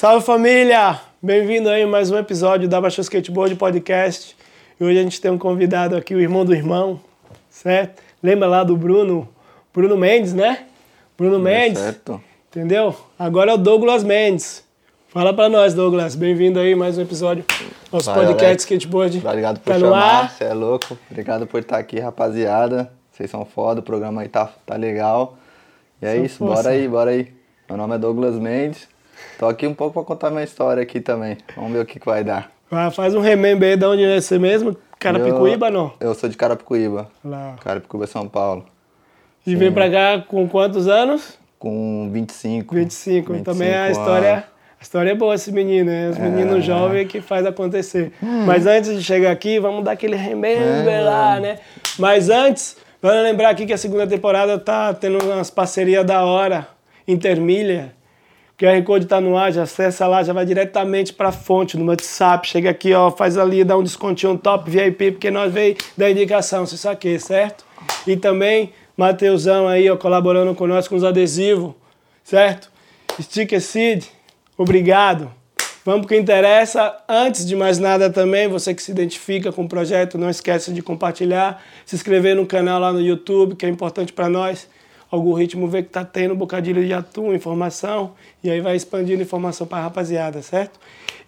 [0.00, 0.98] Salve família!
[1.20, 4.34] Bem-vindo aí a mais um episódio da Baixou Skateboard Podcast.
[4.80, 6.98] E hoje a gente tem um convidado aqui, o irmão do irmão,
[7.50, 8.02] certo?
[8.22, 9.28] Lembra lá do Bruno,
[9.74, 10.64] Bruno Mendes, né?
[11.18, 11.78] Bruno Mendes.
[11.78, 12.18] Certo.
[12.48, 12.96] Entendeu?
[13.18, 14.64] Agora é o Douglas Mendes.
[15.08, 16.14] Fala pra nós, Douglas.
[16.14, 18.62] Bem-vindo aí mais um episódio do nosso Valeu, podcast Alex.
[18.62, 19.18] Skateboard.
[19.18, 20.30] Obrigado por tá chamar, ar.
[20.30, 20.96] você é louco.
[21.10, 22.90] Obrigado por estar aqui, rapaziada.
[23.12, 25.36] Vocês são foda, o programa aí tá, tá legal.
[26.00, 26.62] E é Só isso, força.
[26.62, 27.28] bora aí, bora aí.
[27.68, 28.88] Meu nome é Douglas Mendes.
[29.38, 31.38] Tô aqui um pouco pra contar minha história aqui também.
[31.56, 32.50] Vamos ver o que, que vai dar.
[32.70, 34.76] Ah, faz um remember aí de onde é você mesmo.
[34.98, 35.92] Carapicuíba, Eu- não?
[35.98, 37.08] Eu sou de Carapicuíba.
[37.24, 37.56] Lá.
[37.62, 38.64] Carapicuíba, São Paulo.
[39.46, 41.38] E veio pra cá com quantos anos?
[41.58, 42.74] Com 25.
[42.74, 43.32] 25.
[43.32, 43.98] 25 Também a anos.
[43.98, 44.44] história,
[44.78, 46.10] a história é boa esse menino, né?
[46.10, 46.60] Os meninos É.
[46.62, 48.12] jovens que faz acontecer.
[48.46, 51.00] Mas antes de chegar aqui, vamos dar aquele remember É.
[51.00, 51.58] lá, né?
[51.98, 56.68] Mas antes, vamos lembrar aqui que a segunda temporada tá tendo umas parcerias da hora,
[57.08, 57.92] Intermilha.
[58.60, 61.86] O QR Code tá no ar, já acessa lá, já vai diretamente pra fonte no
[61.86, 62.46] WhatsApp.
[62.46, 66.66] Chega aqui, ó, faz ali, dá um descontinho top VIP, porque nós veio da indicação,
[66.66, 67.64] se saquei, certo?
[68.06, 71.72] E também, Mateusão aí, ó, colaborando conosco com os adesivos,
[72.22, 72.70] certo?
[73.18, 74.04] Sticker Seed,
[74.58, 75.32] obrigado.
[75.82, 76.94] Vamos pro que interessa.
[77.08, 80.82] Antes de mais nada também, você que se identifica com o projeto, não esqueça de
[80.82, 84.68] compartilhar, se inscrever no canal lá no YouTube, que é importante para nós.
[85.10, 88.12] Algoritmo vê que tá tendo um bocadilho de atum, informação,
[88.44, 90.78] e aí vai expandindo informação para a rapaziada, certo?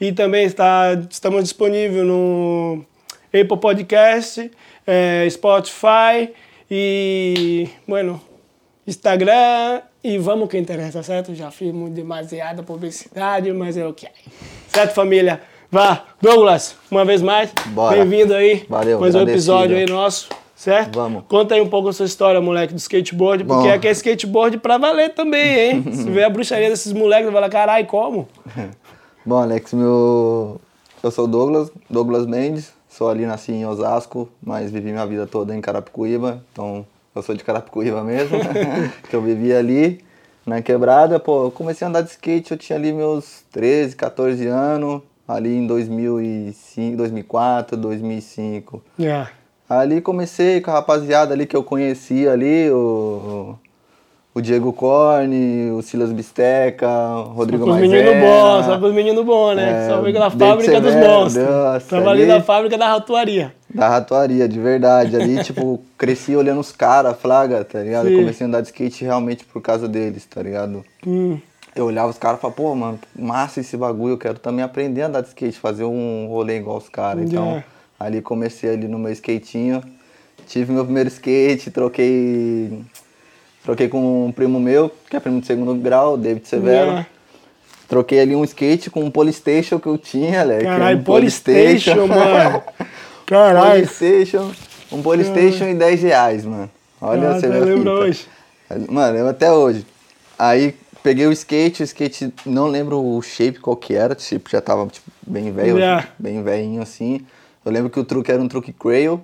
[0.01, 2.85] E também está, estamos disponíveis no
[3.29, 4.51] Apple Podcast,
[4.87, 6.31] eh, Spotify
[6.71, 8.21] e, bueno,
[8.87, 11.35] Instagram e vamos que interessa, certo?
[11.35, 14.13] Já fiz muito demasiada publicidade, mas é o que é.
[14.69, 15.41] Certo, família?
[15.71, 17.51] Vá, Douglas, uma vez mais,
[17.91, 18.67] bem-vindo aí.
[18.69, 20.29] Valeu, Mais um episódio aí nosso,
[20.63, 20.95] certo?
[20.95, 21.25] Vamos.
[21.29, 23.75] Conta aí um pouco a sua história, moleque, do skateboard, porque Bom.
[23.75, 25.85] aqui é skateboard pra valer também, hein?
[25.93, 28.29] Se vê a bruxaria desses moleques, vai falar, caralho, como?
[29.27, 30.61] Bom, Alex, meu...
[31.03, 35.27] eu sou o Douglas, Douglas Mendes, sou ali, nasci em Osasco, mas vivi minha vida
[35.27, 38.39] toda em Carapicuíba, então eu sou de Carapicuíba mesmo,
[39.11, 40.01] que eu vivi ali
[40.47, 44.47] na quebrada, pô, eu comecei a andar de skate, eu tinha ali meus 13, 14
[44.47, 48.81] anos, ali em 2005, 2004, 2005.
[48.97, 49.42] Yeah.
[49.79, 53.57] Ali comecei com a rapaziada ali que eu conhecia ali, o,
[54.35, 59.25] o Diego Corne, o Silas Bisteca, o Rodrigo Só pros meninos bons, só pros meninos
[59.25, 59.87] bons, né?
[59.87, 61.49] É, só veio da David fábrica dos monstros.
[61.49, 63.55] nossa, Tava ali na fábrica da ratuaria.
[63.75, 65.17] Da ratuaria, de verdade.
[65.17, 68.09] Ali, tipo, cresci olhando os caras, flaga, tá ligado?
[68.09, 68.17] Sim.
[68.17, 70.85] Comecei a andar de skate realmente por causa deles, tá ligado?
[71.07, 71.39] Hum.
[71.75, 75.03] Eu olhava os caras e falava, pô, mano, massa esse bagulho, eu quero também aprender
[75.03, 77.25] a andar de skate, fazer um rolê igual os caras.
[77.25, 77.65] Então, Yeah.
[78.05, 79.83] Ali comecei ali no meu skatinho,
[80.47, 82.83] tive meu primeiro skate, troquei.
[83.65, 86.87] Troquei com um primo meu, que é primo de segundo grau, David Severo.
[86.87, 87.07] Yeah.
[87.89, 90.65] Troquei ali um skate com um Polystation que eu tinha, Leque.
[90.65, 92.63] Caralho, um Polystation, mano.
[93.25, 93.71] Caralho.
[93.87, 94.51] Polystation,
[94.91, 96.69] um Polystation e 10 reais, mano.
[97.01, 98.27] Olha, Ah, você a lembra hoje?
[98.89, 99.87] Mano, eu até hoje.
[100.37, 104.61] Aí peguei o skate, o skate, não lembro o shape qual que era, tipo, já
[104.61, 106.09] tava tipo, bem velho, Yeah.
[106.19, 107.21] bem velhinho assim.
[107.65, 109.21] Eu lembro que o truque era um truque Crail,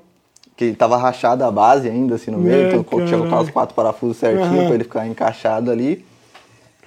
[0.57, 3.41] que tava rachado a base ainda, assim, no meio, Yeah, então eu tinha que colocar
[3.43, 4.67] os quatro parafusos certinho Aham.
[4.67, 6.05] pra ele ficar encaixado ali.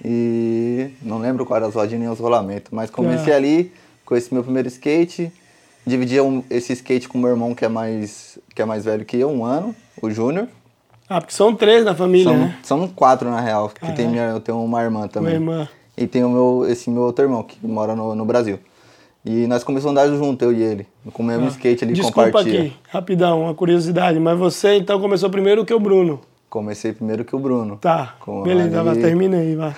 [0.04, 3.36] E não lembro qual era as rodinhas nem os rolamentos, mas comecei Ah.
[3.36, 3.72] ali
[4.04, 5.32] com esse meu primeiro skate.
[5.86, 9.16] Dividia um- esse skate com meu irmão que é mais que é mais velho que
[9.16, 10.46] eu, um ano, o Júnior.
[11.08, 12.56] Ah, porque são três na família, São, né?
[12.62, 15.36] são quatro na real, que tem minha, eu tenho uma irmã também.
[15.38, 15.68] Uma irmã.
[15.96, 18.58] E tem o meu, esse meu outro irmão que mora no, no Brasil.
[19.24, 21.96] E nós começamos a andar junto, eu e ele, com o mesmo skate ali, Ah.
[21.96, 22.60] Desculpa compartilha.
[22.62, 24.18] aqui, rapidão, uma curiosidade.
[24.18, 26.20] Mas você então começou primeiro que o Bruno.
[26.50, 27.76] Comecei primeiro que o Bruno.
[27.80, 29.74] Tá, Com beleza, ali- termina aí, vai.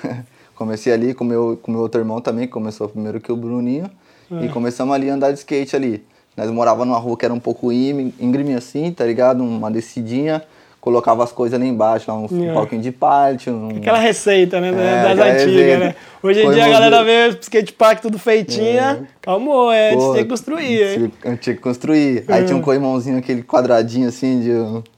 [0.56, 3.91] Comecei ali com meu, com meu outro irmão também, que começou primeiro que o Bruninho.
[4.32, 4.47] É.
[4.47, 6.05] E começamos ali a andar de skate ali.
[6.37, 9.43] Nós morava numa rua que era um pouco íngreme assim, tá ligado?
[9.44, 10.43] Uma descidinha.
[10.84, 12.34] Colocava as coisas ali embaixo, lá uns É.
[12.34, 13.48] um pouquinho de pallet.
[13.48, 13.68] Um...
[13.78, 14.69] Aquela receita, né?
[14.69, 15.78] É, das antigas, receita.
[15.78, 15.94] né?
[16.22, 19.08] Hoje em Foi dia a galera vê skate park tudo feitinha.
[19.26, 21.12] É, antes Pô, tinha que construir, hein?
[21.22, 22.25] tinha- Tinha que construir.
[22.28, 24.50] Aí tinha um corrimãozinho, aquele quadradinho assim, de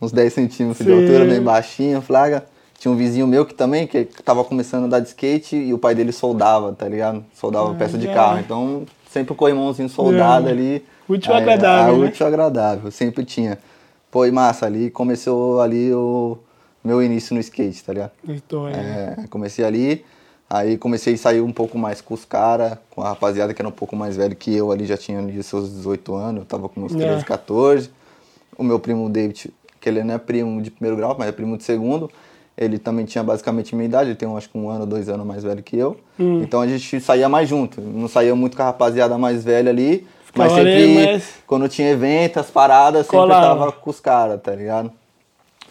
[0.03, 1.01] uns 10 centímetros de Sim.
[1.01, 2.45] altura, bem baixinho, flaga.
[2.81, 5.79] Tinha um vizinho meu que também, que tava começando a andar de skate e o
[5.79, 7.25] pai dele soldava, tá ligado?
[7.33, 8.41] Soldava peça de carro.
[8.41, 10.51] Então, sempre o corrimãozinho soldado É.
[10.51, 10.85] ali.
[11.09, 12.07] Útil Aí, agradável, ah, né?
[12.09, 13.57] Útil agradável, sempre tinha.
[14.15, 16.39] E massa, ali começou ali o
[16.83, 18.13] meu início no skate, tá ligado?
[18.29, 18.77] História.
[18.77, 19.15] né?
[19.25, 20.05] É, comecei ali,
[20.49, 23.69] aí comecei a sair um pouco mais com os caras, com a rapaziada que era
[23.69, 26.69] um pouco mais velho que eu ali, já tinha ali seus 18 anos, eu tava
[26.69, 26.89] com É.
[26.89, 27.91] 13, 14.
[28.57, 31.59] O meu primo David, que ele não é primo de primeiro grau, mas é primo
[31.59, 32.11] de segundo,
[32.57, 35.43] ele também tinha basicamente minha idade, ele tem acho que um ano, dois anos mais
[35.43, 35.99] velho que eu.
[36.19, 37.83] Então a gente saía mais junto.
[37.83, 40.07] Não saía muito com a rapaziada mais velha ali.
[40.37, 43.47] Mas sempre, mas- quando tinha evento, as paradas, sempre Colava.
[43.47, 44.91] tava com os caras, tá ligado?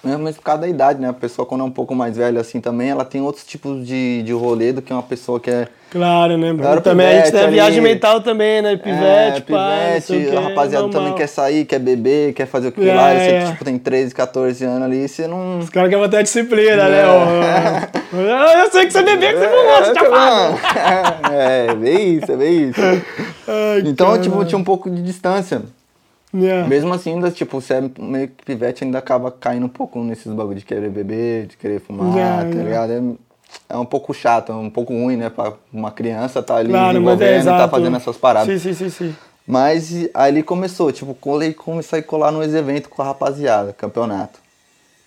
[0.06, 1.10] Mesmo mas por causa da idade, né?
[1.10, 4.22] A pessoa quando é um pouco mais velha assim também, ela tem outros tipos de,
[4.24, 5.68] de rolê do que uma pessoa que é...
[5.92, 6.50] Claro, né?
[6.60, 8.76] Era também a gente pivete tem a viagem mental também, né?
[8.76, 10.90] Pivete, é, pivete, quê, a rapaziada normal.
[11.04, 13.14] também quer sair, quer beber, quer fazer o que É, lá.
[13.14, 13.46] E você é.
[13.52, 15.60] tipo, tem 13, 14 anos ali, você não...
[15.60, 16.90] Os caras querem manter a disciplina, É.
[16.90, 17.90] né?
[18.64, 21.32] Eu sei que você bebeu, que você fumou, você já paga.
[21.34, 22.82] É, é bem isso, é bem isso.
[23.48, 24.22] Ai, Então, cara.
[24.22, 25.62] tipo, tinha um pouco de distância.
[26.44, 26.68] É.
[26.68, 30.32] Mesmo assim, ainda, tipo, você é meio que pivete, ainda acaba caindo um pouco nesses
[30.34, 32.64] bagulho de querer beber, de querer fumar, É, tá é.
[32.64, 32.92] ligado?
[32.92, 35.30] É, é um pouco chato, é um pouco ruim, né?
[35.30, 38.62] Pra uma criança tá ali Claro, é desenvolvendo e tá fazendo essas paradas.
[38.62, 39.16] Sim, sim, sim, sim.
[39.48, 39.92] Mas
[40.28, 44.40] ele começou, tipo, colei, comecei a colar nos eventos com a rapaziada, campeonato.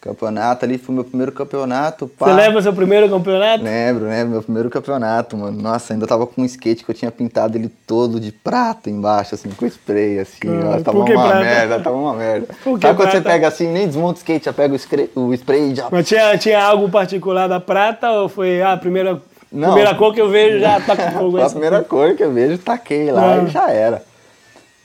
[0.01, 2.07] Campeonato ali, foi meu primeiro campeonato.
[2.07, 2.27] Pá.
[2.27, 3.65] Você lembra o seu primeiro campeonato?
[3.65, 5.61] Lembro, lembro, meu primeiro campeonato, mano.
[5.61, 9.35] Nossa, ainda tava com um skate que eu tinha pintado ele todo de prata embaixo,
[9.35, 10.39] assim, com spray, assim.
[10.85, 11.41] Tava uma prata?
[11.41, 12.47] merda, tava uma merda.
[12.63, 15.11] Por que Sabe quando você pega assim, nem desmonta o skate, já pega o, scre-
[15.17, 15.89] o spray e já...
[15.91, 19.73] Mas tinha, tinha algo particular da prata ou foi ah, a primeira, Não.
[19.73, 21.39] primeira cor que eu vejo já tá com fogo?
[21.43, 23.43] A primeira cor que eu vejo, taquei lá Ah.
[23.43, 24.01] e já era.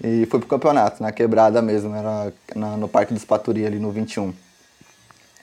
[0.03, 3.91] E fui pro campeonato, na quebrada mesmo, era na- no Parque dos Paturi ali no
[3.91, 4.33] 21.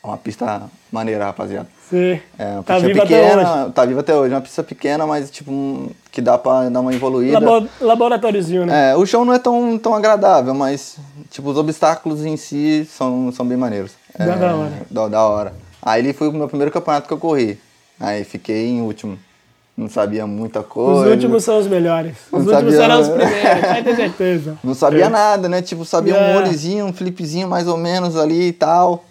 [0.02, 1.69] É Uma pista maneira, rapaziada.
[1.88, 2.20] Sim.
[2.38, 3.73] É, uma tá pista vivo pequena, até hoje.
[3.73, 4.35] tá viva até hoje.
[4.35, 7.38] Uma pista pequena, mas tipo, um- que dá pra dar uma evoluída.
[7.38, 8.93] Labo, laboratóriozinho, né?
[8.93, 10.97] É, o show não é tão, tão agradável, mas
[11.31, 13.93] tipo, os obstáculos em si são, são bem maneiros.
[14.19, 14.73] É, Da- da hora.
[14.91, 15.52] Da, da hora.
[15.82, 17.58] Aí ele foi o meu primeiro campeonato que eu corri.
[17.99, 19.19] Aí fiquei em último.
[19.76, 21.11] Não sabia muita Os coisa.
[21.11, 22.12] últimos são os melhores.
[22.31, 24.58] Os Não últimos sabia- serão os primeiros, pode ter certeza.
[24.62, 25.62] Não sabia nada, né?
[25.62, 26.31] Tipo, sabia É.
[26.31, 29.05] um molezinho, um flipzinho mais ou menos ali e tal.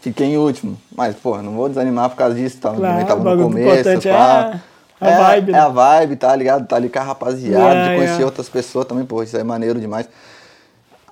[0.00, 0.78] Fiquei em último.
[0.94, 2.58] Mas, pô, não vou desanimar por causa disso.
[2.58, 3.68] Tava, Claro, também tava o no começo.
[3.80, 4.60] importante é pá.
[5.00, 5.60] a- a vibe, É né?
[5.60, 6.66] a vibe, tá ligado?
[6.66, 8.24] Tá ali com a rapaziada, É, de conhecer é.
[8.24, 10.08] outras pessoas também, pô, isso é maneiro demais.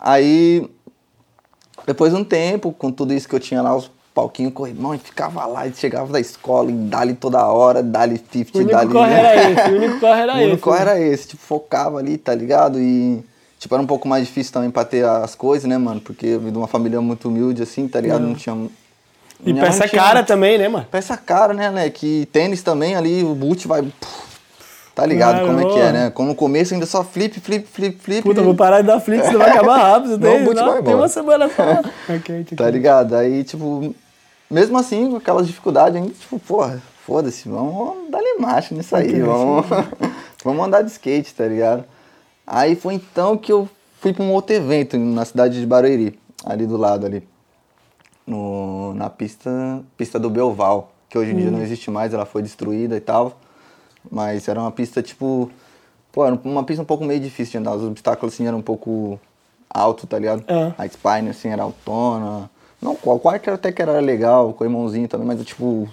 [0.01, 0.69] Aí,
[1.87, 4.99] depois de um tempo, com tudo isso que eu tinha lá, os palquinhos corrimão, e
[4.99, 8.93] ficava lá, e chegava da escola, e dali toda hora, dali 50, O único dali...
[8.93, 10.47] corre era esse, o único corre era O esse.
[10.47, 12.81] único era esse, tipo, focava ali, tá ligado?
[12.81, 13.23] E,
[13.59, 16.01] tipo, era um pouco mais difícil também pra ter as coisas, né, mano?
[16.01, 18.23] Porque eu vim de uma família muito humilde, assim, tá ligado?
[18.23, 18.69] Não tinha...
[19.45, 20.87] E peça tinha- cara também, né, mano?
[20.91, 21.91] Peça cara, né, né?
[21.91, 23.85] Que tênis também ali, o boot vai...
[24.95, 26.11] Tá ligado Claro, como é que é, né?
[26.11, 28.23] Quando no começo ainda só flip, flip, flip, flip.
[28.23, 30.13] Puta, vou parar de dar flix, senão vai acabar rápido.
[30.17, 31.63] Não, Tem, não, vai tem uma semana só.
[32.17, 33.15] ok, Tá ligado?
[33.15, 33.95] Aí, tipo,
[34.51, 39.09] mesmo assim, com aquelas dificuldades, a gente, tipo, porra, foda-se, vamos dar marcha nisso aí,
[39.09, 39.67] Ok, vamos,
[40.45, 41.85] vamos andar de skate, tá ligado?
[42.47, 43.69] Aí foi então que eu
[44.01, 47.27] fui pra um outro evento na cidade de Barueri, ali do lado ali.
[48.27, 51.39] No, na pista, pista do Belval, que hoje em Hum.
[51.39, 53.39] dia não existe mais, ela foi destruída e tal.
[54.11, 55.51] Mas era uma pista tipo.
[56.13, 57.75] Pô, era uma pista um pouco meio difícil de andar.
[57.77, 59.19] Os obstáculos assim eram um pouco
[59.69, 60.45] alto, tá ligado?
[60.49, 60.73] Ah.
[60.79, 62.49] A Spine assim era autona.
[62.81, 65.89] Não, o quarto até que era legal, com o irmãozinho também, mas tipo.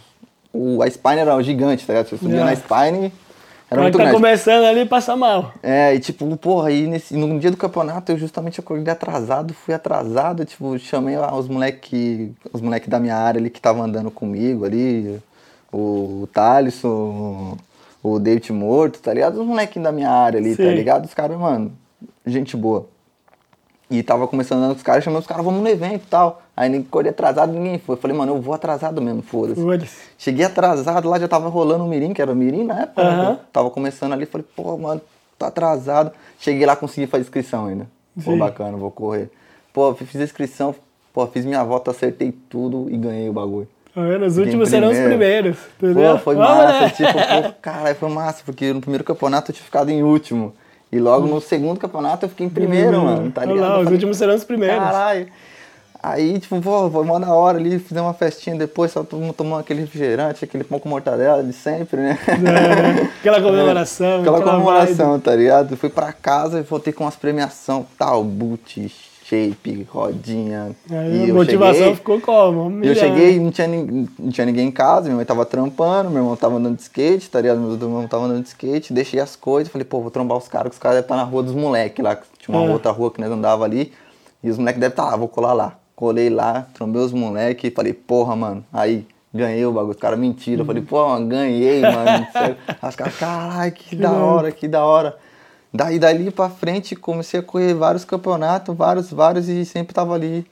[0.51, 2.09] O, a Spine era gigante, tá ligado?
[2.09, 2.43] Você subia É.
[2.43, 3.11] na Spine,
[3.73, 4.15] era muito tá grande.
[4.15, 5.53] começando ali, passa mal.
[5.61, 9.73] É, e tipo, porra, aí nesse, no dia do campeonato eu justamente acordei atrasado, fui
[9.73, 14.11] atrasado, tipo, chamei lá os moleque, os moleque da minha área ali que estavam andando
[14.11, 15.19] comigo ali,
[15.71, 17.57] o, o Thalisson,
[18.01, 19.41] o David Morto, tá ligado?
[19.41, 20.75] Os molequinhos da minha área ali, tá Sim.
[20.75, 21.05] ligado?
[21.05, 21.71] Os caras, mano,
[22.25, 22.92] gente boa.
[23.95, 26.41] E tava começando os caras, chamei os caras, vamos no evento e tal.
[26.57, 27.93] Aí nem acordei atrasado, ninguém foi.
[27.95, 29.61] Eu falei, mano, eu vou atrasado mesmo, foda-se.
[29.61, 29.95] Foda-se.
[30.17, 33.03] Cheguei atrasado, lá já tava rolando o Mirim, que era o Mirim na época.
[33.03, 33.09] né?
[33.09, 33.39] Aham.
[33.53, 34.99] Tava começando ali, falei, pô, mano,
[35.37, 36.11] tô atrasado.
[36.39, 37.85] Cheguei lá, consegui fazer inscrição ainda.
[38.15, 38.37] Pô, Sim.
[38.39, 39.29] bacana, vou correr.
[39.71, 40.73] Pô, fiz a inscrição,
[41.13, 43.67] pô, fiz minha volta, acertei tudo e ganhei o bagulho.
[43.93, 44.25] Tá vendo?
[44.25, 45.53] Os últimos serão os primeiro.
[45.53, 45.57] primeiros.
[45.77, 46.13] Entendeu?
[46.13, 46.89] Pô, foi Vamos, massa, né?
[46.89, 50.51] tipo, pô, caralho, foi massa, porque no primeiro campeonato eu tinha ficado em último.
[50.93, 53.69] E logo no segundo campeonato eu fiquei em primeiro, mano, tá Olha ligado?
[53.69, 54.77] lá, os últimos serão os primeiros.
[54.77, 55.27] Caralho.
[56.03, 59.33] Aí, tipo, pô, foi mó da hora ali, fizemos uma festinha depois, só todo mundo
[59.33, 62.19] tomando aquele refrigerante, aquele pão com mortadela de sempre, né?
[62.27, 64.19] É, aquela comemoração.
[64.19, 64.51] Aquela vibe.
[64.51, 65.75] comemoração, tá ligado?
[65.75, 68.91] Fui pra casa e voltei com umas premiação, tal, boot,
[69.23, 70.71] shape, rodinha.
[70.91, 72.67] Aí e a motivação cheguei, ficou como?
[72.67, 76.21] Um eu cheguei, não tinha, não tinha ninguém em casa, minha mãe tava trampando, meu
[76.21, 77.59] irmão tava andando de skate, tá ligado?
[77.59, 80.69] Meu irmão tava andando de skate, deixei as coisas, falei, pô, vou trombar os caras,
[80.69, 82.71] que os caras devem estar na rua dos moleques lá, que tinha uma É.
[82.71, 83.93] outra rua que nós andava ali,
[84.43, 85.77] e os moleques devem estar lá, vou colar lá.
[85.95, 89.91] Colei lá, trombei os moleques e falei, porra, mano, aí, ganhei o bagulho.
[89.91, 92.27] Os caras mentiram, eu falei, pô, ganhei, mano.
[92.33, 92.55] Aí
[92.89, 95.15] os caras, caralho, que da hora, que da hora.
[95.73, 100.45] Daí dali pra frente comecei a correr vários campeonatos, vários, vários, e sempre tava ali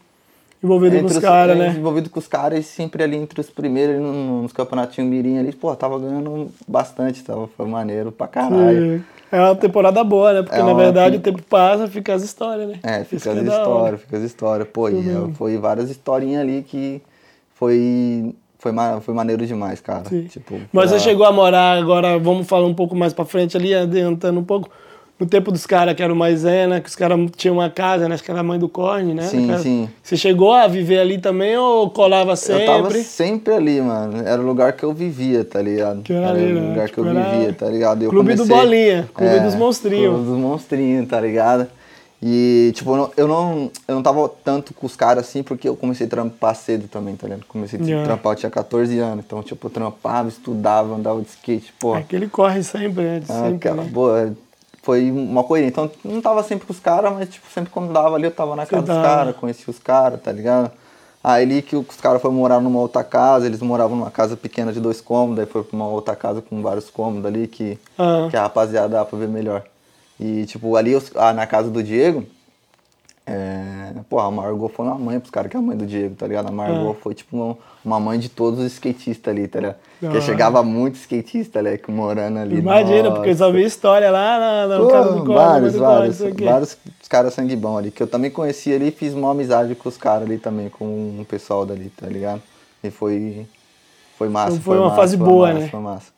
[0.63, 1.75] envolvido com os caras, é, né?
[1.77, 5.75] Envolvido com os caras e sempre ali entre os primeiros, nos campeonatinhos mirim ali, pô,
[5.75, 8.97] tava ganhando bastante, tava, foi maneiro pra caralho.
[8.97, 9.03] Sim.
[9.31, 10.41] É uma temporada boa, né?
[10.43, 12.79] Porque É na verdade o tempo passa, fica as histórias, né?
[12.83, 13.49] É, Isso fica as é hora.
[13.49, 14.67] histórias, fica as histórias.
[14.69, 15.33] Pô, e Uhum.
[15.35, 17.01] foi várias historinhas ali que
[17.53, 20.03] foi, foi, foi maneiro demais, cara.
[20.09, 20.23] Sim.
[20.25, 23.55] Tipo, Mas pra- você chegou a morar agora, vamos falar um pouco mais pra frente
[23.55, 24.69] ali, adiantando um pouco,
[25.21, 28.15] no tempo dos caras que eram maisena, que os caras tinham uma casa, né?
[28.15, 29.21] Acho que era a mãe do Corne, né?
[29.27, 29.87] Sim, Cara, sim.
[30.01, 32.63] Você chegou a viver ali também ou colava sempre?
[32.63, 34.27] Eu tava sempre ali, mano.
[34.27, 36.01] Era o lugar que eu vivia, tá ligado?
[36.01, 36.69] Que era era ali, o né?
[36.69, 38.01] lugar Tipo, que eu era vivia, tá ligado?
[38.03, 40.07] Eu Clube do comecei- Bolinha, Clube dos Monstrinhos.
[40.15, 41.67] Clube dos monstrinhos, tá ligado?
[42.23, 45.67] E, tipo, eu não, eu não, eu não tava tanto com os caras assim, porque
[45.69, 47.45] eu comecei a trampar cedo também, tá ligado?
[47.47, 48.05] Comecei a Yeah.
[48.05, 49.23] trampar, eu tinha 14 anos.
[49.25, 51.93] Então, tipo, eu trampava, estudava, andava de skate, pô.
[51.93, 53.19] Aquele corre sempre, né?
[53.19, 53.89] De Ah, sempre, aquela, né?
[53.91, 54.33] boa,
[54.81, 55.69] foi uma correria.
[55.69, 58.55] Então, não tava sempre com os caras, mas, tipo, sempre quando dava ali, eu tava
[58.55, 60.71] na casa dos caras, conhecia os caras, tá ligado?
[61.23, 64.73] Aí ali que os caras foram morar numa outra casa, eles moravam numa casa pequena
[64.73, 68.27] de dois cômodos, aí foi pra uma outra casa com vários cômodos ali que, Ah.
[68.29, 69.63] que a rapaziada dá pra ver melhor.
[70.19, 72.25] E, tipo, ali ah, na casa do Diego,
[73.33, 76.15] é, pô, a Margot foi uma mãe pros caras, que é a mãe do Diego,
[76.15, 76.49] tá ligado?
[76.49, 79.77] A Margot foi, tipo, uma, uma mãe de todos os skatistas ali, tá ligado?
[80.01, 80.21] Porque Ah.
[80.21, 82.57] chegava muito skatista, que morando ali.
[82.57, 83.57] Imagina, porque eu só nossa.
[83.57, 88.03] vi história lá na, na Pô, do vários, vários, vários caras sangue bom ali, que
[88.03, 90.85] eu também conheci ali e fiz uma amizade com os caras ali também, com
[91.19, 92.41] o pessoal dali, tá ligado?
[92.83, 93.47] E foi,
[94.17, 94.51] foi massa.
[94.51, 95.67] Então foi uma massa, fase foi boa, massa, né?
[95.69, 96.11] Foi massa.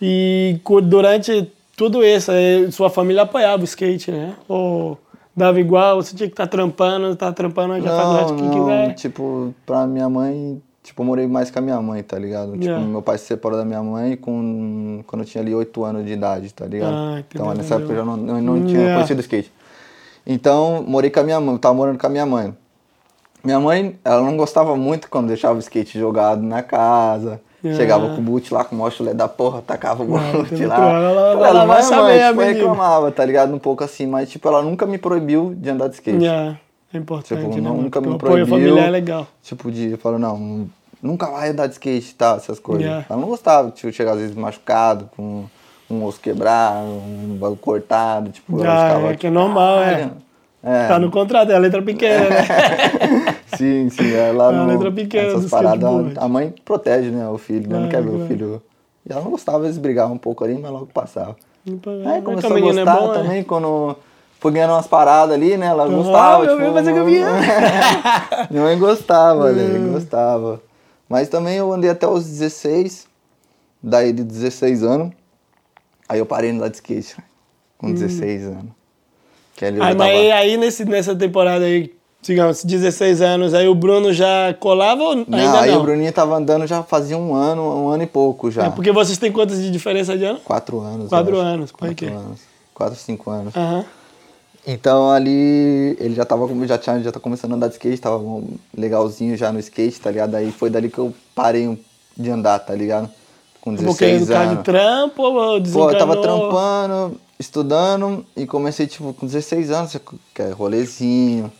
[0.00, 2.32] E durante tudo isso,
[2.72, 4.34] sua família apoiava o skate, né?
[4.48, 4.98] Ou
[5.36, 8.94] dava igual, você tinha que estar trampando, tá trampando, já faz o que quiser.
[8.94, 12.52] tipo, pra minha mãe, tipo, eu morei mais com a minha mãe, tá ligado?
[12.52, 12.86] Tipo, Yeah.
[12.86, 16.12] meu pai se separou da minha mãe com, quando eu tinha ali 8 anos de
[16.12, 16.94] idade, tá ligado?
[16.96, 18.94] Ah, então nessa época eu já não, eu não tinha Yeah.
[18.94, 19.52] conhecido skate.
[20.26, 22.54] Então, morei com a minha mãe, eu tava morando com a minha mãe.
[23.44, 27.40] Minha mãe, ela não gostava muito quando deixava o skate jogado na casa.
[27.66, 27.76] Yeah.
[27.82, 30.66] Chegava com o boot lá, com o maior chulé da porra, tacava o Ah, boot
[30.66, 30.76] lá.
[30.76, 33.54] Ela- ela- Ela, ela vai saber, tipo, reclamava, tá ligado?
[33.54, 36.22] Um pouco assim, mas tipo, ela nunca me proibiu de andar de skate.
[36.24, 36.58] Yeah,
[36.94, 37.70] é importante, Tipo, né?
[37.70, 38.46] nunca me apoio proibiu.
[38.46, 39.26] familiar é legal.
[39.42, 40.68] Tipo, de falo, não,
[41.02, 42.84] nunca vai andar de skate e tal, essas coisas.
[42.84, 43.06] Yeah.
[43.08, 45.44] Ela não gostava, tipo, chegar às vezes machucado, com
[45.88, 50.10] um osso quebrado, um bagulho cortado, tipo, ela Ah, ficava, é que é normal, é.
[50.68, 53.36] É, Tá no contrato, é a letra pequena, né?
[53.56, 57.28] sim, sim, é lá É no, letra pequena essas do paradas, a mãe protege, né,
[57.28, 58.60] o filho, né, não quer ver o filho.
[59.08, 61.36] E ela não gostava, eles brigavam um pouco ali, mas logo passava.
[62.04, 63.14] É, Aí começou a a menina é gostar bom, né?
[63.22, 63.96] também, quando
[64.40, 66.58] foi ganhando umas paradas ali, né, ela gostava, tipo...
[66.58, 67.30] vi fazer campeão.
[68.50, 69.52] Minha mãe gostava, Hum.
[69.52, 69.92] né?
[69.92, 70.60] Gostava.
[71.08, 73.06] Mas também eu andei até os 16,
[73.80, 75.12] daí de 16 anos,
[76.08, 77.24] aí eu parei no lado de skate, né?
[77.78, 78.72] com 16 anos.
[79.56, 84.12] Que Aí, mas aí, aí nesse, nessa temporada aí, digamos, 16 anos, aí o Bruno
[84.12, 85.58] já colava ou ainda Não, não?
[85.58, 88.66] aí o Bruninho tava andando já fazia um ano, um ano e pouco já.
[88.66, 90.40] É porque vocês têm quantas de diferença de ano?
[90.40, 91.08] Quatro anos.
[91.08, 92.06] Quatro anos, por Quatro quê?
[92.06, 92.40] anos.
[92.74, 93.56] Quatro, cinco anos.
[93.56, 93.84] Aham.
[94.66, 98.20] Então ali ele já tava já tinha já tá começando a andar de skate, tava
[98.76, 100.34] legalzinho já no skate, tá ligado?
[100.34, 101.78] Aí foi dali que eu parei
[102.16, 103.08] de andar, tá ligado?
[103.66, 104.62] Com Porque no 16 caso de anos.
[104.64, 105.90] trampo ou Pô, desencanou?
[105.90, 110.00] eu tava trampando, estudando e comecei tipo com 16 anos, você
[110.32, 111.50] quer rolezinho,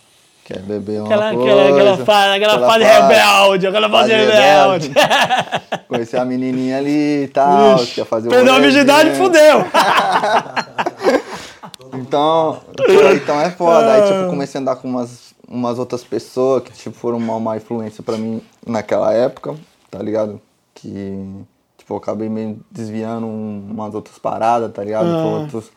[0.45, 1.53] quer beber uma Aquela, coisa.
[1.53, 4.93] aquela, aquela, fase, aquela, fase rebelde, aquela fase, rebelde.
[5.89, 9.25] Conheci a menininha ali e tal, Ixi, quer fazer o Perdeu a virgindade, rolezinho.
[9.27, 9.65] fudeu.
[11.95, 13.93] Então, pô, então é foda.
[13.95, 17.57] Aí, tipo, comecei a andar com umas, umas outras pessoas que, tipo, foram uma má
[17.57, 19.55] influência pra mim naquela época,
[19.91, 20.41] tá ligado?
[20.75, 21.25] Que,
[21.87, 25.07] tipo, eu acabei meio desviando um- umas outras paradas, tá ligado?
[25.07, 25.25] Ah.
[25.25, 25.71] Outros,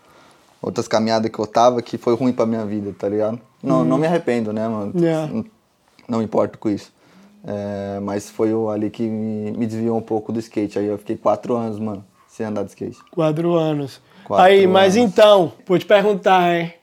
[0.59, 3.39] outras caminhadas que eu tava que foi ruim pra minha vida, tá ligado?
[3.61, 4.91] Não, não me arrependo, né, mano?
[4.99, 5.31] Yeah.
[5.31, 5.45] Não,
[6.07, 6.91] não importo com isso.
[7.45, 10.79] É, mas foi o ali que me, me desviou um pouco do skate.
[10.79, 12.97] Aí eu fiquei quatro anos, mano, sem andar de skate.
[13.11, 14.01] Quatro anos.
[14.25, 15.11] Quatro aí, mas anos.
[15.11, 16.73] então, vou te perguntar, hein?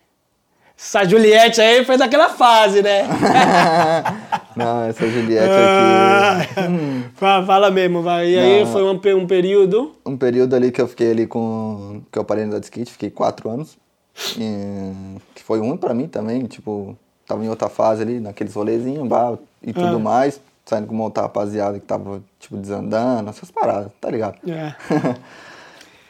[0.79, 3.05] Essa Juliette aí foi daquela fase, né?
[4.55, 7.05] não, essa Juliette Ah, aqui.
[7.17, 8.29] Fa- Fala mesmo, vai.
[8.29, 8.73] E aí Não.
[8.73, 9.95] foi um, um período.
[10.05, 12.03] um período ali que eu fiquei ali com.
[12.13, 13.77] que eu parei de skate, fiquei quatro anos.
[14.39, 14.93] E,
[15.35, 19.37] que foi ruim pra mim também, tipo, tava em outra fase ali, naqueles rolezinhos, bah,
[19.63, 19.99] e tudo Ah.
[19.99, 24.37] mais, saindo com uma outra rapaziada que tava, tipo, desandando, essas paradas, tá ligado?
[24.49, 24.75] É.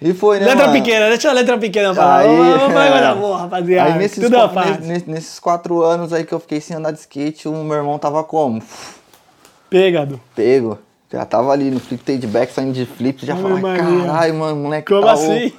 [0.00, 0.46] E foi, né?
[0.46, 0.78] Letra mano?
[0.78, 2.18] pequena, deixa a letra pequena falar.
[2.18, 3.14] Aí, Vamos vamos coisa é.
[3.14, 3.92] boa, rapaziada.
[3.94, 4.86] Aí nesses, Tudo é uma qua- fase.
[4.86, 7.98] ne- nesses quatro anos aí que eu fiquei sem andar de skate, o meu irmão
[7.98, 8.62] tava como?
[9.70, 10.20] Pegado.
[10.34, 10.78] Pego.
[11.10, 14.88] Já tava ali no flip take back, saindo de flip, já falava, caralho, mano, moleque
[14.92, 15.52] Como tá assim?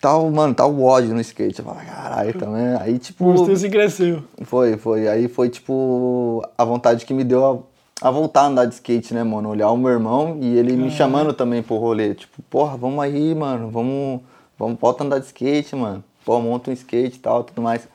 [0.00, 1.60] tal, mano, tal o ódio no skate.
[1.60, 2.76] Eu falei, caralho, também.
[2.80, 3.24] Aí, tipo.
[3.24, 4.22] Gostou se cresceu.
[4.44, 5.08] Foi, foi.
[5.08, 7.58] Aí foi, tipo, a vontade que me deu a,
[8.00, 9.48] a voltar a andar de skate, né, mano?
[9.50, 12.14] Olhar o meu irmão e ele me chamando também pro rolê.
[12.14, 14.20] Tipo, porra, vamos aí, mano, vamos,
[14.58, 16.04] vamos, volta a andar de skate, mano.
[16.24, 17.88] Pô, monta um skate e tal, tudo mais.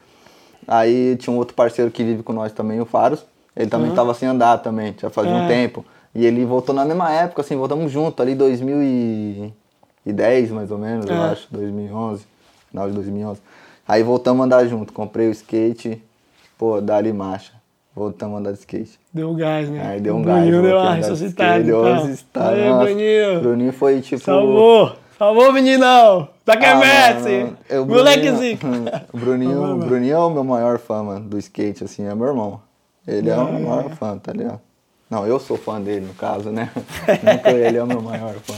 [0.67, 3.23] Aí tinha um outro parceiro que vive com nós também, o Faros.
[3.55, 3.95] Ele também Uhum.
[3.95, 5.47] tava sem andar também, já fazia um É.
[5.47, 5.85] tempo.
[6.15, 11.15] E ele voltou na mesma época, assim, voltamos junto, ali 2010 mais ou menos, eu
[11.15, 11.31] É.
[11.31, 12.25] acho, 2011,
[12.69, 13.41] final de 2011.
[13.87, 16.01] Aí voltamos a andar junto, comprei o skate,
[16.57, 17.53] pô, dali marcha.
[17.95, 18.99] Voltamos a andar de skate.
[19.13, 19.85] Deu gás, né?
[19.85, 20.41] Aí deu um o gás.
[20.47, 21.49] Bruninho deu uma ressuscitada.
[21.59, 22.03] skate, Deu uma então.
[22.05, 22.55] ressuscitada.
[22.55, 22.73] Aí.
[22.73, 23.41] Bruninho.
[23.41, 24.23] Bruninho foi tipo.
[24.23, 24.93] Salvou.
[25.17, 26.29] Salvou, meninão.
[26.45, 27.53] Tá que é Ah, Messi.
[27.69, 28.57] eu- Molequezinho.
[29.13, 29.77] O Bruninho.
[29.77, 32.61] Bruninho é o meu maior fã, mano, do skate, assim, é meu irmão.
[33.07, 34.59] Ele é, o meu maior fã, tá ligado?
[35.09, 36.69] Não, eu sou fã dele, no caso, né?
[37.21, 38.53] Nunca ele é o meu maior fã.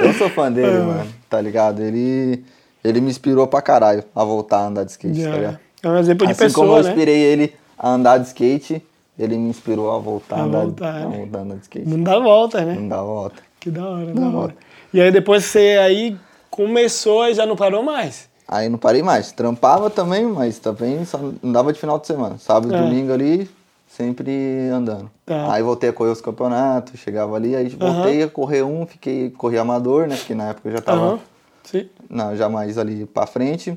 [0.00, 1.82] Eu sou fã dele, mano, tá ligado?
[1.82, 2.44] Ele,
[2.84, 5.58] ele me inspirou pra caralho a voltar a andar de skate, tá ligado?
[5.82, 6.88] É um exemplo de assim como pessoa, eu né?
[6.90, 8.82] inspirei ele a andar de skate,
[9.18, 11.28] ele me inspirou a voltar a, andar, voltar, a né?
[11.34, 11.88] andar de skate.
[11.88, 12.74] Não dá volta, né?
[12.74, 13.42] Não dá volta.
[13.60, 14.36] Que da hora, Da da hora.
[14.38, 14.56] hora.
[14.92, 16.16] E aí depois você aí
[16.50, 18.28] começou e já não parou mais.
[18.48, 19.32] Aí não parei mais.
[19.32, 22.38] Trampava também, mas também só não dava de final de semana.
[22.38, 22.80] Sábado e É.
[22.80, 23.50] domingo ali,
[23.88, 25.10] sempre andando.
[25.24, 25.52] Tá.
[25.52, 29.58] Aí voltei a correr os campeonatos, chegava ali, aí voltei a correr um, fiquei, corri
[29.58, 30.16] amador, né?
[30.16, 31.18] Porque na época eu já tava Aham.
[31.64, 31.88] Sim.
[32.08, 33.76] não, já mais ali pra frente.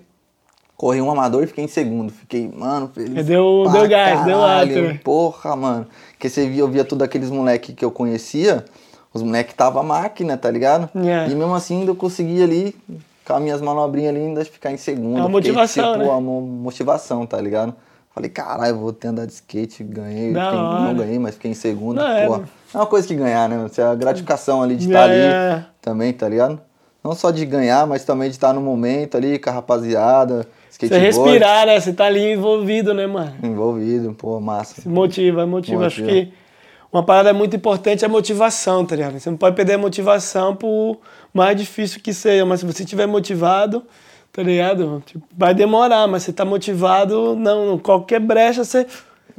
[0.79, 2.09] Corri um amador e fiquei em segundo.
[2.09, 3.17] Fiquei, mano, feliz.
[3.17, 4.75] É, deu- deu gás, deu caralho.
[4.75, 4.99] lado, né?
[5.03, 5.85] Porra, mano.
[6.13, 8.63] Porque você via, eu via tudo aqueles moleque que eu conhecia,
[9.13, 10.89] os moleque tava máquina, tá ligado?
[11.05, 11.27] É.
[11.29, 12.73] E mesmo assim ainda eu conseguia ali,
[13.27, 15.17] com as minhas manobrinhas ali, ainda ficar em segundo.
[15.17, 16.09] É uma Porque, motivação, tipo, né?
[16.11, 17.75] uma motivação, tá ligado?
[18.15, 20.27] Falei, caralho, vou ter andar de skate, ganhei.
[20.33, 21.97] Fiquei- não ganhei, mas fiquei em segundo.
[21.97, 22.43] Não, é, porra.
[22.73, 23.67] É uma coisa que ganhar, né?
[23.67, 25.65] Você- A gratificação ali de É, estar ali é.
[25.81, 26.57] também, tá ligado?
[27.03, 30.47] Não só de ganhar, mas também de estar no momento ali com a rapaziada,
[30.87, 31.79] Você respirar, né?
[31.79, 33.33] Você tá ali envolvido, né, mano?
[33.43, 34.87] envolvido, pô, massa.
[34.87, 35.85] Motiva, motiva.
[35.87, 36.21] Acho Motiva.
[36.25, 36.33] que
[36.91, 39.19] uma parada muito importante é a motivação, tá ligado?
[39.19, 40.99] Você não pode perder a motivação por
[41.33, 43.83] mais difícil que seja, mas se você estiver motivado,
[44.31, 45.03] tá ligado?
[45.05, 48.87] Tipo, vai demorar, mas você tá motivado, não, qualquer brecha você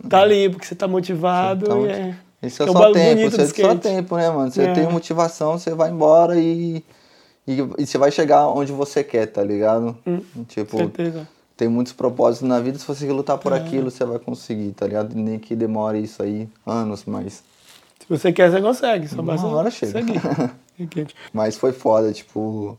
[0.09, 2.14] tá ali, porque você tá motivado Então, e é...
[2.43, 4.51] Isso é o só tempo, isso é só tempo, né, mano?
[4.51, 4.73] Você É.
[4.73, 6.83] tem motivação, você vai embora e,
[7.47, 9.95] e, e você vai chegar onde você quer, tá ligado?
[10.49, 11.29] tipo, Hum, certeza.
[11.61, 13.38] Tem muitos propósitos na vida, se você lutar É.
[13.38, 15.14] por aquilo, você vai conseguir, tá ligado?
[15.14, 17.42] Nem que demore isso aí anos, mas,
[17.99, 19.07] Se você quer, você consegue.
[19.09, 20.01] Só Uma hora chega.
[21.35, 22.79] mas foi foda, tipo,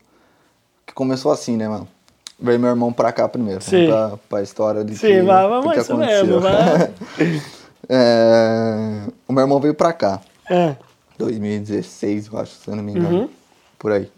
[0.84, 1.86] que começou assim, né, mano?
[2.40, 3.86] Veio meu irmão pra cá primeiro, Sim.
[3.86, 6.40] pra, pra história de Sim, que, vamos que isso mesmo, aconteceu.
[6.40, 6.92] vai.
[7.88, 10.20] É, o meu irmão veio pra cá.
[10.48, 10.76] É.
[11.18, 13.18] 2016, eu acho, se eu não me engano.
[13.22, 13.28] Uhum.
[13.78, 14.08] Por aí.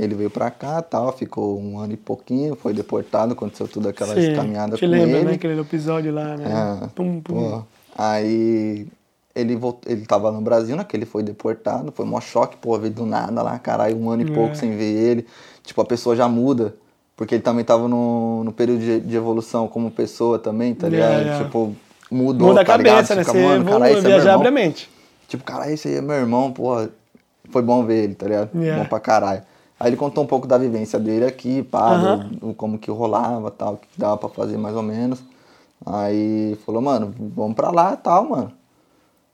[0.00, 4.14] Ele veio pra cá tal, ficou um ano e pouquinho, foi deportado, aconteceu tudo aquela
[4.14, 5.24] Sim, caminhada te com lembra, ele.
[5.26, 5.32] né?
[5.34, 6.46] Aquele episódio lá, né?
[6.46, 7.34] É, Pum, pum.
[7.50, 7.62] pô,
[7.94, 8.86] aí
[9.34, 10.84] ele, voltou, ele tava no Brasil, né?
[10.84, 14.22] Que ele foi deportado, foi mó choque, pô, veio do nada lá, caralho, um ano
[14.22, 14.34] e É.
[14.34, 15.26] pouco sem ver ele.
[15.64, 16.74] Tipo, a pessoa já muda,
[17.14, 20.90] porque ele também tava no, no período de, de evolução como pessoa também, tá É,
[20.90, 21.28] ligado?
[21.28, 21.44] é.
[21.44, 21.76] Tipo,
[22.10, 22.94] mudou, Muda a tá ligado?
[22.96, 23.22] cabeça, né?
[23.22, 24.74] Fica, Você mano, caralho, esse é meu irmão.
[25.28, 26.88] Tipo, caralho, esse aí é meu irmão, porra.
[27.50, 28.50] Foi bom ver ele, tá ligado?
[28.54, 28.82] Yeah.
[28.82, 29.42] Bom pra caralho.
[29.80, 32.18] Aí ele contou um pouco da vivência dele aqui, pá, Aham.
[32.30, 35.22] do- do como que rolava tal, o que dava pra fazer mais ou menos.
[35.86, 38.52] Aí falou, mano, vamos pra lá e tal, mano.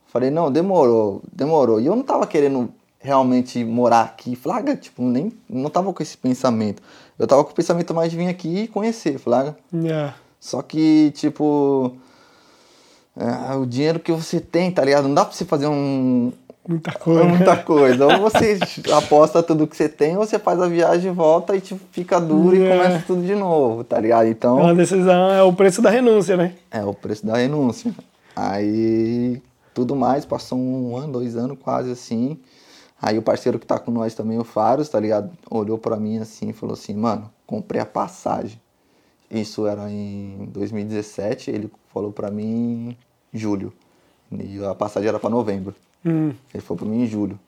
[0.06, 1.80] Falei, não, demorou, demorou.
[1.80, 2.68] E eu não tava querendo
[3.00, 6.80] realmente morar aqui, flaga, tipo, nem, não tava com esse pensamento.
[7.18, 9.56] Eu tava com o pensamento mais de vir aqui e conhecer, flaga.
[9.74, 10.14] Yeah.
[10.38, 11.96] Só que, tipo,
[13.16, 15.08] é, o dinheiro que você tem, tá ligado?
[15.08, 16.32] Não dá pra você fazer um,
[16.68, 17.24] Muita coisa.
[17.24, 18.06] muita coisa.
[18.06, 18.58] Ou você
[18.96, 22.20] aposta tudo que você tem, ou você faz a viagem e volta e tipo, fica
[22.20, 22.58] duro É.
[22.58, 24.26] e começa tudo de novo, tá ligado?
[24.26, 26.54] É Então, uma decisão, é o preço da renúncia, né?
[26.70, 27.94] é o preço da renúncia.
[28.34, 29.40] Aí,
[29.74, 32.38] tudo mais, passou um ano, dois anos quase assim.
[33.00, 35.30] Aí o parceiro que tá com nós também, o Faros, tá ligado?
[35.50, 38.60] Olhou pra mim assim e falou assim, mano, comprei a passagem.
[39.30, 42.96] Isso era em 2017, ele falou pra mim
[43.34, 43.72] em julho.
[44.32, 45.74] E a passagem era pra novembro.
[46.06, 46.32] Hum.
[46.54, 47.38] Ele falou pra mim em julho.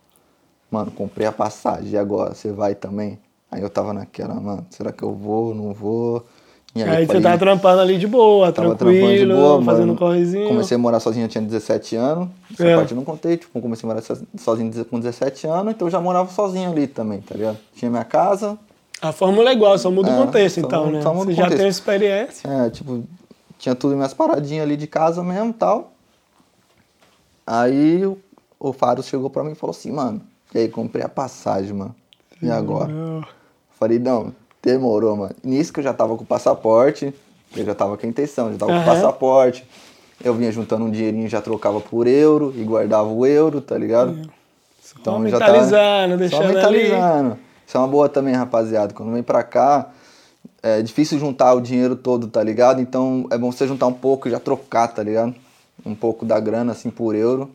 [0.70, 2.34] Mano, comprei a passagem, e agora?
[2.34, 3.18] Você vai também?
[3.50, 6.26] Aí eu tava naquela, mano, será que eu vou, não vou?
[6.74, 9.80] E Aí, eu você tava trampando ali de boa, tava tranquilo, trampando de boa, fazendo
[9.80, 9.92] mano.
[9.94, 10.48] um correzinho.
[10.48, 12.28] Comecei a morar sozinho, eu tinha 17 anos.
[12.52, 12.76] Essa É.
[12.76, 15.90] parte eu não contei, tipo, comecei a morar so- sozinho com 17 anos, então eu
[15.92, 17.56] já morava sozinho ali também, tá ligado?
[17.74, 18.58] Tinha minha casa,
[19.00, 21.00] A fórmula é igual, só muda É, o contexto, só então, né?
[21.02, 21.60] só muda Você já contexto.
[21.60, 22.48] tem experiência.
[22.48, 23.04] É, tipo,
[23.56, 25.92] tinha tudo minhas paradinhas ali de casa mesmo e tal.
[27.46, 28.04] Aí
[28.58, 30.20] o Faro chegou pra mim e falou assim, mano,
[30.54, 31.94] e aí comprei a passagem, mano.
[32.42, 32.90] E agora?
[32.90, 33.24] Eu-
[33.78, 35.34] Falei, não, Demorou, mano.
[35.42, 37.14] Nisso que eu já tava com o passaporte,
[37.56, 38.82] eu já tava com a intenção, já tava com Aham.
[38.82, 39.64] o passaporte.
[40.22, 44.28] Eu vinha juntando um dinheirinho, já trocava por euro e guardava o euro, tá ligado?
[44.82, 46.82] Só já mentalizando, Só deixando ali.
[46.82, 47.38] mentalizando.
[47.64, 48.92] Isso é uma boa também, rapaziada.
[48.92, 49.90] Quando vem pra cá,
[50.60, 52.80] é difícil juntar o dinheiro todo, tá ligado?
[52.80, 55.34] Então é bom você juntar um pouco e já trocar, tá ligado?
[55.86, 57.48] Um pouco da grana, assim, por euro.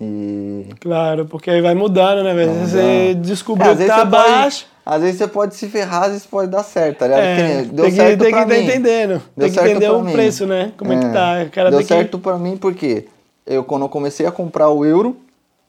[0.00, 0.66] E.
[0.80, 2.52] Claro, porque aí vai mudando, né, velho?
[2.54, 4.66] Você descobriu É, que tá pode- baixo.
[4.84, 7.22] às vezes você pode se ferrar, às vezes pode dar certo, tá ligado?
[7.22, 8.64] É, deu tem que, certo tem que mim.
[8.64, 9.08] entendendo.
[9.10, 10.12] Deu tem que certo entender o mim.
[10.12, 10.72] preço, né?
[10.76, 11.42] Como é, que tá.
[11.46, 13.06] O cara Deu tem que- certo pra mim porque
[13.46, 15.16] eu, quando eu comecei a comprar o euro,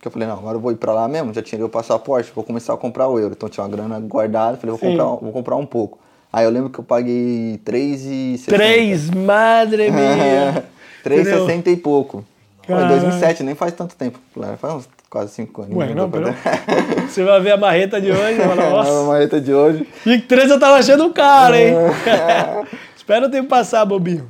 [0.01, 2.31] que eu falei, não, agora eu vou ir pra lá mesmo, já tirei o passaporte,
[2.33, 3.33] vou começar a comprar o euro.
[3.37, 4.97] Então tinha uma grana guardada, falei, vou Sim.
[4.97, 5.99] comprar, vou comprar um pouco.
[6.31, 8.45] Aí eu lembro que eu paguei 3,60.
[8.47, 10.63] Três, madre minha.
[11.03, 12.25] 3,60 e pouco.
[12.65, 12.89] Foi Caralho.
[13.01, 14.19] 2007, nem faz tanto tempo.
[14.57, 15.75] Faz uns quase 5 anos.
[15.77, 16.33] Ué, não, dá pera.
[16.33, 19.03] pra- Você vai ver a marreta de hoje e fala, nossa.
[19.07, 19.87] marreta de hoje.
[20.05, 21.73] E três eu tava achando caro, hein?
[22.07, 22.63] É.
[22.95, 24.29] Espera o tempo passar, bobinho.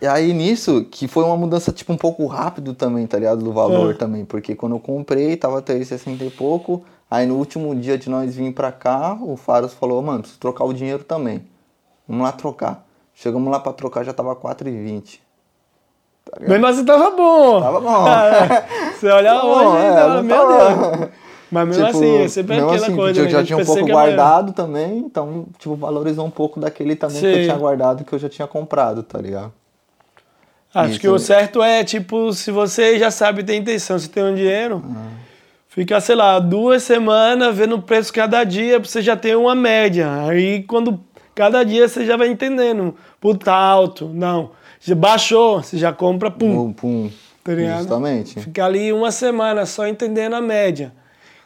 [0.00, 3.42] E aí nisso, que foi uma mudança tipo um pouco rápido também, tá ligado?
[3.42, 3.98] Do valor Ah.
[3.98, 4.24] também.
[4.24, 6.84] Porque quando eu comprei, tava 3,60 e pouco.
[7.10, 10.64] Aí no último dia de nós vir pra cá, o Faros falou, mano, preciso trocar
[10.64, 11.42] o dinheiro também.
[12.08, 12.86] Vamos lá trocar.
[13.14, 15.20] Chegamos lá pra trocar, já tava 4,20.
[16.34, 16.50] Tá ligado?
[16.52, 17.60] Mesmo assim tava bom.
[17.60, 18.06] Tava bom.
[18.06, 18.64] Ah,
[18.98, 21.08] Você olha Tava hoje, bom, é, tava, meu tava- Deus.
[21.50, 23.20] Mas mesmo Tipo, assim, é sempre mesmo aquela assim, coisa.
[23.20, 26.26] eu né, já a tinha um pensa pouco que era- guardado também, então, tipo, valorizou
[26.26, 27.42] um pouco daquele também que eu Sim.
[27.44, 29.52] tinha guardado, que eu já tinha comprado, tá ligado?
[30.74, 31.00] Acho Isso.
[31.00, 34.82] que o certo é, tipo, se você já sabe ter intenção, se tem um dinheiro,
[35.68, 39.54] fica, sei lá, duas semanas vendo o preço cada dia, pra você já ter uma
[39.54, 40.08] média.
[40.28, 40.98] Aí quando
[41.32, 42.96] cada dia você já vai entendendo.
[43.20, 44.50] Puta, alto, não.
[44.84, 46.54] Já baixou, você já compra, pum.
[46.54, 47.10] Pum, pum.
[47.42, 47.78] Tá?
[47.78, 48.40] Justamente.
[48.40, 50.92] Fica ali uma semana só entendendo a média.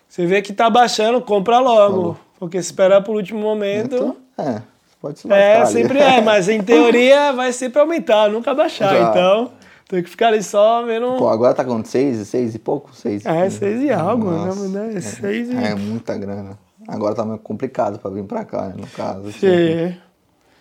[0.08, 2.18] Você vê que tá baixando, compra logo.
[2.38, 3.94] Porque se esperar por último momento.
[3.94, 4.62] Então, é,
[5.00, 8.90] pode se É, sempre é, mas em teoria vai sempre aumentar, nunca baixar.
[8.92, 9.10] Já.
[9.10, 9.52] Então,
[9.88, 11.16] tem que ficar ali só vendo.
[11.16, 12.94] Pô, agora tá com seis, seis e pouco?
[12.94, 13.24] Seis.
[13.24, 14.94] É, seis e algo, Nossa, né?
[14.96, 15.56] É seis e.
[15.56, 16.58] É muita grana.
[16.86, 19.28] Agora tá meio complicado pra vir pra cá, né, no caso.
[19.28, 19.96] assim.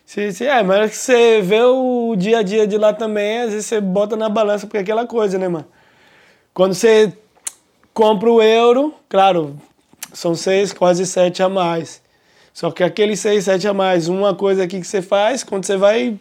[0.08, 0.32] Sim.
[0.32, 3.66] Sim, é, mas que você vê o dia a dia de lá também, às vezes
[3.66, 5.66] você bota na balança, porque é aquela coisa, né, mano?
[6.54, 7.12] Quando você
[7.94, 9.58] compra o euro, claro,
[10.14, 12.02] são seis, quase sete a mais.
[12.54, 15.76] Só que aqueles seis, sete a mais, uma coisa aqui que você faz, quando você
[15.76, 16.18] vai.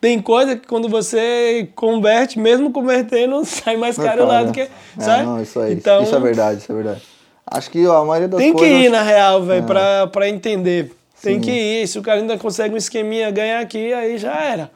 [0.00, 4.62] Tem coisa que quando você converte, mesmo convertendo, sai mais caro lá do que.
[4.62, 5.24] É, Sabe?
[5.24, 7.02] não, isso, é, então, isso é verdade, isso é verdade.
[7.46, 8.84] Acho que ó, a maioria das Tem que coisas...
[8.86, 10.90] ir, na real, velho, pra, pra entender.
[11.30, 11.86] Tem que ir.
[11.88, 14.70] Se o cara ainda consegue um esqueminha ganhar aqui, aí já era.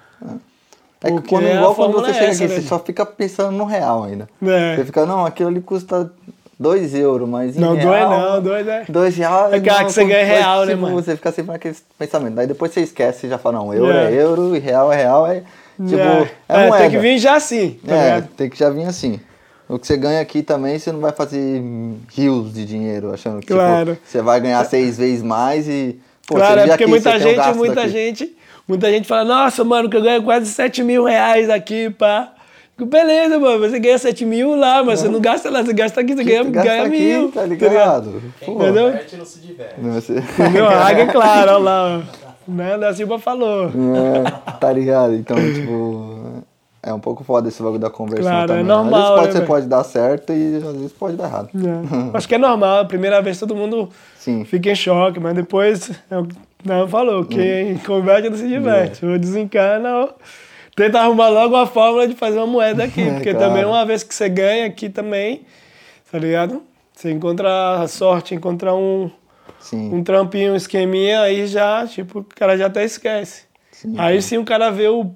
[1.03, 2.61] É que quando, a igual quando você é chega essa, aqui, né?
[2.61, 4.29] você só fica pensando no real ainda.
[4.43, 4.77] É.
[4.77, 6.11] Você fica, não, aquilo ali custa
[6.59, 8.11] 2 euros, mas em Não, real...
[8.11, 8.85] dois não, dois é.
[8.87, 9.53] 2 reais...
[9.55, 10.95] É claro não, que você ganha real, né, tipo, mano?
[10.97, 12.35] Você fica sempre naquele pensamento.
[12.35, 14.13] Daí depois você esquece e já fala, não, euro É.
[14.13, 15.27] é, euro e real é real.
[15.27, 15.43] É,
[15.87, 16.83] tipo, é, é, É, moeda.
[16.83, 18.29] tem que vir já assim, tá É, ligado?
[18.37, 19.19] tem que já vir assim.
[19.67, 21.63] O que você ganha aqui também, você não vai fazer
[22.13, 23.97] rios de dinheiro, achando que tipo, Claro.
[24.05, 25.99] você vai ganhar seis vezes mais e.
[26.31, 27.89] Pô, claro, é porque aqui, muita um gente, gasto muita daqui.
[27.91, 28.37] gente,
[28.69, 32.33] muita gente fala, nossa, mano, que eu ganho quase 7 mil reais aqui, pá.
[32.79, 36.15] Beleza, mano, você ganha 7 mil lá, mas você não gasta lá, você gasta aqui,
[36.15, 37.31] você ganha, gasta ganha aqui, mil.
[37.33, 37.69] tá ligado?
[37.69, 38.23] ligado?
[38.47, 38.85] Pô, Entendeu?
[38.87, 39.75] Converte não se diverte.
[39.81, 40.23] não, você-
[40.83, 42.01] águia, é claro, olha lá.
[42.17, 42.31] ó.
[42.49, 42.79] Né?
[42.79, 43.67] Da Silva falou.
[43.69, 45.15] É, tá ligado?
[45.15, 46.40] Então, tipo,
[46.83, 48.65] é um pouco foda esse bagulho da conversão Claro, é também.
[48.65, 51.51] normal, às vezes pode, né, você pode dar certo e às vezes pode dar errado.
[51.55, 52.17] É.
[52.17, 54.45] Acho que é normal, a primeira vez todo mundo Sim.
[54.45, 59.05] fica em choque, mas depois, é não falou, quem converte não se diverte.
[59.05, 60.15] Ou desencana, ou
[60.77, 63.01] tenta arrumar logo uma fórmula de fazer uma moeda aqui.
[63.09, 65.43] É, porque também uma vez que você ganha aqui também,
[66.11, 66.63] tá ligado?
[66.95, 69.11] Você encontra a sorte, encontra um,
[69.59, 69.95] Sim.
[69.95, 73.45] um trampinho, um esqueminha, aí já, tipo, o cara já até esquece.
[73.97, 75.11] aí sim o cara vê o,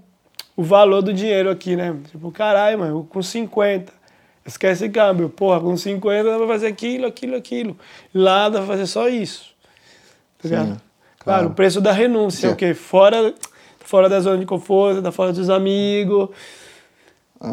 [0.57, 1.95] o valor do dinheiro aqui, né?
[2.11, 3.93] Tipo, caralho, mano, com 50.
[4.47, 5.29] Esquece câmbio.
[5.31, 7.77] Porra, com 50 dá pra fazer aquilo, aquilo, aquilo.
[8.14, 9.47] Lá dá pra fazer só isso.
[10.43, 10.67] Tá ligado?
[10.67, 10.81] Claro,
[11.19, 11.47] claro.
[11.49, 12.55] o preço da renúncia, Sim.
[12.55, 12.75] o quê?
[12.75, 13.35] Fora,
[13.81, 16.29] fora da zona de conforto, da fora dos amigos.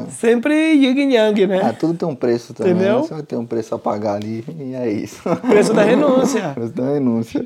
[0.10, 1.62] Sempre yin e yang, né?
[1.64, 2.74] Ah, tudo tem um preço também.
[2.74, 2.98] Entendeu?
[2.98, 3.02] né?
[3.08, 5.22] Você vai ter um preço a pagar ali e é isso.
[5.48, 6.50] Preço da renúncia.
[6.56, 7.46] Preço da renúncia.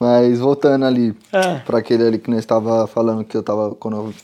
[0.00, 1.56] Mas voltando ali É.
[1.60, 3.74] pra aquele ali que nós estava falando que eu tava.
[3.74, 4.14] Quando eu,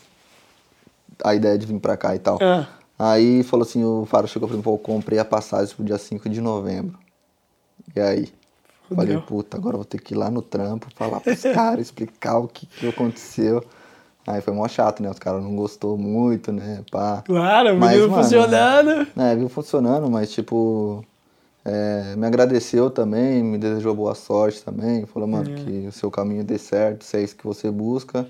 [1.25, 2.39] a ideia de vir pra cá e tal.
[2.43, 2.67] Ah.
[2.99, 5.97] Aí falou assim, o Faro chegou pra mim, pô, eu comprei a passagem pro dia
[5.99, 6.99] 5 de novembro.
[7.97, 8.29] E aí?
[8.95, 9.23] Falei, Fudeu.
[9.23, 12.49] puta, agora eu vou ter que ir lá no trampo, falar pros caras, explicar o
[12.49, 13.65] que, que aconteceu.
[14.27, 15.09] Aí foi mó chato, né?
[15.11, 16.83] Os caras não gostou muito, né?
[16.91, 17.23] Pá.
[17.25, 19.07] Claro, Mas, menino mano, funcionando.
[19.17, 21.05] É, viu funcionando, mas tipo.
[21.65, 25.05] É, me agradeceu também, me desejou boa sorte também.
[25.07, 28.27] Falou, mano, que o seu caminho dê certo, se é isso que você busca.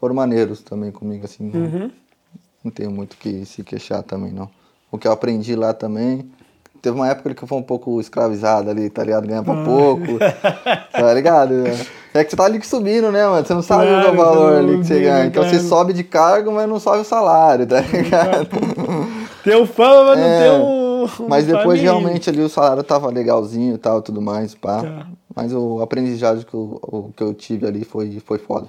[0.00, 1.50] Foram maneiros também comigo, assim.
[1.50, 1.90] não- Uhum.
[2.64, 4.48] Não tenho muito que se queixar também, não.
[4.90, 6.30] O que eu aprendi lá também.
[6.80, 9.26] Teve uma época que eu fui um pouco escravizado ali, tá ligado?
[9.26, 10.18] Ganhava pouco,
[10.92, 11.54] tá ligado?
[12.12, 13.46] É que você tá ali subindo, né, mano?
[13.46, 15.24] Você não sabe Claro, o valor ali que não você ganha.
[15.26, 18.48] Então você sobe de cargo, mas não sobe o salário, tá ligado?
[19.44, 21.08] Tem o fama, mas não É, tem o.
[21.28, 21.82] Mas depois família.
[21.90, 24.82] realmente ali o salário tava legalzinho e tal, tudo mais, pá.
[24.82, 25.06] Tá.
[25.34, 28.66] Mas o aprendizado que eu, o que eu tive ali foi, foi foda.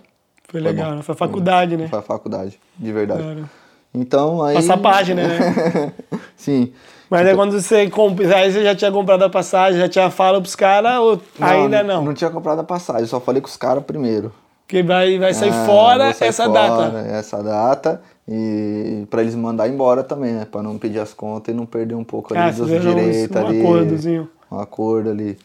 [0.50, 0.96] Foi Foi legal, bom.
[0.98, 1.02] né?
[1.02, 1.88] Foi faculdade, né?
[1.88, 3.22] Foi a faculdade, de verdade.
[3.24, 3.50] Claro.
[3.94, 4.56] Então aí.
[4.56, 5.94] Passar página, né?
[6.36, 6.72] Sim.
[7.10, 8.36] Mas aí quando você compra.
[8.38, 12.04] Aí você já tinha comprado a passagem, já tinha fala pros caras, ou ainda não?
[12.04, 14.32] Não tinha comprado a passagem, só falei com os caras primeiro.
[14.68, 16.54] Que vai, vai sair Ah, fora sair essa fora,
[16.90, 16.98] data.
[17.10, 18.02] Essa data.
[18.28, 20.48] E pra eles mandar embora também, né?
[20.50, 23.46] Pra não pedir as contas e não perder um pouco ali Ah, dos direitos um
[23.46, 23.60] ali.
[23.62, 24.30] acordozinho.
[24.52, 25.38] Um acordo ali.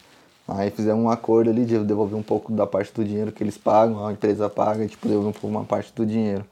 [0.47, 3.57] Aí fizemos um acordo ali de devolver um pouco da parte do dinheiro que eles
[3.57, 6.43] pagam, a empresa paga, e tipo, devolver um pouco uma parte do dinheiro.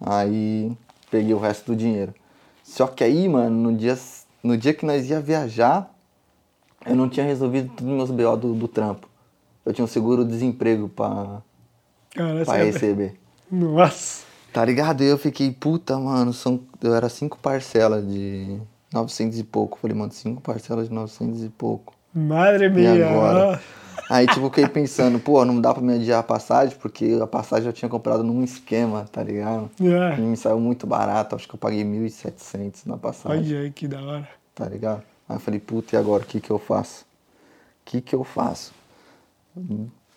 [0.00, 0.70] Aí
[1.14, 2.12] peguei o resto do dinheiro.
[2.64, 3.96] Só que aí, mano, no dia,
[4.42, 5.88] no dia que nós ia viajar,
[6.84, 9.08] eu não tinha resolvido todos os meus BO do, do trampo.
[9.64, 11.40] Eu tinha um seguro-desemprego pra,
[12.10, 13.14] Cara, pra é- receber.
[13.50, 14.24] Nossa.
[14.52, 15.02] Tá ligado?
[15.04, 18.58] E eu fiquei, puta, mano, são, eu era cinco parcelas de
[18.92, 19.78] 900 e pouco.
[19.80, 21.94] Falei, mano, cinco parcelas de 900 e pouco.
[22.12, 23.08] Madre E minha.
[23.08, 23.60] agora?
[24.10, 27.66] Aí, tipo, fiquei pensando, pô, não dá pra me adiar a passagem, porque a passagem
[27.66, 29.70] eu tinha comprado num esquema, tá ligado?
[29.80, 30.18] É.
[30.18, 33.88] E me saiu muito barato, acho que eu paguei 1.700 na passagem, Olha aí que
[33.88, 34.28] da hora.
[34.54, 35.02] tá ligado?
[35.28, 37.02] Aí eu falei, puta, e agora, o que que eu faço?
[37.02, 38.72] O que que eu faço?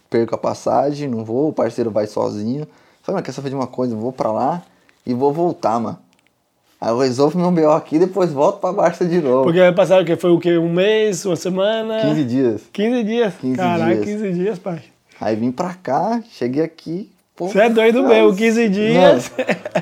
[0.09, 2.67] Perco a passagem, não vou, o parceiro vai sozinho.
[3.01, 3.93] Falei, mas quer saber de uma coisa?
[3.93, 4.63] Eu vou pra lá
[5.05, 5.97] e vou voltar, mano.
[6.79, 9.45] Aí eu resolvo meu BO aqui, depois volto pra Barça de novo.
[9.45, 10.15] Porque vai passar o quê?
[10.15, 10.57] Foi o quê?
[10.57, 12.01] Um mês, uma semana?
[12.01, 12.61] 15 dias.
[12.71, 13.33] 15 dias.
[13.41, 14.05] 15 Caraca, dias.
[14.05, 14.81] 15 dias, pai.
[15.19, 17.11] Aí vim pra cá, cheguei aqui.
[17.35, 18.13] Você é doido nossa.
[18.13, 19.31] mesmo, 15 dias.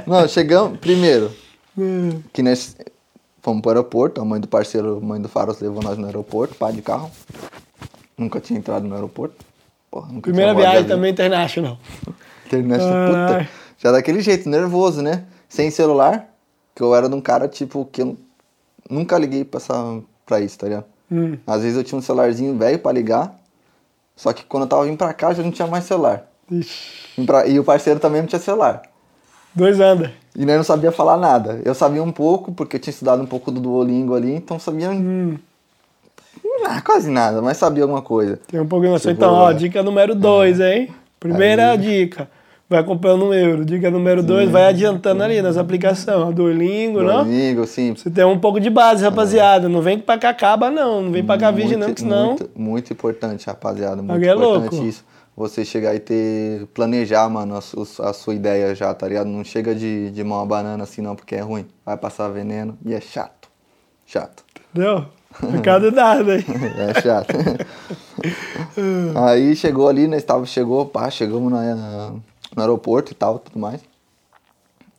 [0.05, 0.79] Não, não, chegamos.
[0.79, 1.31] Primeiro,
[1.77, 2.73] Hum, que nós
[3.41, 6.55] fomos pro aeroporto, a mãe do parceiro, a mãe do Faros levou nós no aeroporto,
[6.55, 7.12] pá de carro.
[8.17, 9.36] Nunca tinha entrado no aeroporto.
[9.91, 11.77] Porra, nunca Primeira viagem também international.
[12.45, 13.08] Internet, Ai.
[13.08, 13.49] puta.
[13.77, 15.25] Já daquele jeito, nervoso, né?
[15.49, 16.25] Sem celular,
[16.75, 18.17] que eu era de um cara, tipo, que eu
[18.89, 20.85] nunca liguei pra, essa, pra isso, tá ligado?
[21.11, 21.38] Hum.
[21.47, 23.33] Às vezes eu tinha um celularzinho velho pra ligar,
[24.15, 26.27] só que quando eu tava vindo pra cá já não tinha mais celular.
[26.51, 28.81] Ixi, E o parceiro também não tinha celular.
[29.53, 30.11] dois anda.
[30.35, 31.61] E nós não sabia falar nada.
[31.63, 34.89] Eu sabia um pouco, porque eu tinha estudado um pouco do Duolingo ali, então sabia
[34.91, 35.38] Hum,
[36.67, 38.38] ah, quase nada, mas sabia alguma coisa.
[38.47, 39.11] tem um pouquinho de noção.
[39.11, 40.93] Chegou Então, ó, dica número 2, hein?
[41.19, 41.77] Primeira Aí.
[41.77, 42.29] dica.
[42.67, 43.63] Vai comprando um euro.
[43.63, 46.34] Dica número 2, vai adiantando ali nas aplicações.
[46.34, 47.23] Duolingo, não?
[47.23, 47.93] Duolingo, sim.
[47.95, 49.69] Você tem um pouco de base, rapaziada.
[49.69, 51.04] Não vem pra cá acaba, não.
[51.04, 52.28] Não vem pra cá virgem, não, Muito- que senão...
[52.30, 53.97] Muito, muito importante, rapaziada.
[53.97, 54.88] Muito Alguém é importante louco.
[54.88, 55.06] isso.
[55.38, 56.65] Você chegar e ter.
[56.73, 59.28] planejar, mano, a, su- a sua ideia já, tá ligado?
[59.28, 61.65] Não chega de, de mão a banana assim, não, porque é ruim.
[61.86, 63.49] Vai passar veneno e é chato.
[64.06, 64.43] Chato.
[64.73, 65.06] Entendeu?
[65.51, 66.45] Recado dado aí.
[66.78, 67.36] É chato.
[69.28, 70.17] Aí chegou ali, né?
[70.17, 72.13] Estava, chegou, pá, chegamos na-
[72.55, 73.81] no aeroporto e tal, tudo mais.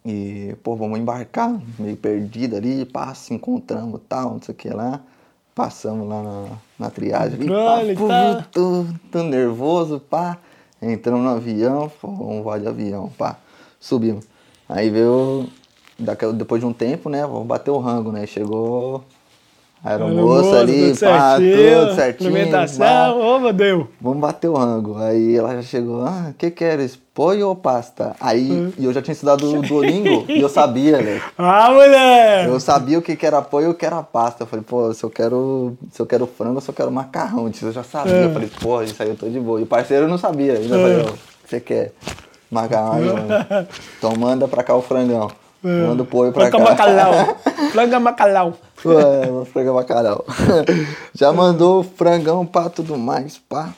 [0.05, 4.69] E, pô, vamos embarcar, meio perdido ali, pá, se encontramos tal, não sei o que
[4.69, 5.01] lá.
[5.55, 8.47] Passamos lá na, na triagem ali, pá, Controle, pô, tá.
[8.53, 10.39] tô, tô nervoso, pá.
[10.81, 13.39] Entramos no avião, pô, vamos voar de avião, pá.
[13.81, 14.27] Subimos.
[14.69, 15.49] Aí veio,
[15.99, 18.27] daqui, depois de um tempo, né, vamos bater o rango, né?
[18.27, 19.03] Chegou
[19.87, 22.31] aeromoça ali, tudo pá, tudo certinho.
[22.31, 23.87] Alimentação, ô meu Deus.
[24.01, 24.99] Vamos bater o rango.
[24.99, 26.99] Aí ela já chegou, ah, o que queres?
[27.15, 28.15] Pollo ou pasta?
[28.21, 28.73] Aí Hum.
[28.77, 31.23] e eu já tinha estudado o Duolingo e eu sabia, né?
[31.39, 32.47] Ah, mulher!
[32.47, 34.43] Eu sabia o que, que era apoio e o que era pasta.
[34.43, 37.51] Eu falei, pô, se eu quero, se eu quero frango, se eu quero macarrão.
[37.63, 38.13] Eu já sabia.
[38.13, 38.25] É.
[38.27, 39.59] Eu falei, pô, isso aí eu tô de boa.
[39.61, 40.55] E o parceiro não sabia.
[40.55, 41.93] Ainda falei, ó, o que você quer?
[42.51, 43.01] Macarrão.
[43.03, 43.67] Mano.
[43.99, 45.31] Então manda pra cá o frangão.
[45.63, 46.71] Manda o polho pra Franca cá.
[46.71, 47.37] macalau.
[47.73, 48.53] Franca macalau.
[48.85, 50.25] Ué, vou frangar bacalhau.
[51.15, 53.73] Já mandou frangão pra tudo mais, pá.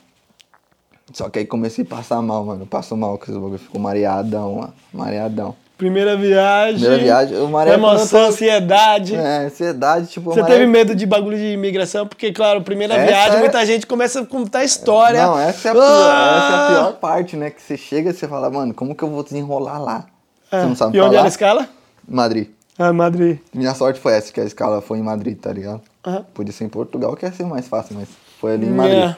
[1.12, 2.66] Só que aí comecei a passar mal, mano.
[2.66, 3.58] Passo mal com esse bagulho.
[3.58, 4.74] Ficou mareadão, mano.
[4.92, 5.54] Mareadão.
[5.78, 6.80] Primeira viagem.
[6.80, 9.14] Primeira viagem, o maré Emoção, ansiedade.
[9.14, 12.04] É, ansiedade, tipo, Você maré- teve medo de bagulho de imigração?
[12.04, 15.22] Porque, claro, primeira Essa viagem, é- muita gente começa a contar história.
[15.24, 16.37] Não, essa é, a pior, Ah!
[16.37, 17.50] essa é a pior parte, né?
[17.50, 20.06] Que você chega e você fala, mano, como que eu vou desenrolar lá?
[20.50, 20.61] É.
[20.62, 21.18] Você não sabe E onde falar?
[21.20, 21.68] era a escala?
[22.08, 22.48] Madrid.
[22.78, 23.40] Ah, Madrid.
[23.52, 25.82] Minha sorte foi essa, que a escala foi em Madrid, tá ligado?
[26.06, 26.24] Aham.
[26.32, 28.08] Podia ser em Portugal, que ia ser mais fácil, mas
[28.40, 28.98] foi ali em Madrid.
[28.98, 29.16] É.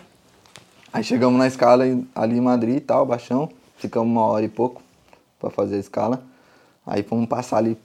[0.92, 3.50] Aí chegamos na escala ali em Madrid e tal, baixão.
[3.76, 4.82] Ficamos uma hora e pouco
[5.38, 6.22] pra fazer a escala.
[6.86, 7.76] Aí fomos passar ali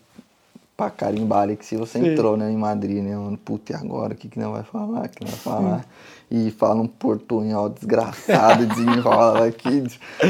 [0.76, 2.08] pra carimbar ali, que se você Sim.
[2.14, 5.06] entrou, né, em Madrid, né, mano, puta, e agora, o que que não vai falar,
[5.06, 5.86] o que não vai falar?
[6.30, 9.84] E fala um portunhol desgraçado, desenrola aqui.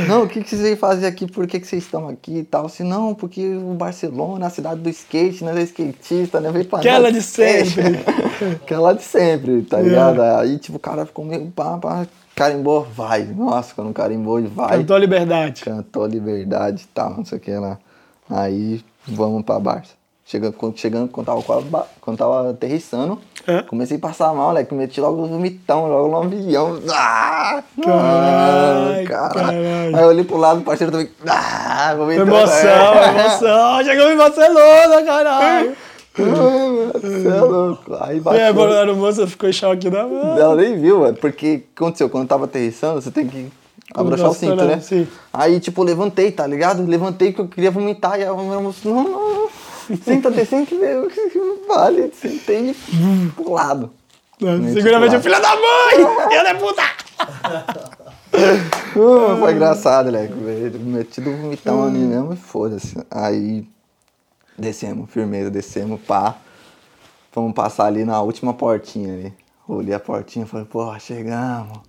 [0.08, 2.68] Não, o que que vocês fazem aqui, por que que vocês estão aqui e tal?
[2.70, 6.80] Se não, porque o Barcelona, a cidade do skate, nós é skatista, né, veio pra
[6.80, 7.82] Aquela de sempre.
[8.62, 9.84] Aquela de sempre, tá É.
[9.84, 10.22] ligado?
[10.22, 12.06] Aí, tipo, o cara ficou meio pá, pá,
[12.36, 13.24] carimbou, vai.
[13.24, 14.78] Nossa, quando carimbou, ele vai.
[14.78, 15.64] Cantou a liberdade.
[15.64, 17.80] Cantou liberdade e tal, não sei o que lá.
[18.30, 19.94] Aí vamos pra Barça.
[20.28, 23.62] Chegando, quando- chegando quando, tava, quando tava aterrissando, É.
[23.62, 24.74] comecei a passar mal, moleque.
[24.74, 26.80] Meti logo um vomitão, logo no avião.
[26.92, 29.58] Ah, Caralho, caralho.
[29.96, 31.10] Aí eu olhei pro lado, o parceiro também.
[31.28, 32.32] Ah, vomitando.
[32.32, 33.84] Emoção, emoção.
[33.84, 35.76] Chegou em Barcelona, caralho.
[36.16, 37.96] Você é louco.
[38.00, 38.46] Aí E baixou.
[38.48, 40.00] agora a aeromoça ficou em choque, né?
[40.40, 41.18] Ela nem viu, mano.
[41.18, 42.10] Porque aconteceu?
[42.10, 43.52] Quando tava aterrissando, você tem que
[43.94, 44.80] abrochar o cinto, né?
[44.80, 45.06] Sim.
[45.34, 46.84] Aí, tipo, levantei, tá ligado?
[46.86, 48.18] Levantei que eu queria vomitar.
[48.20, 49.50] E a moça, não, não, não.
[50.04, 51.08] Senta que veio.
[51.68, 52.76] Vale, sentei
[53.36, 53.92] pro lado.
[54.74, 56.30] Seguramente o filho da mãe!
[56.30, 57.96] Filho da puta!
[58.36, 60.34] Uh, foi engraçado, moleque.
[60.34, 62.96] Metido vomitão ali mesmo e foda-se.
[63.10, 63.66] Aí,
[64.58, 66.38] descemos, firmeza, descemos, pá.
[67.34, 69.34] Vamos passar ali na última portinha ali.
[69.68, 71.80] Olhei a portinha e falei, porra, chegamos.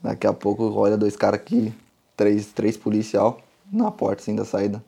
[0.00, 1.72] Daqui a pouco, olha dois caras aqui,
[2.16, 3.38] três, três policial
[3.72, 4.82] na porta assim da saída.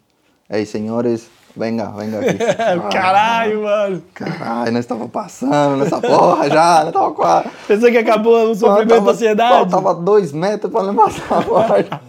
[0.48, 2.38] Aí, senhores, venga, venga aqui.
[2.92, 4.02] Caralho, mano.
[4.14, 7.48] Caralho, nós tava passando nessa porra já, nós tava quase.
[7.66, 9.70] Pensou que acabou o sofrimento da sociedade?
[9.70, 12.00] Faltava dois metros pra não passar a porta.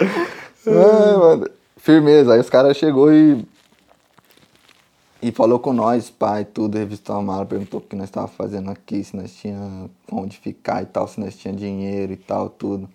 [0.00, 1.50] Ai, mano.
[1.76, 2.34] Firmeza.
[2.34, 3.44] Aí os caras chegou e.
[5.20, 8.72] E falou com nós, pai, tudo, revistou a mala, perguntou o que nós tava fazendo
[8.72, 12.88] aqui, se nós tinha onde ficar e tal, se nós tinha dinheiro e tal, tudo.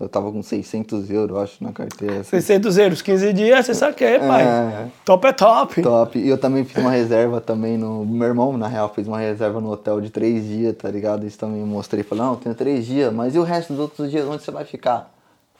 [0.00, 2.20] Eu tava com 600 euros, eu acho, na carteira.
[2.20, 2.30] assim.
[2.30, 4.42] 600 euros, 15 dias, você saquei, pai.
[4.42, 4.86] É.
[5.04, 5.80] Top é top.
[5.80, 6.18] Top.
[6.18, 8.04] E eu também fiz uma reserva também no.
[8.04, 11.24] Meu irmão, na real, fez uma reserva no hotel de três dias, tá ligado?
[11.24, 12.02] Isso também mostrei.
[12.02, 14.64] Falei, não, tenho três dias, mas e o resto dos outros dias, onde você vai
[14.64, 15.12] ficar?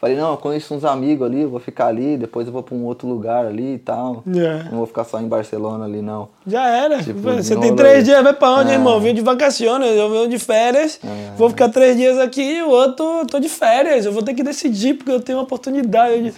[0.03, 2.75] Falei, não, eu conheço uns amigos ali, eu vou ficar ali, depois eu vou pra
[2.75, 4.25] um outro lugar ali e tal.
[4.27, 4.65] É.
[4.69, 6.29] Não vou ficar só em Barcelona ali, não.
[6.45, 7.01] Já era.
[7.01, 8.03] Tipo, você tem três aí.
[8.03, 8.75] dias, vai pra onde, É.
[8.75, 8.99] irmão?
[8.99, 11.37] Vim de vacaciones, eu venho de férias, É.
[11.37, 14.05] vou ficar três dias aqui e o outro tô de férias.
[14.05, 16.35] Eu vou ter que decidir porque eu tenho uma oportunidade.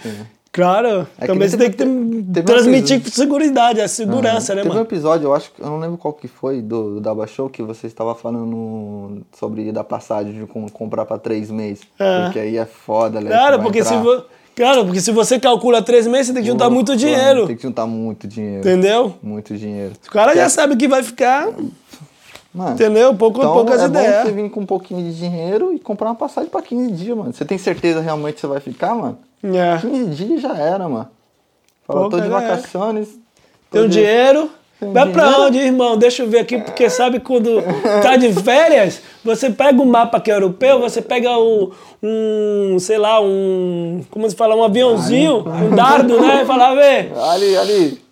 [0.55, 1.77] Claro, É que também você teve- tem que
[2.23, 3.13] ter- teve um transmitir episódio-
[3.43, 4.85] segurança, a segurança, né, Teve um mano?
[4.87, 7.61] episódio, eu acho que eu não lembro qual que foi do, do Daba Show, que
[7.61, 11.83] você estava falando sobre da passagem de com- comprar pra três meses.
[11.99, 12.23] É.
[12.23, 13.29] Porque aí é foda, né?
[13.29, 14.23] Claro, porque se vo...
[14.55, 17.45] Claro, porque se você calcula três meses, você tem que juntar muito Pô, dinheiro.
[17.47, 18.59] Tem que juntar muito dinheiro.
[18.59, 19.13] Entendeu?
[19.21, 19.91] Muito dinheiro.
[20.07, 20.49] O cara já É.
[20.49, 21.49] sabe que vai ficar,
[22.53, 23.13] Mano, entendeu?
[23.13, 24.23] Pouco, então poucas é bom ideias.
[24.27, 27.33] você vir com um pouquinho de dinheiro e comprar uma passagem pra 15 dias, mano.
[27.33, 29.17] Você tem certeza realmente que você vai ficar, mano?
[29.53, 29.77] É.
[29.79, 31.07] 15 dias já era, mano.
[31.85, 33.09] Fala, Pouca tô de vacaciones.
[33.09, 33.19] tô
[33.71, 34.49] Tem um de- dinheiro.
[34.79, 35.43] Tem Vai pra dinheiro?
[35.45, 35.97] onde, irmão?
[35.97, 37.61] Deixa eu ver aqui, porque sabe quando
[38.03, 41.71] tá de férias, você pega o mapa que é europeu, você pega o,
[42.03, 46.41] um, sei lá, um, como se fala, um aviãozinho, um dardo, né?
[46.41, 48.04] E fala, vê, Ali, ali.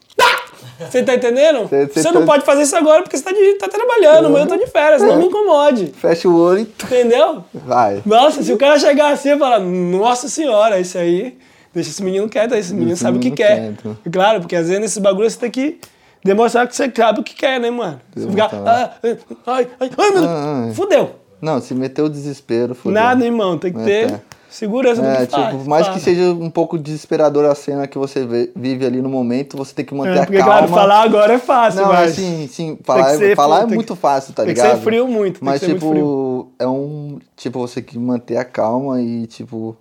[0.80, 1.68] Você tá entendendo?
[1.70, 4.30] Cê- Você cê não tá- pode fazer isso agora porque você tá, de- tá trabalhando,
[4.30, 5.94] mas eu tô de férias, não me incomode.
[5.98, 7.44] Fecha o olho e Entendeu?
[7.54, 8.02] vai.
[8.06, 11.38] Nossa, se o cara chegar assim e falar, nossa senhora, isso aí,
[11.74, 13.74] deixa esse menino quieto, esse menino Esse sabe o que quer.
[13.74, 13.98] quieto.
[14.12, 15.80] Claro, porque às vezes nesse bagulho você tem que
[16.24, 18.00] demonstrar que você sabe o que quer, né, mano?
[18.16, 19.00] Você ficar, Demonstrar.
[19.04, 19.08] ah,
[19.48, 21.16] ai, ai, ai, meu Deus, Ah, fudeu.
[21.42, 22.94] Não, se meteu o desespero, fodeu.
[23.02, 24.22] Nada, irmão, tem que É, ter.
[24.54, 25.50] Segurança no É, que faz.
[25.50, 25.98] tipo, mais fala.
[25.98, 29.74] que seja um pouco desesperadora a cena que você vê- vive ali no momento, você
[29.74, 30.54] tem que manter É, a porque, calma.
[30.54, 32.12] claro, falar agora é fácil, Não, mas...
[32.12, 34.78] assim, sim, falar, que é- falar frio, é tem muito fácil, tá tem que ligado?
[34.78, 37.20] ser frio muito, tem Mas, que ser muito tipo, é um.
[37.36, 39.76] Tipo, você que manter a calma e, tipo,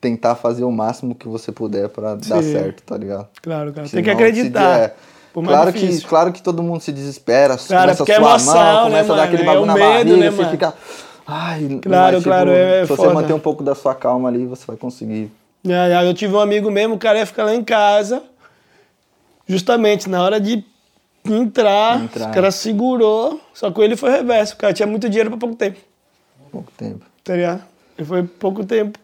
[0.00, 2.52] tentar fazer o máximo que você puder pra dar Sim.
[2.52, 3.28] certo, tá ligado?
[3.42, 4.78] Claro, cara, tem Senão, que se acreditar.
[4.78, 4.92] mais
[5.48, 8.54] Claro que, claro que todo mundo se desespera, Claro, começa a é suar a emoção,
[8.54, 9.22] mão, né, começa a dar mano?
[9.22, 10.50] aquele É bagulho o na medo, barriga, né, você mano?
[10.50, 10.74] fica.
[11.26, 13.14] Ai, Claro, mas, claro, é- é Se você foda.
[13.14, 15.30] manter um pouco da sua calma ali, você vai conseguir.
[15.66, 18.22] É, é, Eu tive um amigo mesmo, o cara ia ficar lá em casa,
[19.46, 20.64] justamente na hora de
[21.24, 22.30] entrar, Entrar.
[22.30, 25.54] o cara segurou, só que ele foi reverso, o cara tinha muito dinheiro pra pouco
[25.54, 25.78] tempo,
[26.50, 27.04] Pouco tempo.
[27.22, 27.62] tá ligado?
[27.96, 28.98] Ele foi pouco tempo,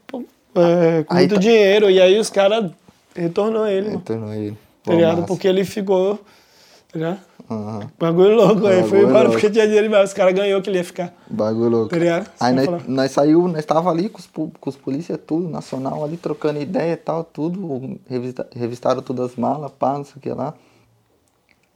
[0.55, 2.73] é, com Aí muito tá- dinheiro, e aí os caras
[3.15, 4.57] retornou ele, Retornou ele.
[4.83, 5.15] tá ligado?
[5.17, 5.27] massa.
[5.29, 7.21] Porque ele ficou, tá ligado?
[7.51, 7.91] Aham.
[7.99, 9.33] Bagulho louco, aí foi embora louco.
[9.33, 11.15] porque tinha dinheiro, mas os caras ganhou que ele ia ficar.
[11.31, 11.89] Bagulho louco.
[11.89, 12.31] Tá ligado?
[12.39, 16.19] Aí nós, nós saiu, nós tava ali com os, com os polícia tudo, nacional ali,
[16.19, 20.29] trocando ideia e tal, tudo, revista, revistaram todas as malas, pá, não sei o que
[20.31, 20.53] lá.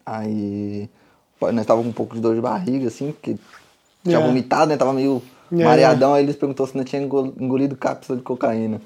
[0.05, 0.91] Aí
[1.53, 3.37] nós tava com um pouco de dor de barriga, assim, porque
[4.05, 4.23] tinha É.
[4.27, 4.77] vomitado, né?
[4.77, 5.65] Tava meio É.
[5.65, 8.81] mareadão, aí eles perguntou se não tinha engol- engolido cápsula de cocaína.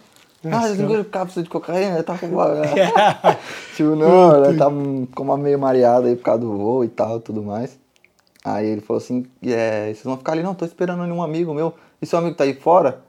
[0.53, 2.03] Ah, você engoliu cápsula de cocaína?
[2.03, 2.27] Tá com...
[3.75, 7.21] tipo, não, ela tá com uma meio mareada aí por causa do voo e tal,
[7.21, 7.79] tudo mais.
[8.45, 10.43] Aí ele falou assim, é, vocês vão ficar ali?
[10.43, 11.75] Não, tô esperando um amigo meu.
[12.01, 13.01] E seu amigo tá aí fora?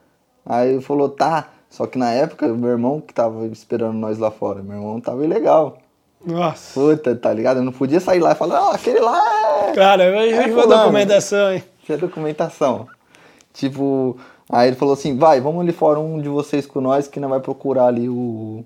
[0.45, 1.49] Aí ele falou, tá.
[1.69, 5.23] Só que na época, meu irmão que tava esperando nós lá fora, meu irmão tava
[5.23, 5.77] ilegal.
[6.25, 6.73] Nossa.
[6.73, 7.57] Puta, tá ligado?
[7.57, 9.71] Eu não podia sair lá e falar, ah, aquele lá é...
[9.73, 11.63] Cara, eu É vi a documentação, hein?
[11.83, 12.87] Isso é documentação.
[13.53, 14.17] Tipo,
[14.49, 17.29] aí ele falou assim, vai, vamos ali fora um de vocês com nós que não
[17.29, 18.63] vai procurar ali o,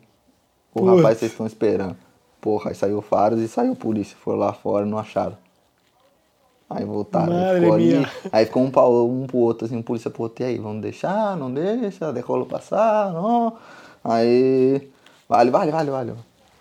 [0.73, 1.95] o rapaz que vocês estão esperando.
[2.39, 4.17] Porra, aí saiu o Faros e saiu a polícia.
[4.19, 5.37] Foram lá fora não acharam.
[6.73, 8.07] Aí voltaram, ficou ali.
[8.31, 10.81] Aí ficou um, pra, um pro outro, assim, um polícia pro outro, e aí, vamos
[10.81, 13.57] deixar, não deixa, decolo passar, não.
[14.01, 14.89] Aí,
[15.27, 16.13] vale, vale, vale, vale.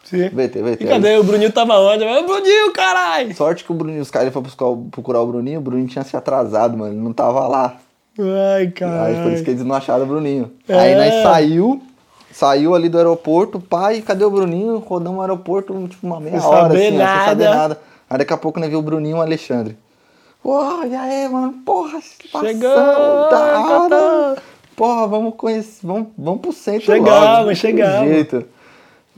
[0.02, 0.28] Sim.
[0.30, 0.84] VT, VT.
[0.84, 1.16] E cadê?
[1.16, 2.04] O Bruninho tava onde?
[2.04, 3.34] O Bruninho, caralho!
[3.36, 6.76] Sorte que o Bruninho, os caras buscar, procurar o Bruninho, o Bruninho tinha se atrasado,
[6.76, 7.78] mano, ele não tava lá.
[8.22, 8.72] Ai,
[9.14, 10.50] Aí por isso que eles não acharam o Bruninho.
[10.68, 10.74] É.
[10.78, 11.82] Aí nós saiu,
[12.32, 14.78] saiu ali do aeroporto, pai, cadê o Bruninho?
[14.78, 17.54] Rodamos o aeroporto tipo uma meia Sem hora, assim, ó, sem saber nada.
[17.56, 17.80] nada.
[18.08, 19.76] Aí daqui a pouco nós viu o Bruninho e o Alexandre.
[20.42, 21.52] Pô, e aí, mano?
[21.66, 23.60] Porra, Chegou, da hora.
[23.60, 24.42] encantado.
[24.74, 28.08] Porra, vamos conhecer, vamos, vamos pro centro Chegamos, logo, chegamos.
[28.08, 28.44] jeito.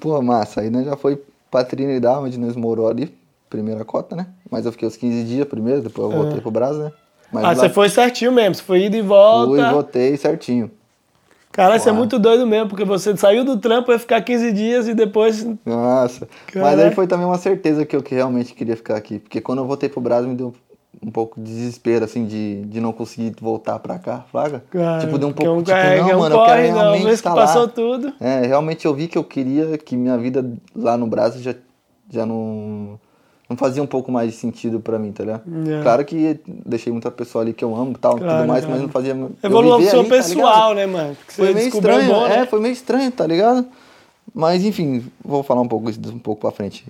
[0.00, 3.14] Pô, massa, aí nós já foi pra Trinidad, onde nós morou ali,
[3.48, 4.26] primeira cota, né?
[4.50, 6.92] Mas eu fiquei os 15 dias primeiro, depois eu voltei pro Brasil, né?
[7.32, 8.54] Mas Ah, lá você foi certinho mesmo.
[8.54, 9.50] Você foi ida e volta.
[9.62, 10.70] fui, voltei certinho.
[11.50, 14.88] Cara, isso é muito doido mesmo, porque você saiu do trampo, ia ficar 15 dias
[14.88, 15.44] e depois.
[15.66, 16.26] Nossa.
[16.46, 16.82] Mas Caraca.
[16.84, 19.18] aí foi também uma certeza que eu que realmente queria ficar aqui.
[19.18, 20.54] Porque quando eu voltei pro Brasil me deu
[21.04, 24.62] um pouco de desespero, assim, de, de não conseguir voltar pra cá, Fraga.
[24.70, 26.68] Cara, tipo, deu um é pouco, tipo, carrega, não, é um mano, eu corre, quero
[26.68, 27.68] não, realmente vez que estar passou lá.
[27.68, 28.12] tudo.
[28.20, 31.54] É, realmente eu vi que eu queria que minha vida lá no Brasil já,
[32.08, 32.98] já não,
[33.52, 35.42] não fazia um pouco mais de sentido pra mim, tá ligado?
[35.70, 35.82] É.
[35.82, 38.80] Claro que deixei muita pessoa ali que eu amo e tal, Claro, tudo mais, mas
[38.80, 39.12] não fazia...
[39.12, 40.74] eu Evolução ali, tá pessoal, ligado?
[40.74, 41.16] né, mano?
[41.28, 42.38] Foi meio estranho, bom, né?
[42.38, 43.66] é, foi meio estranho, tá ligado?
[44.34, 46.86] Mas enfim, vou falar um pouco isso um pouco pra frente.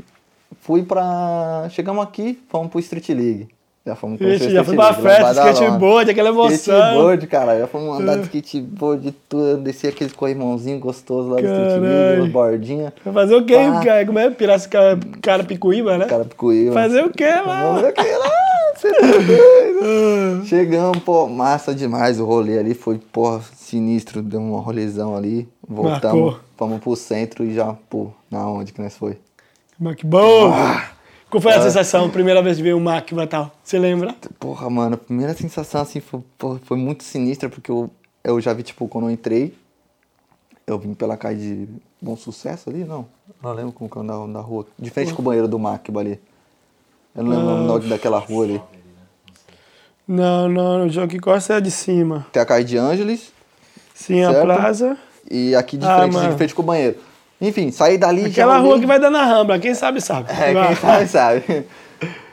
[0.61, 1.67] Fui pra.
[1.71, 3.49] Chegamos aqui, fomos pro Street League.
[3.85, 6.53] Já fomos Ixi, o já fui pra festa, skateboard, aquela emoção.
[6.53, 7.59] Skateboard, cara.
[7.59, 12.93] Já fomos andar de skateboard, tudo, descer aquele corrimãozinho gostoso lá do os bordinha.
[13.13, 13.81] Fazer o quê, Pá.
[13.85, 14.07] cara?
[14.07, 14.31] Como é?
[14.31, 16.05] Piracicaba, cara picuíba, né?
[16.05, 17.65] Cara picuí, Fazer o quê lá?
[17.65, 18.31] Vamos ver aqui lá,
[18.77, 20.45] você tá doido.
[20.47, 26.21] Chegamos, pô, massa demais o rolê ali, foi, porra, sinistro, deu uma rolezão ali, voltamos,
[26.21, 26.41] Marcou.
[26.57, 29.19] fomos pro centro e já, pô, na onde que nós foi?
[29.77, 30.53] Mas que bom!
[30.55, 30.92] Ah.
[31.33, 33.51] Qual foi a sensação, primeira vez de ver o Mac e tal?
[33.65, 34.15] Você lembra?
[34.39, 37.89] Porra, mano, a primeira sensação, assim, foi, porra, foi muito sinistra, porque eu,
[38.23, 39.55] eu já vi, tipo, quando eu entrei,
[40.67, 41.69] eu vim pela calle de
[42.03, 43.07] Bom Sucesso ali, não,
[43.43, 45.59] não lembro como que é o nome da rua, de frente com o banheiro do
[45.59, 46.21] Macba ali.
[47.17, 48.63] Eu não lembro o nome daquela rua ali.
[50.07, 52.27] Não, não, o Jockey Costa é de cima.
[52.31, 53.33] Tem a calle de Ângeles,
[53.95, 54.43] Sim, a Certo.
[54.43, 54.99] praça.
[55.31, 56.29] E aqui de Ah, frente, mano.
[56.31, 56.99] de frente com o banheiro.
[57.43, 58.27] Enfim, saí dali.
[58.27, 60.31] Aquela rua que vai dar na Rambla, quem sabe sabe.
[60.31, 61.67] É, quem sabe, sabe.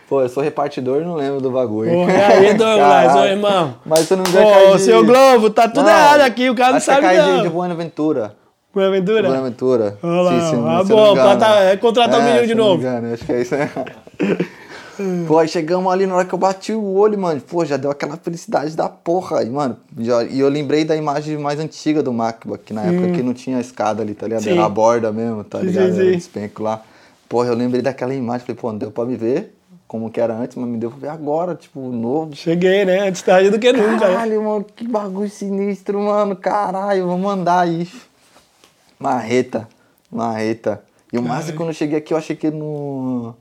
[0.08, 1.92] Pô, eu sou repartidor e não lembro do bagulho.
[1.92, 3.76] Porra, e aí, Douglas, ô irmão?
[3.86, 4.82] Mas eu não engano, Ô, de...
[4.84, 7.38] seu Globo, tá tudo errado aqui, o cara não é sabe não.
[7.38, 8.36] de, de Buenaventura?
[8.74, 9.22] Buenaventura.
[9.28, 9.98] Buenaventura.
[10.04, 11.40] Olha lá, Sim, sim, ah, não bom, engano.
[11.40, 12.82] tá- é contratar o menino de eu não novo.
[12.82, 13.56] engano, acho que é isso,
[15.28, 17.90] Pô, aí chegamos ali, na hora que eu bati o olho, mano, pô, já deu
[17.92, 19.44] aquela felicidade da porra.
[19.44, 23.10] E, mano, já- e eu lembrei da imagem mais antiga do Macba, que na época
[23.10, 24.42] que não tinha escada ali, tá ligado?
[24.42, 24.46] Hum.
[24.46, 24.52] Sim.
[24.52, 25.92] Era a borda mesmo, tá ligado?
[25.92, 26.18] sim, Era o sim.
[26.18, 26.82] despenco lá.
[27.28, 29.56] Porra, eu lembrei daquela imagem, falei, pô, não deu pra me ver
[29.88, 32.36] como que era antes, mas me deu pra ver agora, tipo, novo.
[32.36, 33.08] Cheguei, né?
[33.08, 34.08] Antes tarde do que nunca.
[34.08, 34.14] né?
[34.14, 36.36] Caralho, mano, que bagulho sinistro, mano.
[36.36, 37.88] Caralho, vamos andar aí.
[39.00, 39.68] Marreta,
[40.12, 40.84] marreta.
[41.12, 43.36] E o massa, quando eu cheguei aqui, eu achei que não...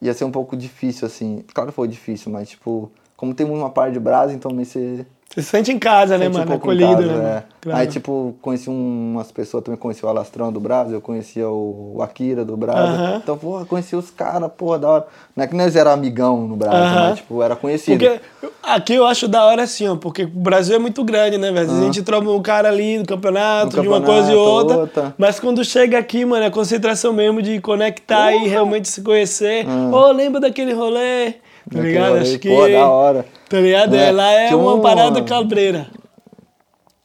[0.00, 1.44] ia ser um pouco difícil, assim.
[1.54, 5.06] Claro que foi difícil, mas, tipo, como tem uma parte de brasa, então meio você
[5.28, 6.52] Você se sente em casa, né, um mano?
[6.52, 7.44] em Acolhido, casa, né?
[7.44, 7.58] é.
[7.60, 7.78] Claro.
[7.80, 12.46] Aí, tipo, conheci umas pessoas, também conheci o Alastrão do Brasil, eu conhecia o Akira
[12.46, 12.94] do Brasil.
[12.94, 13.20] Aham.
[13.22, 15.06] Então, porra, conheci os caras, porra, da hora.
[15.36, 17.08] Não é que nós era amigão no Brasil, Aham.
[17.08, 17.98] mas, tipo, era conhecido.
[17.98, 18.20] Porque
[18.62, 21.60] aqui eu acho da hora assim, ó, porque o Brasil é muito grande, né, velho?
[21.60, 24.34] Às vezes A gente tromba um cara ali no campeonato, No de uma coisa e
[24.34, 25.14] campeonato, outra, outra.
[25.18, 29.66] Mas quando chega aqui, mano, é a concentração mesmo de conectar e realmente se conhecer.
[29.92, 31.34] Ô, lembra daquele rolê?
[31.70, 32.08] Tá ligado?
[32.10, 32.48] rolê, Acho que.
[32.48, 33.26] pô, da hora.
[33.48, 33.94] Tá ligado?
[33.94, 35.86] É, É, lá é uma um- parada cabreira.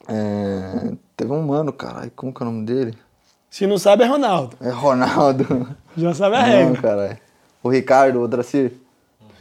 [0.08, 2.94] É, teve um mano, caralho, como que é o nome dele?
[3.50, 4.58] Se não sabe, é Ronaldo.
[4.62, 5.68] É Ronaldo.
[5.96, 6.82] Já sabe a Não, regra.
[6.82, 7.18] caralho.
[7.62, 8.74] O Ricardo, o Dracir.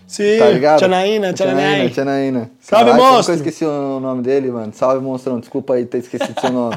[0.06, 0.78] Sim, Tá ligado?
[0.80, 1.88] Tchanaína, Tchanaína.
[1.90, 2.50] Tchanaína.
[2.60, 3.32] Salve, que monstro!
[3.32, 4.72] Eu esqueci o nome dele, mano.
[4.74, 5.40] Salve, monstrão.
[5.40, 6.76] Desculpa aí ter esquecido seu nome.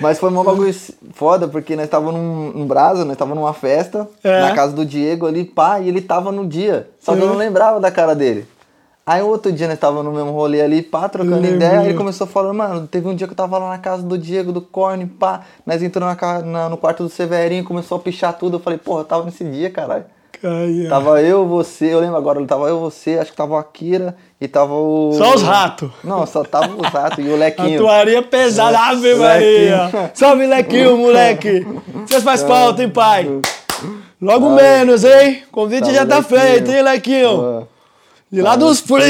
[0.00, 0.74] Mas foi um bagulho
[1.12, 4.40] foda, porque nós tava num, num brasa, nós tava numa festa, É.
[4.40, 6.88] na casa do Diego ali, pá, e ele tava no dia.
[7.00, 8.46] Só que eu não lembrava da cara dele.
[9.06, 12.26] Aí outro dia nós tava no mesmo rolê ali, pá, trocando ideia, aí ele começou
[12.26, 15.04] falando, mano, teve um dia que eu tava lá na casa do Diego, do Corne,
[15.06, 18.78] pá, nós entramos na, na- no quarto do Severinho, começou a pichar tudo, eu falei,
[18.78, 20.04] porra, eu tava nesse dia, caralho.
[20.40, 20.88] Caia.
[20.88, 24.48] Tava eu, você, eu lembro agora, tava eu, você, acho que tava o Akira e
[24.48, 25.12] tava o...
[25.12, 25.90] Só os ratos.
[26.02, 27.76] Não, só tava os ratos e o Lequinho.
[27.76, 29.84] Atuaria pesada, Ave Maria.
[29.84, 30.10] Lequinho.
[30.14, 31.66] Salve, Lequinho, moleque.
[32.06, 33.28] Vocês faz falta, hein, pai?
[34.20, 35.42] Logo Ai, menos, hein?
[35.52, 36.40] Convite Salve, já tá Lequinho.
[36.40, 37.68] feito, hein, Lequinho?
[38.32, 39.02] De lá dos frios,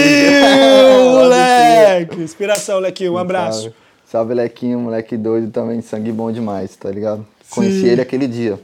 [1.12, 2.22] moleque.
[2.22, 3.12] Inspiração, Lequinho.
[3.12, 3.62] Um abraço.
[3.62, 3.74] Salve,
[4.06, 7.24] salve Lequinho, moleque doido também, sangue bom demais, tá ligado?
[7.50, 7.88] Conheci Sim.
[7.88, 8.58] ele aquele dia.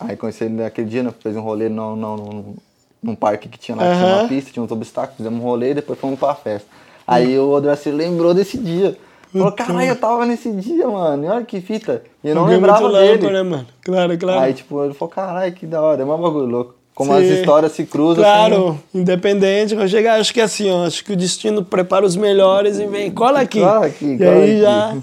[0.00, 1.12] Aí conheci ele aquele dia, né?
[1.22, 2.56] Fez um rolê no, no, no-
[3.02, 5.70] num parque que tinha lá, que tinha uma pista, tinha uns obstáculos, fizemos um rolê
[5.70, 6.68] e depois fomos pra festa.
[7.06, 8.96] Aí o Odracir lembrou desse dia.
[9.32, 11.24] Falou, caralho, eu tava nesse dia, mano.
[11.24, 12.02] E olha que fita.
[12.22, 13.32] E eu não Alguém lembrava muito louco, dele.
[13.32, 13.66] né, mano?
[13.82, 14.40] Claro, claro.
[14.40, 16.02] Aí, tipo, ele falou, caralho, que da hora.
[16.02, 16.74] É um bagulho louco.
[16.94, 17.18] Como Sim.
[17.18, 18.22] as histórias se cruzam.
[18.22, 22.04] Claro, assim, independente, quando chegar, acho que é assim, ó, acho que o destino prepara
[22.04, 23.60] os melhores e vem, cola aqui.
[23.60, 24.60] Cola aqui, e cola aí aqui.
[24.60, 24.96] já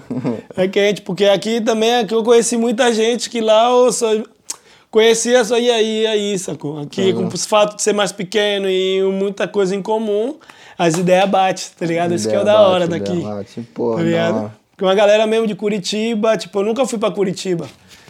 [0.64, 4.08] é quente, porque aqui também é que eu conheci muita gente que lá eu só
[4.98, 6.80] conhecia só ia aí, ia aí, sacou?
[6.80, 10.36] Aqui, com o fato de ser mais pequeno e muita coisa em comum,
[10.76, 12.16] as ideias batem, tá ligado?
[12.16, 13.22] Isso que é o da hora bate, daqui.
[13.22, 13.62] bate.
[13.76, 14.52] Pô, tá ligado?
[14.72, 17.68] Porque uma galera mesmo de Curitiba, tipo, eu nunca fui pra Curitiba,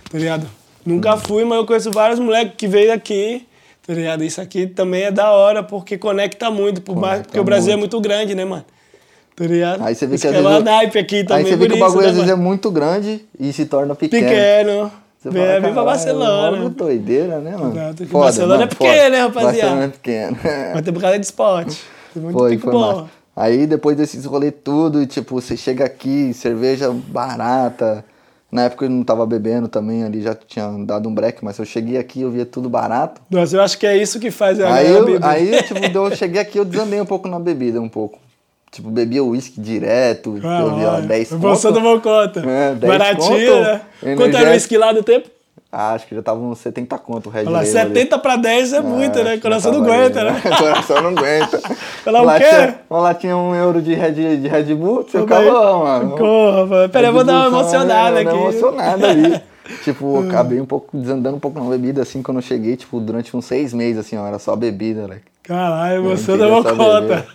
[0.09, 0.47] tá ligado?
[0.85, 1.17] Nunca Hum.
[1.17, 3.45] fui, mas eu conheço vários moleques que veio aqui,
[3.85, 4.23] tá ligado?
[4.23, 7.75] Isso aqui também é da hora, porque conecta muito, por Conecta porque o Brasil é
[7.75, 7.97] muito.
[7.97, 8.63] muito grande, né, mano?
[9.35, 9.83] Tá ligado?
[9.83, 10.63] Aí você vê Isso que às é uma vezes.
[10.63, 13.25] naipe aqui também, Aí você vê que o bagulho né, às vezes é muito grande
[13.37, 14.25] e se torna pequeno.
[14.25, 14.91] Pequeno.
[15.19, 16.49] Você fala, pra "Caralho, Barcelona.
[16.57, 17.93] logo doideira, né, mano?
[17.95, 19.09] Que Foda, Barcelona mano, é pequeno, foda.
[19.09, 19.51] né, rapaziada?
[19.57, 20.37] Barcelona é pequeno.
[20.73, 21.83] Mas tem por causa de esporte.
[22.13, 22.79] Tem muito Foi, pico foi bom.
[22.95, 23.05] massa.
[23.35, 28.03] Aí depois desses rolê tudo, tipo, você chega aqui, cerveja barata.
[28.51, 31.65] Na época eu não tava bebendo também, ali já tinha dado um break, mas eu
[31.65, 33.21] cheguei aqui, eu via tudo barato.
[33.29, 35.25] Nossa, eu acho que é isso que faz a Aí, eu, beber.
[35.25, 38.19] aí tipo, eu cheguei aqui, eu desandei um pouco na bebida, um pouco.
[38.77, 41.73] Tipo, bebia uísque direto, eu via ó, 10 Você conto.
[41.73, 42.41] tomou conta.
[42.47, 43.81] É, 10 Baratinho, conto, né?
[44.15, 45.29] Quanto era o uísque lá do tempo?
[45.71, 47.89] Ah, acho que já tava uns 70 conto o Red Olha lá, Label ali.
[47.95, 49.29] 70 pra 10 é muito, Ah, né?
[49.31, 50.41] acho que Coração não aguenta, ali, né?
[50.59, 51.59] Coração não aguenta.
[52.03, 52.45] Falar o quê?
[52.47, 56.17] tinha- Lá tinha um euro de Red, de Red Bull, você ficava, mano.
[56.17, 56.89] Corra, mano.
[56.89, 58.37] Pera, eu vou dar uma emocionada eu aqui.
[58.37, 59.41] uma emocionada ali.
[59.83, 63.35] tipo, acabei um pouco, desandando um pouco na bebida, assim, quando eu cheguei, tipo, durante
[63.35, 65.17] uns seis meses, assim, ó, era só bebida, né?
[65.41, 67.25] Caralho, você saber conta.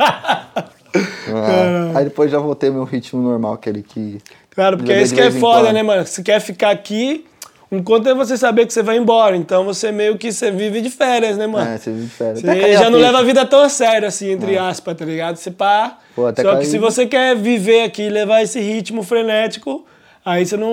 [1.28, 4.18] Ah, aí depois já voltei ao meu ritmo normal, aquele que...
[4.50, 6.06] Claro, porque é isso que é foda, né, mano?
[6.06, 7.24] Se quer ficar aqui,
[7.72, 9.34] um conto é você saber que você vai embora.
[9.34, 11.70] Então você meio que você vive de férias, né, mano?
[11.70, 12.40] É, você vive de férias.
[12.42, 15.36] Você já não leva a vida tão a sério, assim, entre aspas, tá ligado?
[15.36, 15.98] Você pá.
[16.14, 19.86] Pô, Só que se você quer viver aqui levar esse ritmo frenético,
[20.22, 20.70] aí você não.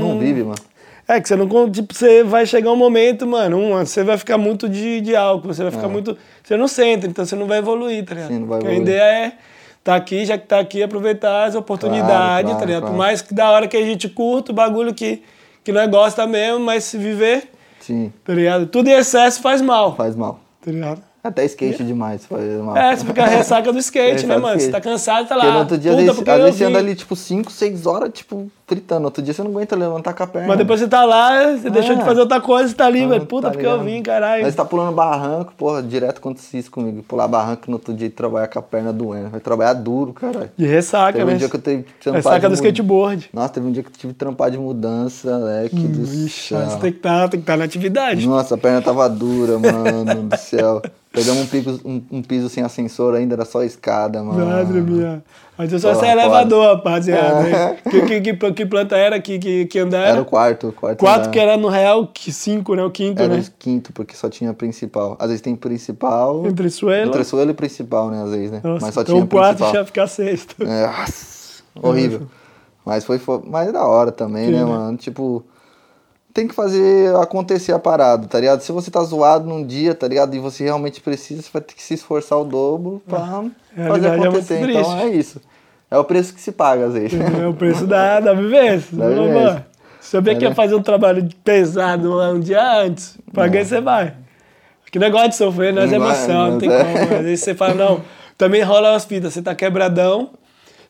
[0.00, 0.58] Não vive, mano.
[1.06, 1.70] É que você não.
[1.70, 5.46] Tipo, você vai chegar um momento, mano, um, você vai ficar muito de, de álcool,
[5.54, 6.18] você vai ficar muito.
[6.42, 8.30] Você não sente, então você não vai evoluir, tá ligado?
[8.30, 8.34] É.
[8.34, 8.94] Sim, não vai Porque a evoluir.
[8.94, 9.32] ideia é
[9.82, 12.82] tá aqui, já que tá aqui, aproveitar as oportunidades, claro, tá ligado?
[12.82, 12.94] claro.
[12.94, 15.22] Por mais que da hora que a gente curta o bagulho que,
[15.64, 17.48] que nós gosta mesmo, mas se viver,
[17.80, 18.66] Sim, tá ligado?
[18.66, 20.40] Tudo em excesso faz mal, faz mal.
[20.64, 21.02] tá ligado?
[21.24, 22.76] Até skate demais faz mal.
[22.76, 24.60] É, você fica a ressaca do skate, né, Ressaca do mano?
[24.60, 25.52] Você tá cansado, tá Porque lá.
[25.52, 28.50] no outro dia, puta, às vezes, porque você anda ali, tipo, 5, 6 horas, tipo,
[28.66, 29.04] fritando.
[29.04, 30.48] Outro dia você não aguenta levantar com a perna.
[30.48, 32.04] Mas depois você tá lá, você deixou de É.
[32.04, 33.26] fazer outra coisa, você tá ali, Ah, velho.
[33.26, 34.42] Puta, tá porque eu vim, caralho.
[34.42, 37.04] Mas tá pulando barranco, porra, direto acontece isso comigo.
[37.04, 39.28] Pular barranco no outro dia e trabalhar com a perna doendo.
[39.30, 40.50] Vai trabalhar duro, caralho.
[40.56, 41.34] De ressaca, Teve né?
[41.34, 43.30] um dia que eu trampar Ressaca do skateboard.
[43.32, 46.60] Nossa, teve um dia que eu tive que trampar de mudança, leque do Ixi, céu.
[46.62, 48.26] você tem que estar tem que tá na atividade.
[48.26, 50.82] Nossa, a perna tava dura, mano do céu.
[51.12, 54.46] Pegamos um piso, um, um piso sem ascensor ainda, era só escada, mano.
[54.46, 55.22] Madre minha.
[55.58, 57.48] Mas eu só Porra, sei elevador, rapaziada.
[57.48, 57.76] É.
[57.90, 59.20] Que, que, que, planta era?
[59.20, 60.22] Que, que, que andar Era era?
[60.22, 61.30] o quarto, o quarto Quatro andar.
[61.30, 62.82] que era no real, que cinco, né?
[62.82, 63.44] O quinto, Era né?
[63.46, 65.14] o quinto, porque só tinha principal.
[65.20, 66.46] Às vezes tem principal.
[66.46, 67.08] Entre suelo.
[67.10, 68.22] Entre suelo e principal, né?
[68.22, 68.60] Às vezes, né?
[68.64, 69.74] Nossa, Mas só então tinha o quarto principal.
[69.74, 70.56] já ficar sexto.
[70.62, 72.22] É, nossa, horrível.
[72.86, 74.70] Mas foi, foi mais da hora também, né, Sim, né?
[74.70, 74.96] mano?
[74.96, 75.44] Tipo,
[76.32, 78.60] tem que fazer acontecer a parada, tá ligado?
[78.60, 80.34] Se você tá zoado num dia, tá ligado?
[80.34, 84.24] E você realmente precisa, você vai ter que se esforçar o dobro pra fazer realidade
[84.24, 84.70] é acontecer.
[84.70, 85.02] então triste.
[85.02, 85.40] é isso.
[85.90, 87.20] É o preço que se paga, às vezes.
[87.20, 88.96] É o preço da, da vivência.
[88.96, 89.66] Da vivência.
[90.00, 90.54] Se sabia que É, ia né?
[90.54, 94.14] fazer um trabalho pesado um dia antes, pra quem você vai?
[94.90, 96.82] Que negócio de sofrer, nós é emoção, não tem é.
[96.82, 97.14] como.
[97.16, 98.02] Às vezes você fala, não,
[98.36, 100.30] também rola as fitas, você tá quebradão.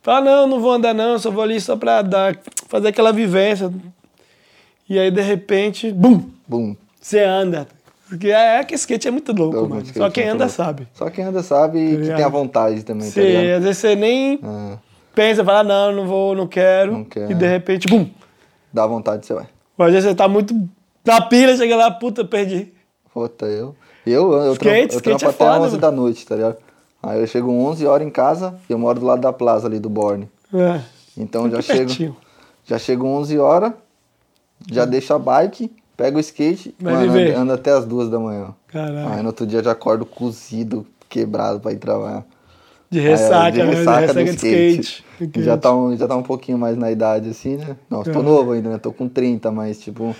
[0.03, 2.37] Fala, não, não vou andar não, só vou ali só pra dar,
[2.69, 3.73] fazer aquela vivência.
[4.89, 6.77] E aí, de repente, bum, Bum.
[7.01, 7.67] você anda.
[8.09, 9.85] Porque é, é que skate é muito louco, mano.
[9.87, 10.87] Só quem é muito anda sabe.
[10.95, 12.17] Só quem anda sabe e que ligado?
[12.17, 13.57] tem a vontade também, tá Você, ligado?
[13.57, 14.77] às vezes você nem Ah,
[15.15, 16.93] pensa, fala, não, não vou, não quero.
[16.93, 17.31] Não quer.
[17.31, 18.07] E de repente, bum,
[18.73, 19.47] dá vontade, você vai.
[19.79, 20.55] Ou às vezes você tá muito
[21.05, 22.71] na pilha, chega lá, puta, perdi.
[23.15, 23.75] Puta, eu.
[24.05, 25.79] Eu, eu, Skate, eu skate trampo é até foda, 11 mano.
[25.79, 26.57] da noite, tá ligado?
[27.03, 29.79] Aí eu chego 11 horas em casa e eu moro do lado da plaza ali
[29.79, 30.29] do Borne.
[30.53, 30.81] É.
[31.17, 32.17] Então já chego,
[32.65, 33.73] já chego 11 horas,
[34.71, 37.35] já deixo a bike, pego o skate, Vai mano, viver.
[37.35, 38.55] ando até as duas da manhã.
[38.69, 39.09] Caralho.
[39.09, 42.25] Aí no outro dia já acordo cozido, quebrado pra ir trabalhar.
[42.91, 43.71] De Aí, ressaca, de né?
[43.71, 45.05] De ressaca ressaca do de skate.
[45.15, 45.43] skate.
[45.43, 47.77] Já tá, um, já tá um pouquinho mais na idade, assim, né?
[47.89, 48.79] Não, tô novo ainda, né?
[48.79, 50.15] Tô com 30, mas, tipo,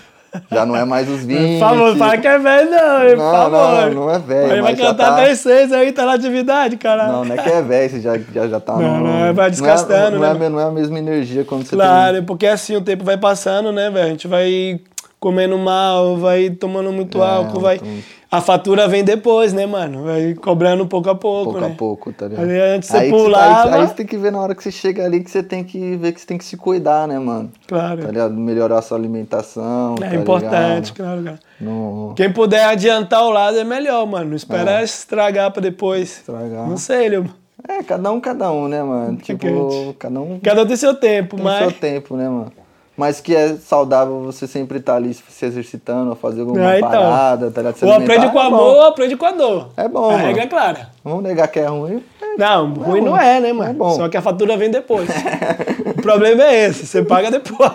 [0.51, 1.53] já não é mais os 20.
[1.53, 3.09] Por favor, fala que é velho, não, hein?
[3.09, 3.51] Por Não, favor.
[3.51, 7.11] não, não é velho, Aí vai cantar tá- até seis aí, tá na atividade, caralho.
[7.11, 9.49] Não, não é que é velho, você já, já, já tá Não, no- não, vai
[9.49, 10.39] desgastando, não é, né?
[10.39, 13.03] Não é, não é a mesma energia quando você Claro, é porque assim o tempo
[13.03, 14.05] vai passando, né, velho?
[14.05, 14.79] A gente vai
[15.19, 17.75] comendo mal, vai tomando muito É, álcool, vai.
[17.77, 17.87] então-
[18.33, 20.05] A fatura vem depois, né, mano?
[20.05, 21.71] Vai cobrando pouco a pouco, pouco né?
[21.71, 22.43] a pouco, tá ligado?
[22.43, 24.63] Ali antes você aí, que pulava- aí, aí você tem que ver na hora que
[24.63, 27.19] você chega ali que você tem que ver que você tem que se cuidar, né,
[27.19, 27.51] mano?
[27.67, 28.01] Claro.
[28.01, 28.33] Tá ligado?
[28.33, 29.93] Melhorar a sua alimentação.
[30.01, 30.95] É tá importante, ligado?
[30.95, 31.39] claro, cara.
[31.61, 34.31] Não Quem puder adiantar o lado é melhor, mano.
[34.31, 36.17] Não espera estragar pra depois.
[36.17, 36.67] estragar.
[36.67, 37.29] Não sei, Leo.
[37.69, 39.15] É, cada um, cada um, né, mano?
[39.17, 39.95] Tipo, quente.
[39.99, 41.59] cada um Cada um tem seu tempo, tem mas.
[41.59, 42.51] seu tempo, né, mano?
[42.95, 46.91] Mas que é saudável você sempre estar ali se exercitando, ou fazer alguma É, então.
[46.91, 47.75] parada, tá ligado?
[47.77, 48.65] Se Ou aprende com é amor, bom.
[48.65, 49.69] ou aprende com a dor.
[49.75, 50.89] É bom, A regra é clara.
[51.03, 52.03] Vamos negar que é ruim.
[52.37, 53.71] Não, ruim não é, né, mano?
[53.71, 53.95] É bom.
[53.95, 55.09] Só que a fatura vem depois.
[55.87, 57.71] o problema é esse, você paga depois.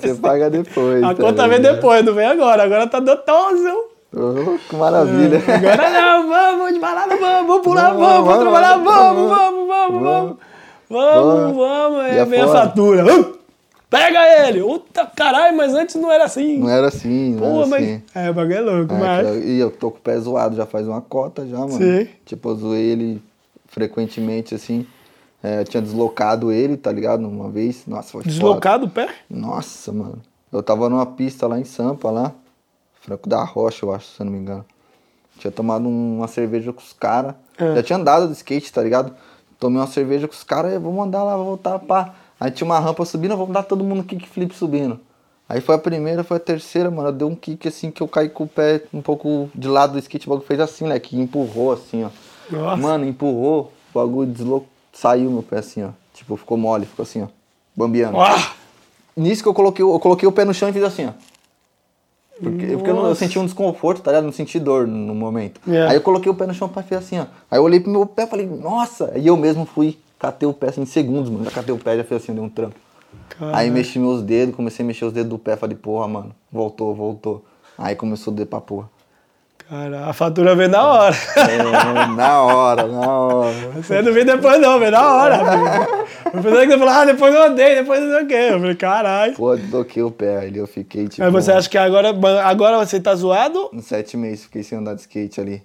[0.00, 1.02] Você paga depois.
[1.04, 2.62] A tá conta vem depois, não vem agora.
[2.62, 3.68] Agora tá dotoso.
[4.14, 5.36] Ô, que maravilha.
[5.48, 9.68] Agora não, vamos de balada, vamos, vamos pular, Vamos, vamos, vamos vamos, trabalhar, vamos, vamos,
[9.68, 10.36] vamos, vamos, vamos.
[10.88, 11.56] Vamos, Vamos.
[11.56, 13.04] vamos, E aí é vem a fatura.
[13.04, 13.32] Hum,
[13.92, 14.62] Pega ele!
[14.62, 16.58] Puta caralho, mas antes não era assim.
[16.58, 17.82] Não era assim, não Pô, era mas.
[17.84, 18.02] assim.
[18.14, 19.28] É, o bagulho é louco, É, mas.
[19.28, 21.72] eu- e eu tô com o pé zoado já faz uma cota já, mano.
[21.72, 22.08] Sim.
[22.24, 23.22] Tipo, eu zoei ele
[23.68, 24.86] frequentemente, assim.
[25.42, 27.26] É, eu tinha deslocado ele, tá ligado?
[27.28, 27.84] Uma vez.
[27.86, 28.32] Nossa, foi foda.
[28.32, 29.08] Deslocado o pé?
[29.28, 30.20] Nossa, mano.
[30.52, 32.32] Eu tava numa pista lá em Sampa, lá.
[33.00, 34.64] Franco da Rocha, eu acho, se eu não me engano.
[35.38, 37.34] Tinha tomado um- uma cerveja com os caras.
[37.58, 37.74] É.
[37.74, 39.12] Já tinha andado de skate, tá ligado?
[39.58, 42.14] Tomei uma cerveja com os caras, vamos andar lá, voltar, pá.
[42.42, 44.98] Aí tinha uma rampa subindo, vamos dar todo mundo kickflip subindo.
[45.48, 47.10] Aí foi a primeira, foi a terceira, mano.
[47.10, 49.92] Eu dei um kick assim que eu caí com o pé um pouco de lado
[49.92, 50.98] do skate, o bagulho fez assim, né?
[50.98, 52.08] Que empurrou assim, ó.
[52.50, 52.82] Nossa.
[52.82, 55.90] Mano, empurrou, o bagulho deslocou, saiu meu pé assim, ó.
[56.12, 57.26] Tipo, ficou mole, ficou assim, ó.
[57.76, 58.18] Bambiando.
[58.20, 58.54] Ah,
[59.16, 61.12] Nisso que eu coloquei, o- eu coloquei o pé no chão e fiz assim, ó.
[62.42, 64.24] Porque, porque eu, não- eu senti um desconforto, tá ligado?
[64.24, 65.60] Não senti dor no momento.
[65.70, 65.86] É.
[65.88, 67.26] Aí eu coloquei o pé no chão pra fiz assim, ó.
[67.50, 69.12] Aí eu olhei pro meu pé e falei, nossa!
[69.14, 71.44] Aí eu mesmo fui, catei o pé assim em segundos, mano.
[71.44, 72.76] Já catei o pé, já fiz assim, dei um trampo.
[73.28, 73.56] Caralho.
[73.56, 76.94] Aí mexi meus dedos, comecei a mexer os dedos do pé, falei, porra, mano, voltou,
[76.94, 77.44] voltou.
[77.76, 78.88] Aí começou a doer pra porra.
[79.68, 81.16] Cara, a fatura vem na hora.
[81.36, 81.58] É,
[82.14, 83.70] na hora, na hora.
[83.76, 85.38] Você não vem depois, não, vem na hora.
[86.26, 88.48] Eu pensei que você falou, ah, depois eu andei, depois não sei o quê.
[88.50, 89.34] Eu falei, caralho.
[89.34, 91.24] Pô, desloquei o pé, aí eu fiquei tipo.
[91.24, 92.10] Aí você acha que agora,
[92.44, 93.70] agora você tá zoado?
[93.72, 95.62] Uns sete meses fiquei sem andar de skate ali.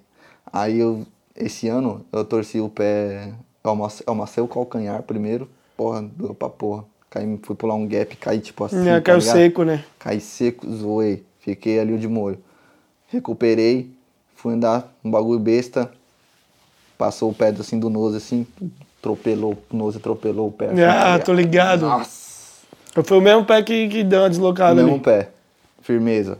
[0.52, 1.06] Aí eu,
[1.36, 3.32] esse ano, eu torci o pé,
[3.68, 6.84] eu amassei o calcanhar primeiro, porra, doeu pra porra.
[7.10, 8.86] Caí, fui pular um gap, caí tipo assim.
[8.86, 9.34] É, tá caiu ligado?
[9.34, 9.84] seco, né?
[9.98, 11.24] Caí seco, zoei.
[11.40, 12.38] Fiquei ali de molho.
[13.06, 13.90] Recuperei,
[14.36, 15.90] fui andar um bagulho besta,
[16.98, 18.46] passou o pé assim do nose assim,
[18.98, 20.66] atropelou, o nose atropelou o pé.
[20.66, 21.82] assim, tá Ah, tô ligado.
[21.86, 22.28] Nossa!
[23.04, 25.02] Foi o mesmo pé que, que deu uma deslocada Mesmo ali.
[25.02, 25.28] pé.
[25.80, 26.38] Firmeza.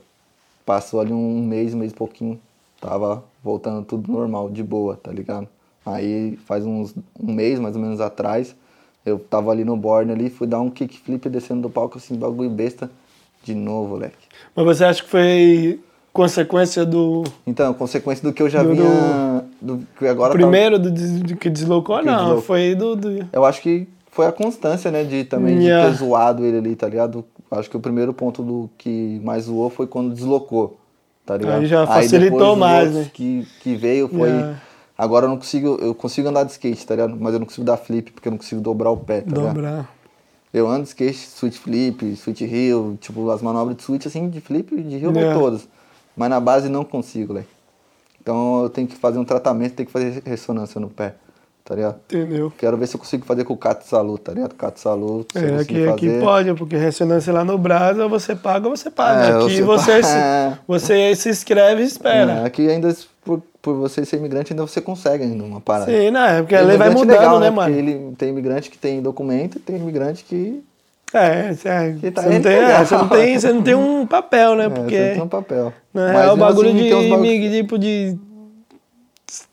[0.67, 2.39] Passou ali um mês, um mês e pouquinho.
[2.81, 5.49] Tava voltando tudo normal, de boa, tá ligado?
[5.95, 8.55] Aí faz uns um mês mais ou menos atrás,
[9.07, 12.51] eu tava ali no borne ali, fui dar um kickflip descendo do palco assim, bagulho
[12.51, 12.91] besta.
[13.45, 14.27] De novo, moleque.
[14.55, 15.81] Mas você acha que foi
[16.13, 19.45] consequência do Então, consequência do que eu já Do- vinha.
[19.63, 21.99] Do, que agora tá- primeiro do, des- do que deslocou?
[22.01, 22.43] Que não, deslocou.
[22.43, 25.05] foi do, do- Eu acho que foi a constância, né?
[25.05, 25.89] De também Yeah.
[25.89, 27.25] de ter zoado ele ali, tá ligado?
[27.51, 30.77] Acho que o primeiro ponto do que mais zoou foi quando deslocou,
[31.25, 31.61] tá ligado?
[31.61, 33.07] Aí já facilitou os mais, né?
[33.15, 34.29] Que, que veio foi.
[34.29, 34.61] Yeah.
[34.99, 35.79] Agora eu não consigo.
[35.81, 37.17] Eu consigo andar de skate, tá ligado?
[37.17, 39.55] Mas eu não consigo dar flip porque eu não consigo dobrar o pé, tá ligado?
[39.55, 39.95] dobrar.
[40.53, 44.41] Eu ando de skate, switch flip, switch heel, tipo, as manobras de switch assim, de
[44.41, 45.39] flip de heel yeah.
[45.39, 45.69] todas.
[46.17, 47.45] Mas na base não consigo, né?
[48.21, 51.15] Então eu tenho que fazer um tratamento, tenho que fazer ressonância no pé,
[51.65, 52.01] tá ligado?
[52.07, 52.53] Entendeu?
[52.59, 54.55] Quero ver se eu consigo fazer com o Cato Salu, tá ligado?
[54.55, 56.21] Cato Salu, se É, aqui, aqui fazer.
[56.21, 59.27] pode, porque ressonância lá no Brasa, você paga ou você paga.
[59.27, 62.33] É, aqui você você, se, você se inscreve e espera.
[62.33, 62.95] É, aqui ainda,
[63.75, 65.91] por, você ser imigrante, ainda você consegue ainda uma parada.
[65.91, 67.75] Sim, não, é porque a lei vai mudando, legal, né, Porque mano?
[67.77, 70.63] ele, tem imigrante que tem documento e tem imigrante que.
[71.13, 72.85] É, é, Que tá você, não tem, é, legal.
[72.87, 74.67] você, não tem, você não tem um papel, né?
[74.67, 75.73] É, porque você tem um papel.
[75.95, 78.19] na Mas real, o bagulho assim, de, uns bagulho- mig- tipo de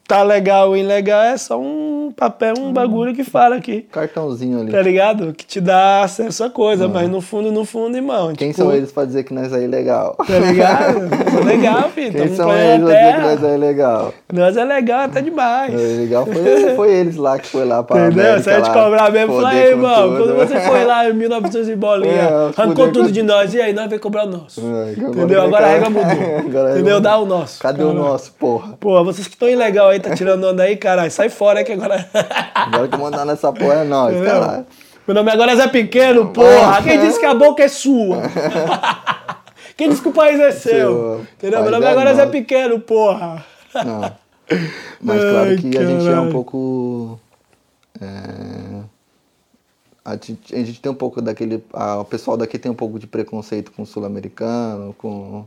[0.07, 3.81] tá legal ou ilegal é só um papel, um bagulho que fala aqui.
[3.91, 4.71] Cartãozinho ali.
[4.71, 5.33] Tá ligado?
[5.33, 8.33] Que te dá acesso a coisa, mas no fundo, no fundo, irmão.
[8.33, 10.15] Quem tipo, são eles pra dizer que nós é ilegal?
[10.25, 10.97] Tá ligado?
[11.27, 12.11] Isso é legal, filho.
[12.11, 14.13] Quem Tamo são eles pra dizer que nós é ilegal?
[14.31, 15.73] Nós é legal até demais.
[15.73, 18.23] É, Legal foi, foi eles lá que foi lá pra Entendeu?
[18.25, 20.17] América Se a gente lá, cobrar mesmo, fala, com irmão, tudo.
[20.17, 22.13] quando você foi lá em 1900 e bolinha,
[22.55, 24.61] É, arrancou tudo com- de nós, e aí nós vamos cobrar o nosso.
[24.61, 25.41] É, Entendeu?
[25.41, 26.05] Agora a regra mudou.
[26.45, 26.99] Agora Entendeu?
[27.01, 27.59] Dá o nosso.
[27.59, 28.73] Cadê o nosso, porra?
[28.79, 31.11] Pô, vocês que estão ilegal aí, tá tirando onda aí, caralho.
[31.11, 32.07] Sai fora aí que agora.
[32.53, 34.65] Agora que mandar nessa porra é nós, caralho.
[35.07, 36.81] Meu nome agora é Zé Pequeno, porra.
[36.81, 38.23] Quem disse que a boca é sua?
[39.77, 40.71] Quem disse que o país é seu?
[40.71, 41.25] Seu.
[41.37, 41.61] Entendeu?
[41.63, 42.25] Meu nome é agora é Zé.
[42.25, 43.43] Pequeno, porra.
[43.75, 44.01] Não.
[45.01, 47.19] Mas claro Ai, que a gente é um pouco.
[48.01, 48.81] é,
[50.03, 51.63] a, gente, a gente tem um pouco daquele.
[51.73, 55.45] a- o pessoal daqui tem um pouco de preconceito com o sul-americano, com,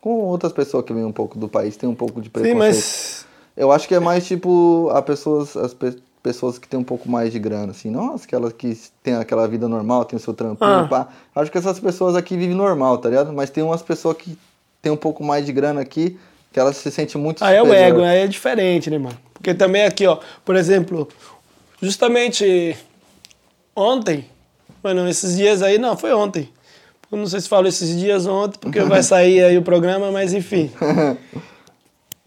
[0.00, 2.58] com outras pessoas que vêm um pouco do país, tem um pouco de Sim, preconceito.
[2.58, 3.26] mas.
[3.56, 7.08] Eu acho que é mais tipo a pessoas, as pe- pessoas que têm um pouco
[7.08, 10.70] mais de grana, assim, não aquelas que têm aquela vida normal, tem o seu trampinho,
[10.84, 10.86] Ah.
[10.88, 11.08] pá.
[11.34, 13.32] Acho que essas pessoas aqui vivem normal, tá ligado?
[13.32, 14.38] Mas tem umas pessoas que
[14.80, 16.16] têm um pouco mais de grana aqui,
[16.52, 17.88] que elas se sentem muito Aí é o superior.
[17.88, 19.16] ego, aí é diferente, né, mano?
[19.34, 21.08] Porque também aqui, ó, por exemplo,
[21.80, 22.76] justamente
[23.74, 24.24] ontem,
[24.82, 26.48] mano, esses dias aí, não, foi ontem.
[27.10, 30.32] Eu não sei se falo esses dias ontem, porque vai sair aí o programa, mas
[30.32, 30.70] enfim.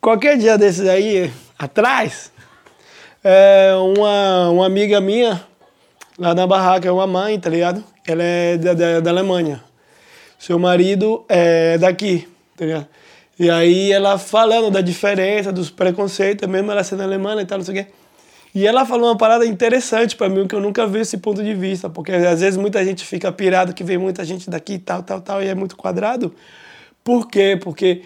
[0.06, 2.32] Qualquer dia desses aí, atrás,
[3.24, 5.44] é, uma, uma amiga minha,
[6.20, 7.84] lá na barraca, é uma mãe, tá ligado?
[8.08, 9.64] Ela é da, da, da Alemanha.
[10.38, 12.88] Seu marido é daqui, tá ligado?
[13.40, 17.66] E aí ela falando da diferença, dos preconceitos, mesmo ela sendo alemã e tal, não
[17.66, 17.92] sei o quê.
[18.54, 21.56] E ela falou uma parada interessante pra mim, que eu nunca vi esse ponto de
[21.56, 25.20] vista, porque às vezes muita gente fica pirado que vem muita gente daqui, tal, tal,
[25.20, 26.32] tal, e é muito quadrado.
[27.04, 27.58] Por quê?
[27.60, 28.04] Porque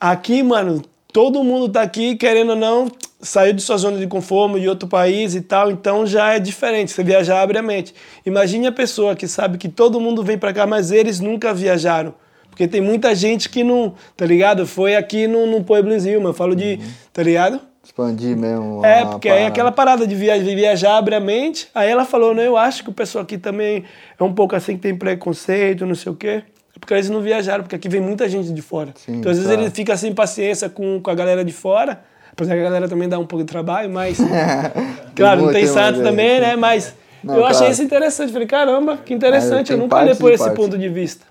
[0.00, 0.82] aqui, mano,
[1.12, 2.88] todo mundo tá aqui, querendo ou não,
[3.20, 6.92] saiu de sua zona de conforto, de outro país e tal, então já é diferente,
[6.92, 7.94] você viajar abre a mente.
[8.24, 12.14] Imagine a pessoa que sabe que todo mundo vem pra cá, mas eles nunca viajaram.
[12.50, 14.66] Porque tem muita gente que não, tá ligado?
[14.66, 16.80] Foi aqui no, no Pueblozinho, mano, eu falo de,
[17.12, 17.60] tá ligado?
[17.84, 18.84] Expandir mesmo.
[18.84, 19.48] É, porque aí parada.
[19.48, 21.68] aquela parada de viajar, de viajar abre a mente.
[21.74, 22.46] Aí ela falou, né?
[22.46, 23.84] Eu acho que o pessoal aqui também
[24.18, 26.42] é um pouco assim que tem preconceito, não sei o quê.
[26.88, 28.94] Porque eles não viajaram, porque aqui vem muita gente de fora.
[28.96, 32.00] Sim, então, às vezes, ele fica sem paciência com, com a galera de fora.
[32.32, 34.16] Apesar que a galera também dá um pouco de trabalho, mas.
[35.14, 36.56] claro, não tem santo também, né?
[36.56, 37.72] Mas Não, eu achei claro.
[37.74, 38.32] isso interessante.
[38.32, 39.70] Falei, caramba, que interessante.
[39.70, 40.56] Eu nunca olhei por esse partes.
[40.64, 41.26] ponto de vista.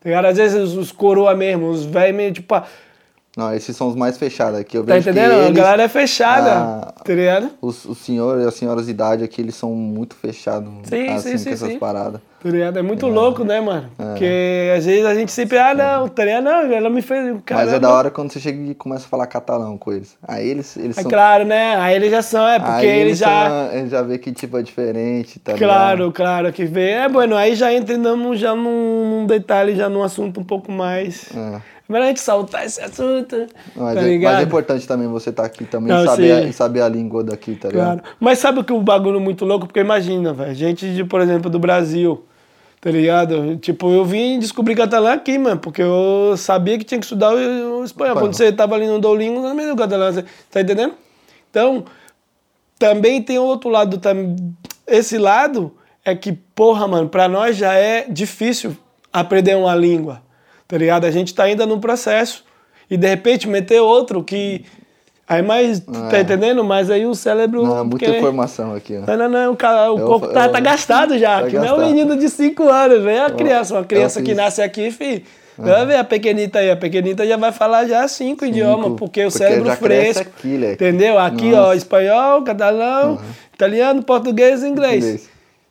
[0.00, 0.28] Tá?
[0.28, 2.54] Às vezes os, os coroa mesmo, os velhos meio tipo.
[2.54, 2.64] ah,
[3.36, 4.76] Não, esses são os mais fechados aqui.
[4.76, 5.32] Eu Tá entendendo?
[5.32, 6.52] A eles- galera é fechada.
[6.52, 7.50] Ah, Tá ligado?
[7.60, 11.30] Os, os senhores e as senhoras de idade aqui, eles são muito fechados Sim, assim,
[11.32, 11.78] sim, sim, com essas sim.
[11.80, 12.20] paradas.
[12.42, 12.78] Tá ligado?
[12.78, 13.90] É muito louco, né, mano?
[13.98, 16.42] Porque às vezes a gente sempre, ah, não, tá ligado?
[16.44, 17.34] Não, ela me fez.
[17.34, 17.76] Mas Caramba.
[17.76, 20.16] é da hora quando você chega e começa a falar catalão com eles.
[20.26, 21.10] Aí eles, eles É são.
[21.10, 21.76] claro, né?
[21.76, 23.46] Aí eles já são, é, porque aí eles já.
[23.48, 26.12] são- eles já vê que tipo é diferente, tá Claro, ligado?
[26.12, 26.90] claro, que vê.
[26.92, 31.28] É, bueno, aí já entramos já num, num detalhe, já num assunto um pouco mais.
[31.36, 31.60] É.
[31.90, 33.48] Melhor a gente saltar esse assunto.
[33.74, 34.32] Mas, tá é, ligado?
[34.34, 36.52] mas é importante também você estar aqui também Não, e saber, sim.
[36.52, 38.00] saber a língua daqui, tá ligado?
[38.00, 38.16] Claro.
[38.20, 39.66] Mas sabe o que o bagulho muito louco?
[39.66, 42.24] Porque imagina, velho, gente, de, por exemplo, do Brasil,
[42.80, 43.56] tá ligado?
[43.58, 47.84] Tipo, eu vim descobrir catalão aqui, mano, porque eu sabia que tinha que estudar o,
[47.84, 48.14] espanhol.
[48.16, 50.94] Quando você tava ali no Duolingo, não é o catalão, você tá entendendo?
[51.50, 51.84] Então,
[52.78, 54.34] também tem outro lado, tam-
[54.86, 55.74] esse lado
[56.04, 58.76] é que, porra, mano, pra nós já é difícil
[59.12, 60.22] aprender uma língua,
[60.66, 61.04] tá ligado?
[61.04, 62.44] A gente tá ainda no processo
[62.90, 64.64] e de repente meter outro que...
[65.30, 66.20] Aí mais, tá É.
[66.22, 66.64] entendendo?
[66.64, 67.62] Mas aí o cérebro...
[67.62, 69.06] Não, muita porque- informação aqui, ó.
[69.06, 71.54] não, não, não, o, cara, o Eu- corpo tá, eu- tá gastado já, tá que
[71.56, 71.88] não é um gastado.
[71.94, 73.16] menino de 5 anos, velho.
[73.16, 75.22] É uma criança, uma criança que nasce aqui, filho.
[75.56, 79.26] Vai ver a pequenita aí, a pequenita já vai falar já cinco, idiomas, porque o
[79.30, 80.22] porque cérebro fresco.
[80.22, 81.18] aqui, entendeu?
[81.18, 81.76] Aqui, ó, Nossa.
[81.76, 83.18] espanhol, catalão,
[83.54, 85.04] italiano, português e inglês.
[85.04, 85.28] Inglês.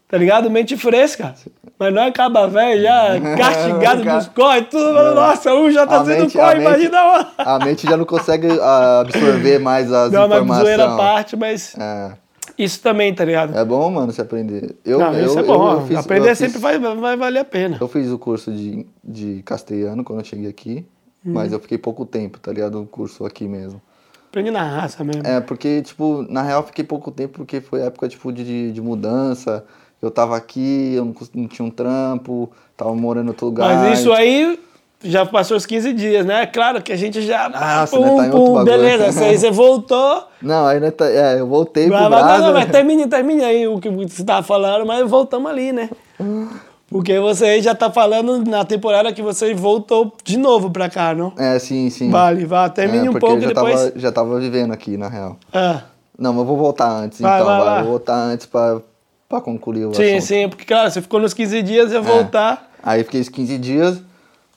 [0.10, 0.50] Tá ligado?
[0.50, 1.36] Mente fresca.
[1.78, 4.18] Mas não acaba velho, já castigado Cara.
[4.18, 5.14] dos corre, tudo.
[5.16, 7.32] Nossa, um já tá A sendo mente- corre, mente- imagina outro.
[7.38, 10.60] A mente já não consegue ah, absorver mais as uma informações.
[10.66, 12.12] zoeira à parte, mas É.
[12.58, 13.56] isso também, tá ligado?
[13.58, 14.76] É bom, mano, se aprender.
[14.84, 15.72] Eu, não, eu, isso é eu- bom.
[15.74, 17.78] eu fiz- Aprender eu fiz- sempre vai, vai valer a pena.
[17.80, 20.84] Eu fiz o curso de, de castelhano quando eu cheguei aqui,
[21.24, 21.34] Uhum.
[21.34, 22.82] mas eu fiquei pouco tempo, tá ligado?
[22.82, 23.80] O curso aqui mesmo.
[24.28, 25.22] Aprende na raça mesmo.
[25.26, 28.82] É, porque, tipo, na real eu fiquei pouco tempo porque foi época, tipo, de, de
[28.82, 29.64] mudança.
[30.02, 33.76] Eu tava aqui, eu não, não tinha um trampo, tava morando em outro lugar.
[33.76, 34.60] Mas isso aí
[35.04, 36.46] já passou os 15 dias, né?
[36.46, 37.50] Claro que a gente já.
[37.54, 38.66] Ah, você ainda tá em outro bagulho.
[38.66, 40.24] beleza, você, você voltou.
[40.42, 42.46] Não, aí né, tá- é, eu voltei pro Vai, vai, Brasa.
[42.46, 45.90] não, mas termine, termine aí o que você tava falando, mas voltamos ali, né?
[46.90, 51.34] Porque você já tá falando na temporada que você voltou de novo pra cá, não?
[51.38, 52.10] É, sim, sim.
[52.10, 53.80] Vale, vá, termine é, um pouco já depois.
[53.80, 55.38] Tava, já tava vivendo aqui, na real.
[55.54, 55.82] Ah,
[56.18, 57.46] Não, mas eu vou voltar antes, Vai, então.
[57.48, 57.68] vai, vai.
[57.68, 57.78] vai.
[57.80, 58.82] Eu vou voltar antes pra,
[59.30, 60.22] pra concluir o sim, assunto.
[60.28, 62.72] sim, porque, claro, você ficou nos 15 dias, ia voltar.
[62.82, 64.02] Aí fiquei os 15 dias,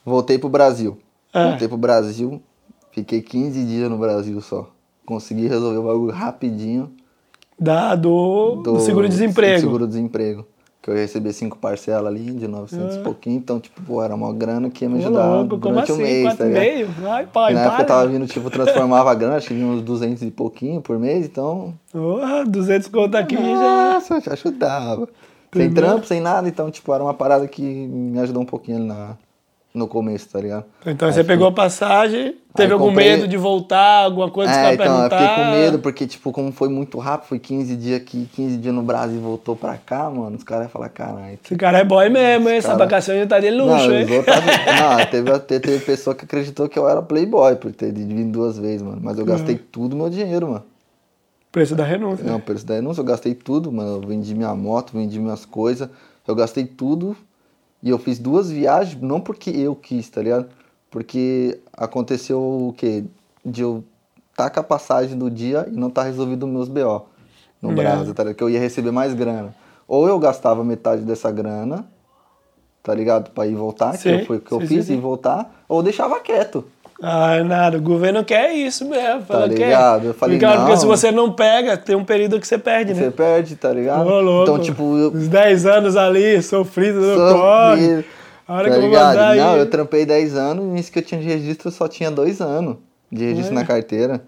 [0.03, 0.97] voltei pro Brasil.
[1.31, 1.49] É.
[1.49, 2.41] Voltei pro Brasil,
[2.91, 4.67] fiquei 15 dias no Brasil só.
[5.05, 6.91] Consegui resolver o bagulho rapidinho.
[7.59, 9.61] Da, do, do seguro-desemprego.
[9.61, 10.47] Seguro-desemprego.
[10.83, 13.37] Que eu ia receber cinco parcelas ali, de 900 e pouquinho.
[13.37, 15.05] Então, tipo, pô, era uma grana que ia me É.
[15.05, 15.93] Ajudar como durante assim?
[15.93, 16.61] o mês, tá ligado?
[16.61, 16.87] meio?
[17.09, 17.95] Ai, pai, Na época eu para.
[17.95, 21.25] tava vindo, tipo, transformava a grana, acho que vinha uns 200 e pouquinho por mês,
[21.25, 21.73] então...
[21.89, 23.93] Porra, 200 conto aqui já.
[23.93, 25.07] Nossa, já ajudava.
[25.53, 25.83] Sem Entendeu?
[25.85, 29.15] trampo, sem nada, então, tipo, era uma parada que me ajudou um pouquinho ali na,
[29.73, 30.65] no começo, tá ligado?
[30.85, 34.55] Então Aí você pegou a passagem, teve algum comprei- medo de voltar, alguma coisa que
[34.55, 35.17] você É, vai então, eu perguntar?
[35.29, 38.73] fiquei com medo, porque, tipo, como foi muito rápido, foi 15 dias aqui, 15 dias
[38.75, 41.39] no Brasil e voltou pra cá, mano, os caras iam falar, caralho.
[41.43, 42.57] Esse cara é boy mesmo, hein?
[42.57, 44.03] Essa vacação já tá de Não, luxo, hein?
[44.05, 44.35] os outros
[44.77, 48.57] não teve, até teve pessoa que acreditou que eu era playboy por ter vindo duas
[48.59, 49.01] vezes, mano.
[49.03, 50.63] Mas eu gastei tudo meu dinheiro, mano.
[51.51, 52.23] Preço da renúncia.
[52.25, 54.01] Não, preço da renúncia, eu gastei tudo, mano.
[54.01, 55.87] Eu vendi minha moto, vendi minhas coisas.
[56.27, 57.15] Eu gastei tudo
[57.83, 60.47] e eu fiz duas viagens, não porque eu quis, tá ligado?
[60.89, 63.03] Porque aconteceu o quê?
[63.45, 63.83] De eu
[64.35, 67.05] tá com a passagem do dia e não tá resolvido meus BO
[67.61, 67.75] no É.
[67.75, 68.37] Brasil, tá ligado?
[68.37, 69.53] Que eu ia receber mais grana.
[69.85, 71.85] Ou eu gastava metade dessa grana,
[72.81, 73.31] tá ligado?
[73.31, 75.83] Pra ir voltar, Sim, que foi o que eu sim, fiz, sim, e voltar, ou
[75.83, 76.65] deixava quieto.
[77.01, 79.23] Ah, nada, o governo quer isso mesmo.
[79.25, 79.47] que é.
[79.47, 80.07] ligado?
[80.07, 80.77] Eu falei, porque não.
[80.77, 83.11] se você não pega, tem um período que você perde, Você né?
[83.11, 84.07] perde, tá ligado?
[84.07, 84.43] Ô, louco.
[84.51, 88.05] Então, tipo, eu, Os 10 anos ali, sofrido no corre.
[88.47, 89.07] A hora tá que eu vou ligado?
[89.07, 89.39] mandar aí.
[89.39, 92.39] Não, eu trampei 10 anos, nisso que eu tinha de registro eu só tinha 2
[92.41, 92.77] anos
[93.11, 93.55] de registro É.
[93.55, 94.21] na carteira.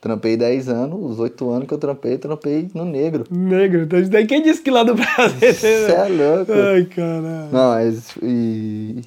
[0.00, 3.24] Trampei 10 anos, os 8 anos que eu trampei, eu trampei no negro.
[3.30, 5.52] Negro, então isso daí quem disse que lá do Brasil.
[5.52, 6.52] Você é louco.
[6.52, 7.48] Ai, caralho.
[7.52, 8.14] Não, mas.
[8.22, 9.02] E...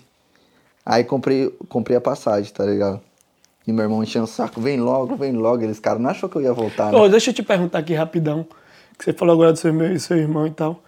[0.85, 2.99] Aí comprei, comprei a passagem, tá ligado?
[3.65, 5.63] E meu irmão enchendo o saco, vem logo, vem logo.
[5.63, 6.97] Eles, cara, não achou que eu ia voltar, né?
[6.97, 8.45] Ô, deixa eu te perguntar aqui rapidão,
[8.97, 10.81] que você falou agora do seu, irmão- seu irmão e tal.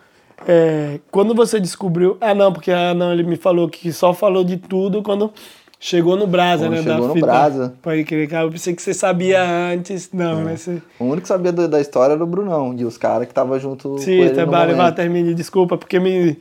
[0.45, 2.17] É, quando você descobriu.
[2.19, 5.31] Ah, não, porque ah, não, ele me falou que só falou de tudo quando
[5.79, 6.83] chegou no Brasa, Quando né?
[6.83, 7.25] chegou da no fita.
[7.25, 7.73] Brasa.
[7.81, 8.45] Pode crer, cara.
[8.45, 10.11] Eu pensei que você sabia antes.
[10.11, 10.57] Não, né?
[10.57, 10.81] Você...
[10.99, 13.91] O único que sabia da história era o Brunão, e os caras que tava junto
[13.91, 14.95] com Sim, ele no trabalho, momento.
[14.95, 16.37] termine, desculpa, porque me.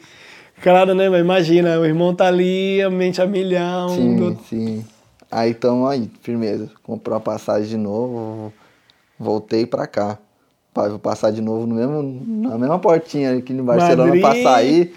[0.65, 1.11] Claro, né?
[1.11, 3.91] Mas imagina, o irmão tá ali, a mente a milhão.
[3.91, 4.83] Sim, do- sim.
[5.31, 6.71] Aí tamo aí, firmeza.
[6.83, 8.51] Comprou a passagem de novo,
[9.21, 10.17] voltei pra cá.
[10.73, 14.23] Pai, vou passar de novo no mesmo, na mesma portinha aqui em Barcelona Madrid.
[14.23, 14.95] pra sair.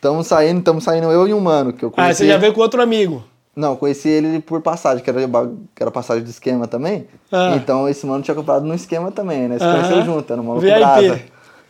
[0.00, 2.20] Tamo saindo, tamo saindo eu e um mano que eu Ah, conheci.
[2.20, 3.22] você já veio com outro amigo.
[3.54, 5.20] Não, conheci ele por passagem, que era,
[5.74, 7.06] que era passagem do esquema também.
[7.30, 7.54] Ah.
[7.56, 9.58] Então esse mano tinha comprado no esquema também, né?
[9.58, 9.72] Se Aham.
[9.82, 10.78] conheceu junto, era um maluco VIP.
[10.78, 11.20] brasa.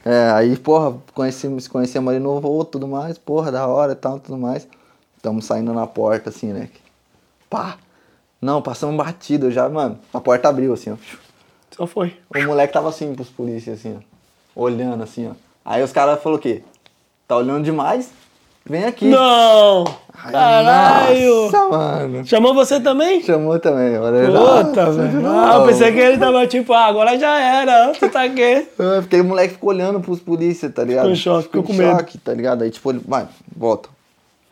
[0.04, 4.18] É, aí, porra, conhecemos, conhecemos ali no voo, tudo mais, porra, da hora e tal,
[4.18, 4.66] tudo mais.
[5.22, 6.70] Tamo saindo na porta, assim, né?
[7.48, 7.76] Pá!
[8.40, 10.96] Não, passamos batido, já, mano, a porta abriu, assim, ó.
[11.70, 12.16] Só foi.
[12.34, 14.62] O moleque tava assim pros polícias, assim, ó.
[14.62, 15.32] Olhando, assim, ó.
[15.64, 16.62] Aí os caras falaram o quê?
[17.28, 18.10] Tá olhando demais?
[18.68, 19.08] Vem aqui.
[19.08, 19.84] Não!
[20.22, 21.42] Ai, Caralho!
[21.44, 22.26] Nossa, mano.
[22.26, 23.22] Chamou você também?
[23.22, 24.26] Chamou também, olha.
[24.30, 25.26] Puta, velho.
[25.26, 28.66] Ah, eu pensei que ele tava tipo, ah, agora já era, tu tá aqui.
[28.78, 31.04] Eu fiquei, o moleque ficou olhando pros polícias, tá ligado?
[31.04, 31.90] Ficou em choque, ficou com medo.
[31.98, 32.62] choque, tá ligado?
[32.62, 33.88] Aí, tipo, ele, vai, volta.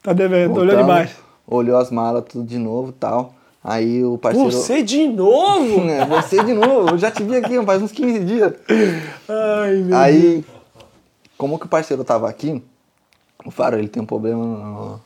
[0.03, 1.11] Tá devendo, olhou demais.
[1.47, 3.35] Olhou as malas, tudo de novo e tal.
[3.63, 4.51] Aí o parceiro.
[4.51, 5.83] Você de novo?
[5.89, 8.53] É, você de novo, eu já te vi aqui faz uns 15 dias.
[9.29, 9.93] Ai, meu Deus.
[9.93, 10.45] Aí,
[11.37, 12.63] como que o parceiro tava aqui,
[13.49, 15.01] o Faro, ele tem um problema no-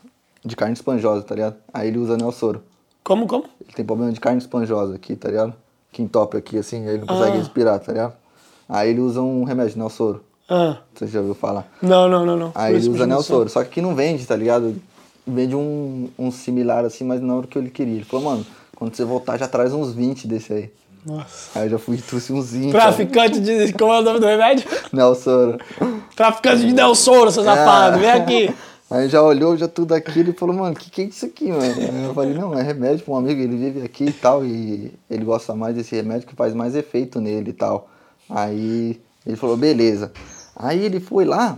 [0.44, 1.56] de carne esponjosa, tá ligado?
[1.72, 2.62] Aí ele usa Nelsoro.
[3.04, 3.44] Como, como?
[3.60, 5.54] Ele tem problema de carne esponjosa aqui, tá ligado?
[5.92, 7.38] Que entope aqui assim, aí ele não consegue Ah.
[7.38, 8.14] respirar, tá ligado?
[8.68, 10.24] Aí ele usa um remédio, Nelsoro.
[10.48, 11.66] Ah, Você já ouviu falar?
[11.80, 12.52] não, não, não, não.
[12.54, 13.48] Aí ele usa Nelsoro.
[13.48, 14.74] Só que aqui não vende, tá ligado?
[15.26, 17.94] Vende um, um similar assim, mas não era o que ele queria.
[17.94, 20.72] Ele falou, mano, quando você voltar já traz uns 20 desse aí.
[21.04, 21.58] Nossa.
[21.58, 22.70] Aí eu já fui e trouxe uns 20.
[22.70, 23.72] Traficante de.
[23.72, 24.68] Como é o nome do remédio?
[24.92, 25.58] Nelsoro.
[26.14, 27.98] Traficante de Del Soro, seu safado.
[27.98, 28.54] Vem aqui.
[28.92, 31.62] Aí já olhou, já tudo aqui, ele falou, mano, que que é isso aqui, mano?
[31.62, 34.92] Aí eu falei, não, é remédio pra um amigo, ele vive aqui e tal, e
[35.08, 37.88] ele gosta mais desse remédio que faz mais efeito nele e tal.
[38.28, 40.12] Aí ele falou, beleza.
[40.54, 41.56] Aí ele foi lá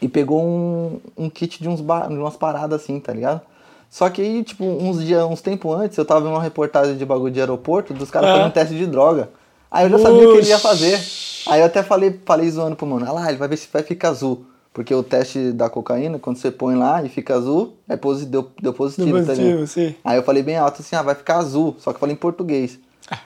[0.00, 3.42] e pegou um, um kit de, uns de umas paradas assim, tá ligado?
[3.90, 7.04] Só que aí, tipo, uns dias, uns tempos antes, eu tava vendo uma reportagem de
[7.04, 8.36] bagulho de aeroporto dos caras Ah.
[8.36, 9.30] fazendo teste de droga.
[9.70, 11.00] Aí eu já sabia o que ele ia fazer.
[11.46, 13.82] Aí eu até falei, falei zoando pro mano, ah lá, ele vai ver se vai
[13.82, 14.44] ficar azul.
[14.72, 18.48] Porque o teste da cocaína, quando você põe lá e fica azul, é posi deu,
[18.62, 19.66] deu positivo, Deu tá positivo, ligado?
[19.66, 19.94] sim.
[20.04, 21.74] Aí eu falei bem alto assim, ah, vai ficar azul.
[21.78, 22.78] Só que eu falei em português.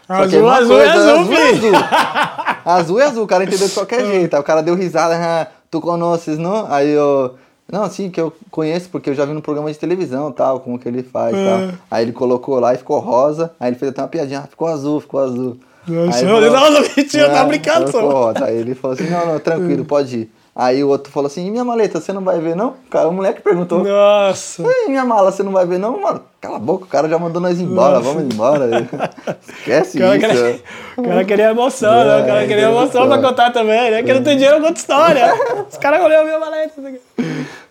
[0.06, 1.76] Só que Azul, é azul é coisa, azul, é filho.
[1.76, 2.62] azul.
[2.64, 4.34] azul é azul, o cara entendeu de qualquer jeito.
[4.34, 6.72] Aí o cara deu risada, ah, tu conheces, não?
[6.72, 7.34] Aí eu,
[7.72, 10.78] Não, sim, que eu conheço porque eu já vi no programa de televisão tal, como
[10.78, 11.44] que ele faz É.
[11.44, 11.78] tal.
[11.90, 14.68] Aí ele colocou lá e ficou rosa, aí ele fez até uma piadinha, ah, ficou
[14.68, 15.56] azul, ficou azul.
[15.88, 18.00] Nossa, Aí falou- não, não, mentira, tá É, brincando só.
[18.08, 18.44] rosa.
[18.44, 20.32] Aí ele falou assim, não, não, tranquilo, pode ir.
[20.54, 22.74] Aí o outro falou assim, e minha maleta, você não vai ver não?
[22.90, 24.62] Cara, o moleque perguntou, Nossa.
[24.62, 25.98] e minha mala, você não vai ver não?
[25.98, 28.12] Mano, cala a boca, o cara já mandou nós embora, Nossa.
[28.12, 28.68] vamos embora.
[29.48, 30.26] Esquece cara, isso.
[30.28, 30.60] queria,
[30.98, 32.16] o cara queria emoção, né?
[32.16, 34.02] O É, cara queria emoção pra contar também, né?
[34.02, 35.32] Que não tem dinheiro, conta história.
[35.70, 36.72] Os caras olham a minha maleta.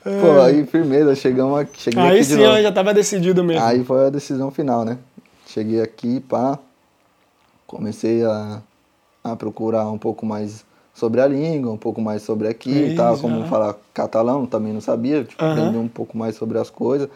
[0.03, 3.63] Pô, aí firmeza, chegamos aqui, cheguei Aí aqui sim, eu já tava decidido mesmo.
[3.63, 4.97] Aí foi a decisão final, né?
[5.45, 6.57] Cheguei aqui, pá,
[7.67, 8.61] comecei a,
[9.23, 13.13] a procurar um pouco mais sobre a língua, um pouco mais sobre aqui e tal,
[13.13, 15.51] Isso, como falar catalão, também não sabia, tipo, Aham.
[15.51, 17.07] aprender um pouco mais sobre as coisas.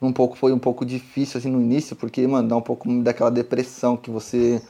[0.00, 3.30] Um pouco foi um pouco difícil assim no início, porque, mano, dá um pouco daquela
[3.30, 4.62] depressão que você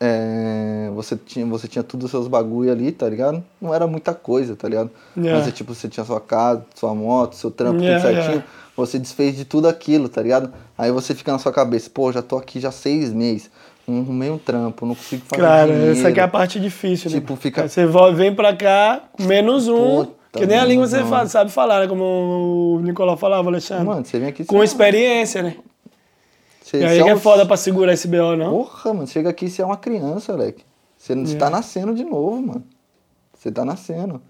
[0.00, 3.42] é, você tinha você tinha tudo os seus bagulho ali, tá ligado?
[3.60, 4.90] Não era muita coisa, tá ligado?
[5.16, 5.38] Yeah.
[5.38, 8.32] Mas é tipo, você tinha sua casa, sua moto, seu trampo, Yeah, tudo certinho.
[8.34, 8.48] yeah.
[8.76, 10.52] Você desfez de tudo aquilo, tá ligado?
[10.76, 13.50] Aí você fica na sua cabeça, pô, já tô aqui já seis meses,
[13.88, 15.92] não arrumei um trampo, não consigo fazer Cara, dinheiro.
[15.98, 17.16] essa aqui é a parte difícil, né?
[17.18, 20.86] Tipo, fica- Aí Você vo- vem pra cá, menos um, Puta, que nem a língua
[20.86, 21.08] você mano.
[21.08, 21.86] fa- sabe falar, né?
[21.86, 22.04] Como
[22.76, 23.86] o Nicolau falava, Alexandre.
[23.86, 24.44] Mano, você vem aqui...
[24.44, 25.56] Com você- experiência, né?
[26.70, 28.50] Você- E aí é um- foda pra segurar esse BO, não?
[28.50, 30.64] Porra, mano, chega aqui você é uma criança, moleque.
[30.96, 31.38] Você, você É.
[31.38, 32.64] tá nascendo de novo, mano.
[33.34, 34.20] Você tá nascendo.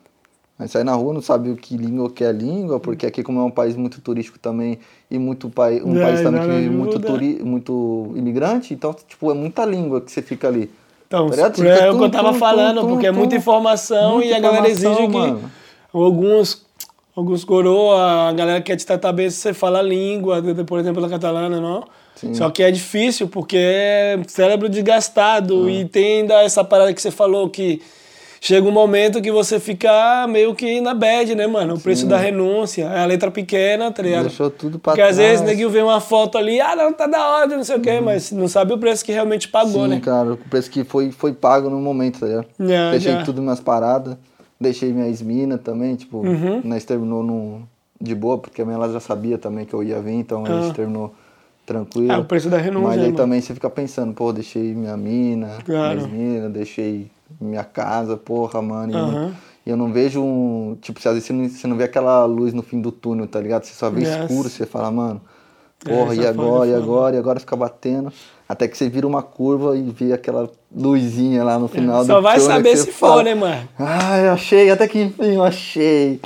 [0.58, 3.40] Aí sai na rua, não sabe o que língua que é língua, porque aqui como
[3.40, 4.78] é um país muito turístico também,
[5.10, 9.30] e muito pai, um É, país também que vive muito, turi, muito imigrante, então, tipo,
[9.30, 10.70] é muita língua que você fica ali.
[11.06, 13.34] Então, Tá é Fica o que eu tava tum, falando, tum, porque é tum, muita
[13.36, 13.40] tum.
[13.40, 15.50] informação Muita e a galera exige informação, que mano.
[15.92, 16.66] alguns,
[17.14, 21.04] alguns coroa, a galera quer te tratar bem se você fala a língua, por exemplo,
[21.04, 21.84] a catalana, não?
[22.16, 22.34] Sim.
[22.34, 25.70] Só que é difícil, porque é cérebro desgastado Ah.
[25.70, 27.80] e tem ainda essa parada que você falou que
[28.40, 31.74] chega um momento que você fica meio que na bad, né, mano?
[31.74, 34.26] O preço da renúncia, é a letra pequena, tá ligado?
[34.28, 35.30] Deixou tudo pra Porque às trás.
[35.30, 37.80] vezes o neguinho vê uma foto ali, ah, não, tá da hora, não sei o
[37.80, 40.00] quê, mas não sabe o preço que realmente pagou, Sim, né?
[40.00, 42.46] cara, o preço que foi, foi pago no momento, tá ligado?
[42.92, 43.22] Deixei já.
[43.24, 44.16] tudo minhas paradas,
[44.60, 46.60] deixei minha esmina também, tipo, Uhum.
[46.64, 47.62] nós terminou no,
[48.00, 50.48] de boa, porque a minha ela já sabia também que eu ia vir, então a
[50.48, 50.62] Ah.
[50.62, 51.12] gente terminou
[51.66, 52.12] tranquilo.
[52.12, 53.16] É, o preço da renúncia, Mas aí mano?
[53.16, 55.94] também você fica pensando, pô, deixei minha mina, Claro.
[56.00, 57.10] minha esmina, deixei
[57.40, 58.92] minha casa, porra, mano.
[58.92, 59.34] e eu não- Aham.
[59.66, 60.78] E eu não vejo um.
[60.80, 63.40] Tipo, às vezes você não, você não vê aquela luz no fim do túnel, tá
[63.40, 63.64] ligado?
[63.64, 64.10] Você só vê Yes.
[64.10, 65.20] escuro, você fala, mano,
[65.84, 68.12] É, porra, essa e agora, e agora, e agora fica batendo.
[68.48, 72.20] Até que você vira uma curva e vê aquela luzinha lá no final do Só
[72.20, 73.68] vai túnel saber se você for, fala, né, mano?
[73.76, 76.20] Ah, eu achei, até que enfim eu achei.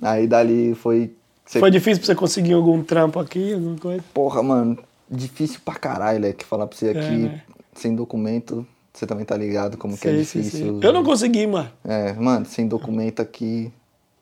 [0.00, 1.12] Aí dali foi.
[1.50, 4.04] Você, Foi difícil pra você conseguir algum trampo aqui, alguma coisa?
[4.14, 4.78] Porra, mano,
[5.10, 7.42] difícil pra caralho, é que falar pra você aqui, né?
[7.74, 10.78] sem documento, você também tá ligado como que é sei, difícil.
[10.80, 10.88] sei.
[10.88, 11.68] Eu não consegui, mano.
[11.84, 13.72] É, mano, sem documento aqui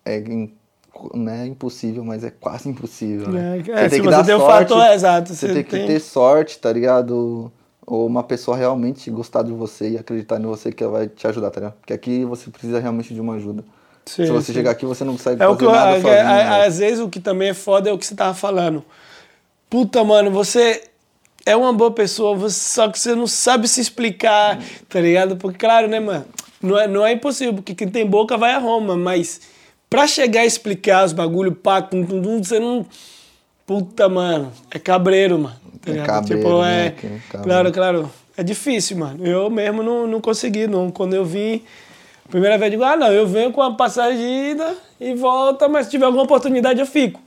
[0.07, 0.23] é
[1.13, 3.29] não é impossível, mas é quase impossível.
[3.29, 3.59] Né?
[3.59, 6.01] É, é, se você tem o fator, é, exato, Você, você tem que tem- ter
[6.01, 7.53] sorte, tá ligado?
[7.87, 11.51] Ou uma pessoa realmente gostar de você e acreditar em você que vai te ajudar,
[11.51, 11.75] tá ligado?
[11.75, 13.63] Porque aqui você precisa realmente de uma ajuda.
[14.09, 14.53] Sim, Se você sim.
[14.55, 16.13] chegar aqui, você não consegue É o fazer que eu, nada é- sozinho.
[16.15, 16.67] é- né?
[16.67, 18.83] às vezes o que também é foda é o que você tava falando.
[19.69, 20.83] Puta, mano, você
[21.45, 25.37] é uma boa pessoa, você- só que você não sabe se explicar, tá ligado?
[25.37, 26.25] Porque, claro, né, mano?
[26.63, 29.41] Não é, não é impossível, porque quem tem boca vai a Roma, mas
[29.91, 32.87] pra chegar a explicar os bagulho, pá, tum, tum, tum, você não.
[33.67, 35.57] Puta, mano, é cabreiro, mano.
[35.83, 36.07] Tá É ligado?
[36.07, 36.91] cabreiro, tipo, né, é.
[36.91, 37.45] que é cabreiro.
[37.45, 38.11] Claro, claro.
[38.37, 39.27] É difícil, mano.
[39.27, 40.91] Eu mesmo não, não consegui, não.
[40.91, 41.63] Quando eu vim,
[42.31, 45.69] primeira vez, eu digo, ah, não, eu venho com a passagem de ida e volta,
[45.69, 47.21] mas se tiver alguma oportunidade eu fico.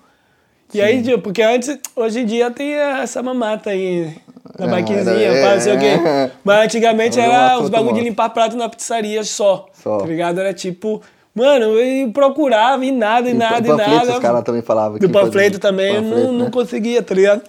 [0.74, 4.16] E aí, tipo, porque antes, hoje em dia tem essa mamata aí,
[4.58, 5.86] na baquezinha, era- pá, não sei o quê.
[5.86, 6.32] é.
[6.46, 9.68] Mas antigamente Era os bagulho de limpar prato na pizzaria só.
[9.74, 9.98] Só.
[9.98, 10.40] Tá ligado?
[10.40, 11.02] Era tipo,
[11.36, 14.14] mano, eu procurava e nada, e E nada, e nada.
[14.14, 14.98] os caras também falavam.
[14.98, 16.52] Do panfleto também, eu panfleto, não, não né?
[16.52, 17.42] conseguia, tá ligado?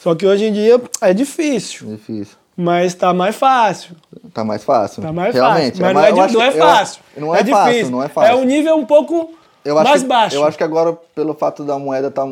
[0.00, 2.36] Só que hoje em dia é difícil, Difícil.
[2.56, 3.94] Mas tá mais fácil.
[4.32, 5.02] Tá mais fácil.
[5.02, 5.78] Tá mais Realmente.
[5.78, 5.82] fácil.
[5.82, 7.02] Mas não mais- é, eu não é eu- fácil.
[7.16, 7.90] Não é, fácil, difícil.
[7.90, 8.32] não é fácil.
[8.32, 9.30] É um nível um pouco
[9.64, 10.36] Eu mais que, baixo.
[10.36, 12.26] Eu acho que agora, pelo fato da moeda tá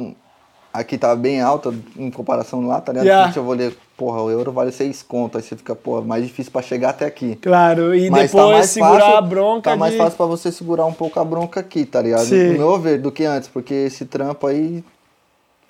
[0.73, 3.07] aqui tá bem alta em comparação lá, tá ligado?
[3.07, 3.33] Yeah.
[3.37, 6.51] Eu vou ler, porra, o euro vale 6 conto, aí você fica, pô, mais difícil
[6.51, 7.37] pra chegar até aqui.
[7.37, 9.99] Claro, e Mas depois tá mais segurar fácil, a bronca Tá mais de...
[9.99, 12.25] fácil pra você segurar um pouco a bronca aqui, tá ligado?
[12.25, 12.53] Sim.
[12.55, 14.83] No meu ver, do que antes, porque esse trampo aí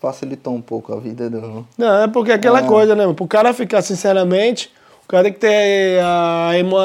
[0.05, 1.67] facilitou um pouco a vida do...
[1.79, 2.63] Não, é porque é aquela É.
[2.67, 3.11] coisa, né?
[3.15, 4.71] Pro cara ficar, sinceramente,
[5.05, 6.77] o cara tem que ter a emo...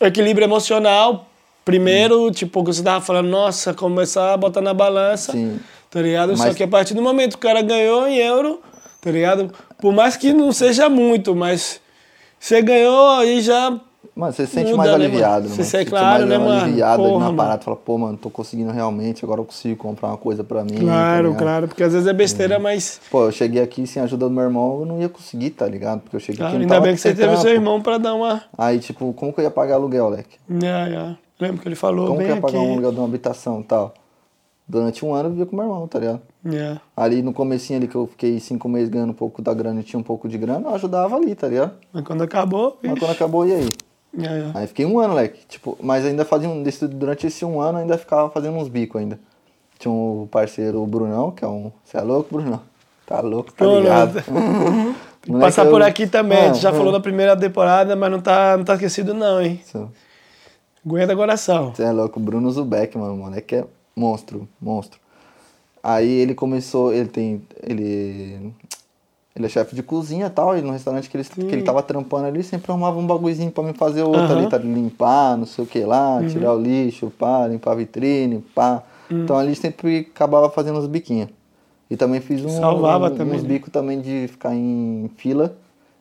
[0.00, 1.26] o equilíbrio emocional.
[1.64, 5.58] Primeiro, tipo, o que você tava falando, nossa, começar a botar na balança, Sim.
[5.90, 6.36] tá ligado?
[6.36, 8.60] Só Mas- que a partir do momento que o cara ganhou em euro,
[9.00, 9.50] tá ligado?
[9.80, 11.80] Por mais que não seja muito, mas
[12.38, 13.78] você ganhou aí já
[14.14, 15.48] Mano, você se sente Muda, mais né, aliviado, mano?
[15.48, 15.56] né?
[15.56, 16.60] Você sente, Você claro, né, mano?
[16.64, 17.36] aliviado ali Porra, na mano.
[17.38, 17.62] parada.
[17.62, 20.74] Fala, pô, mano, tô conseguindo realmente, agora eu consigo comprar uma coisa pra mim.
[20.74, 21.38] tá Claro, ligado?
[21.42, 23.00] claro, porque às vezes é besteira, mas.
[23.10, 25.66] Pô, eu cheguei aqui sem a ajuda do meu irmão, eu não ia conseguir, tá
[25.66, 26.00] ligado?
[26.00, 27.40] Porque eu cheguei Claro, aqui não ainda bem que você teve trampo.
[27.40, 28.42] seu irmão pra dar uma.
[28.58, 30.36] Aí, tipo, como que eu ia pagar aluguel, leque?
[30.50, 31.16] Yeah, yeah.
[31.40, 32.66] Lembro que ele falou Como que eu ia pagar aqui.
[32.66, 33.94] um aluguel de uma habitação e tal?
[34.68, 36.20] Durante um ano eu vivia com meu irmão, tá ligado?
[36.46, 36.80] Yeah.
[36.96, 39.82] Ali no comecinho ali que eu fiquei cinco meses ganhando um pouco da grana e
[39.82, 41.72] tinha um pouco de grana, eu ajudava ali, tá ligado?
[41.92, 43.68] Mas quando acabou, Mas quando acabou, e aí?
[44.14, 44.58] Yeah, yeah.
[44.58, 45.40] Aí fiquei um ano, leque.
[45.48, 46.62] Tipo, mas ainda fazia um.
[46.90, 49.18] Durante esse um ano ainda ficava fazendo uns bicos ainda.
[49.78, 51.72] Tinha um parceiro, o Brunão, que é um.
[51.84, 52.60] Você é louco, Brunão?
[53.06, 54.22] Tá louco, tá ligado?
[55.26, 56.92] Moleque, Passar eu- por aqui também, a gente já Ah, falou ah.
[56.92, 59.60] da primeira temporada, mas não tá, não tá esquecido não, hein?
[59.64, 59.88] Isso.
[60.84, 61.72] Aguenta coração.
[61.72, 64.98] Você é louco, o Bruno Zubeck, mano, moleque é monstro, monstro.
[65.80, 68.52] Aí ele começou, ele tem, ele,
[69.34, 71.82] ele é chefe de cozinha e tal, e no restaurante que ele, que ele tava
[71.82, 74.38] trampando ali, sempre arrumava um bagulhozinho pra me fazer outro Aham.
[74.38, 74.58] ali, tá?
[74.58, 78.82] Limpar, não sei o que lá, tirar o lixo, pá, limpar a vitrine, pá.
[79.10, 81.28] Então ali sempre acabava fazendo uns biquinhos.
[81.90, 83.48] E também fiz um, Salvava um- também, uns né?
[83.48, 85.54] bicos também de ficar em fila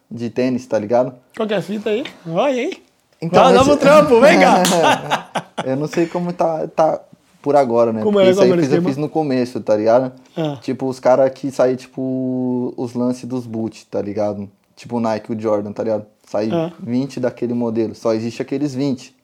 [0.09, 1.13] de tênis, tá ligado?
[1.35, 2.05] Qual que é a fita aí?
[2.27, 2.83] Olha aí.
[3.21, 4.55] Então, esse- novo trampo, vem cá.
[5.63, 7.01] eu não sei como tá, tá
[7.41, 8.01] por agora, né?
[8.01, 10.11] Como Porque era, isso aí fiz, eu fiz no começo, tá ligado?
[10.37, 10.57] Ah.
[10.61, 14.49] Tipo, os caras que saem, tipo, os lances dos boot, tá ligado?
[14.75, 16.05] Tipo o Nike, o Jordan, tá ligado?
[16.25, 16.71] Sai Ah.
[16.79, 17.93] 20 daquele modelo.
[17.95, 19.15] Só existe aqueles 20,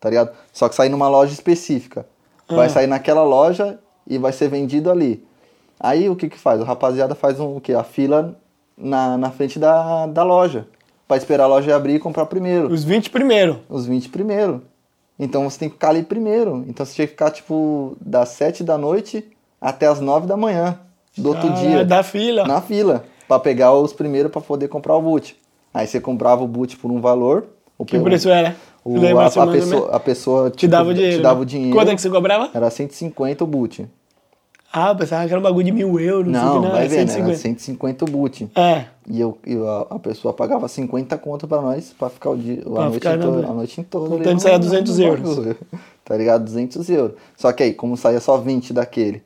[0.00, 0.30] tá ligado?
[0.52, 2.06] Só que sai numa loja específica.
[2.48, 2.70] Vai Ah.
[2.70, 5.24] sair naquela loja e vai ser vendido ali.
[5.80, 6.60] Aí o que que faz?
[6.60, 7.74] O rapaziada faz um, o quê?
[7.74, 8.36] A fila
[8.76, 10.66] na, na frente da, da loja.
[11.08, 13.60] Pra esperar a loja abrir e comprar primeiro Os 20 primeiro.
[13.68, 14.62] os 20 primeiro.
[15.18, 16.64] Então você tem que ficar ali primeiro.
[16.68, 19.24] Então você tinha que ficar, tipo, das 7 da noite
[19.60, 20.78] até as 9 da manhã
[21.16, 21.84] do outro Caralho, dia.
[21.84, 22.46] Da fila.
[22.46, 23.04] Na fila.
[23.26, 25.36] Pra pegar os primeiros pra poder comprar o boot.
[25.72, 27.46] Aí você comprava o boot por um valor.
[27.78, 28.56] O Que preço era?
[28.84, 31.16] o- a, a pessoa, a pessoa Te tipo, dava o dinheiro.
[31.16, 31.42] Te dava né?
[31.42, 31.76] o dinheiro.
[31.76, 32.50] Quanto é que você cobrava?
[32.54, 33.86] Era 150 o boot.
[34.78, 36.30] Ah, pensava que era um bagulho de mil euros.
[36.30, 37.12] Não, que vai ver, né?
[37.14, 37.36] Era 150.
[37.38, 38.50] 150 o boot.
[38.54, 38.84] É.
[39.08, 42.60] E eu, eu- a, a pessoa pagava 50 conto pra nós pra ficar o dia,
[42.60, 44.14] a, Pra noite ficar na- toda, a noite toda.
[44.16, 45.36] ali Então no 200 euros.
[45.36, 45.56] bagulho.
[46.04, 46.44] Tá ligado?
[46.44, 47.16] 200 euros.
[47.36, 49.22] Só que aí, como saía só 20 daquele,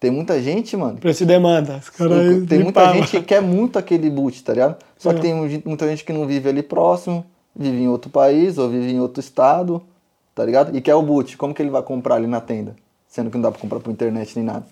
[0.00, 0.96] tem muita gente, mano.
[0.98, 1.80] Preço e demanda.
[2.48, 4.76] Tem muita gente que quer muito aquele boot, tá ligado?
[4.96, 5.22] Só que É.
[5.22, 7.24] tem mu- muita gente que não vive ali próximo,
[7.54, 9.80] vive em outro país ou vive em outro estado,
[10.34, 10.76] tá ligado?
[10.76, 11.36] E quer o boot.
[11.36, 12.74] Como que ele vai comprar ali na tenda?
[13.06, 14.64] Sendo que não dá pra comprar por internet nem nada.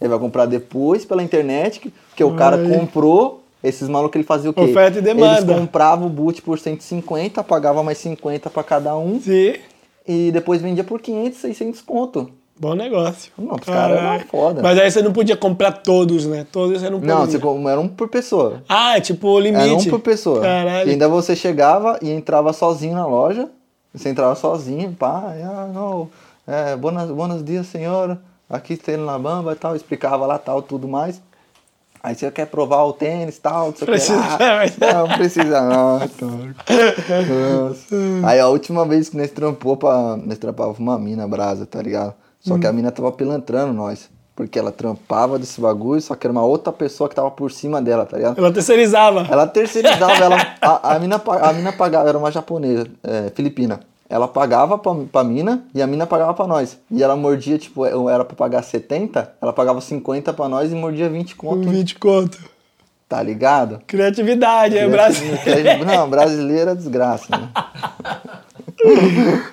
[0.00, 3.42] Ele vai comprar depois pela internet, que, que o cara comprou.
[3.62, 4.62] Esses malucos ele fazia o quê?
[4.62, 5.52] Oferta e demanda.
[5.52, 9.54] Eles compravam o boot por 150, pagava mais 50 pra cada um Sim.
[10.08, 12.30] e depois vendia por 500, 600 conto.
[12.58, 13.32] Bom negócio.
[13.38, 14.62] Não, os caras eram foda.
[14.62, 16.46] Mas aí você não podia comprar todos, né?
[16.50, 17.14] Todos você não podia.
[17.14, 17.38] Não, você,
[17.70, 18.62] era um por pessoa.
[18.68, 19.64] Ah, é tipo o limite.
[19.64, 20.42] Era um por pessoa.
[20.42, 20.88] Caralho.
[20.88, 23.48] E ainda você chegava e entrava sozinho na loja.
[23.94, 26.08] Você entrava sozinho, pá, ah, não,
[26.46, 28.18] é, buenos, buenos dias, senhor.
[28.50, 31.22] Aqui tem na bamba e tal, explicava lá tal, tudo mais.
[32.02, 34.56] Aí você quer provar o tênis e tal, você Precisa, quer.
[34.56, 35.98] mas- Não, precisa não.
[35.98, 37.96] Nossa.
[38.26, 40.16] Aí a última vez que nós trampou pra.
[40.16, 42.14] Nós trampava uma mina brasa, tá ligado?
[42.40, 42.60] Só Hum.
[42.60, 44.08] que a mina tava pilantrando nós.
[44.34, 47.82] Porque ela trampava desse bagulho, só que era uma outra pessoa que tava por cima
[47.82, 48.38] dela, tá ligado?
[48.38, 49.26] Ela terceirizava.
[49.30, 53.80] Ela terceirizava, ela, a, a, mina, a mina pagava, era uma japonesa, é, filipina.
[54.10, 56.76] Ela pagava pra, pra mina e a mina pagava pra nós.
[56.90, 60.74] E ela mordia, tipo, eu- era pra pagar 70, ela pagava 50 pra nós e
[60.74, 62.38] mordia 20 Com conto, 20 conto.
[63.08, 63.80] tá ligado?
[63.86, 65.28] Criatividade, é Brasil.
[65.86, 67.48] Não, brasileira é desgraça, né?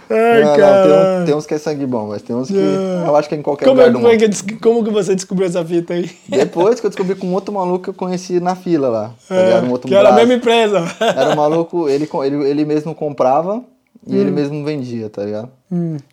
[0.09, 0.83] Ai, não, não, cara.
[0.83, 2.55] tem, um- tem uns que é sangue bom, mas tem uns que.
[2.55, 4.19] Eu acho que é em qualquer Como, lugar é, do como, é mundo.
[4.21, 6.09] que, des- como que você descobriu essa fita aí?
[6.29, 9.11] Depois que eu descobri com um outro maluco que eu conheci na fila lá.
[9.27, 9.59] Tá É?
[9.61, 10.15] Um que era a braço.
[10.15, 10.83] mesma empresa.
[10.99, 13.61] Era um maluco, ele, ele, ele mesmo comprava
[14.07, 14.19] e Hum.
[14.19, 15.51] ele mesmo vendia, tá ligado?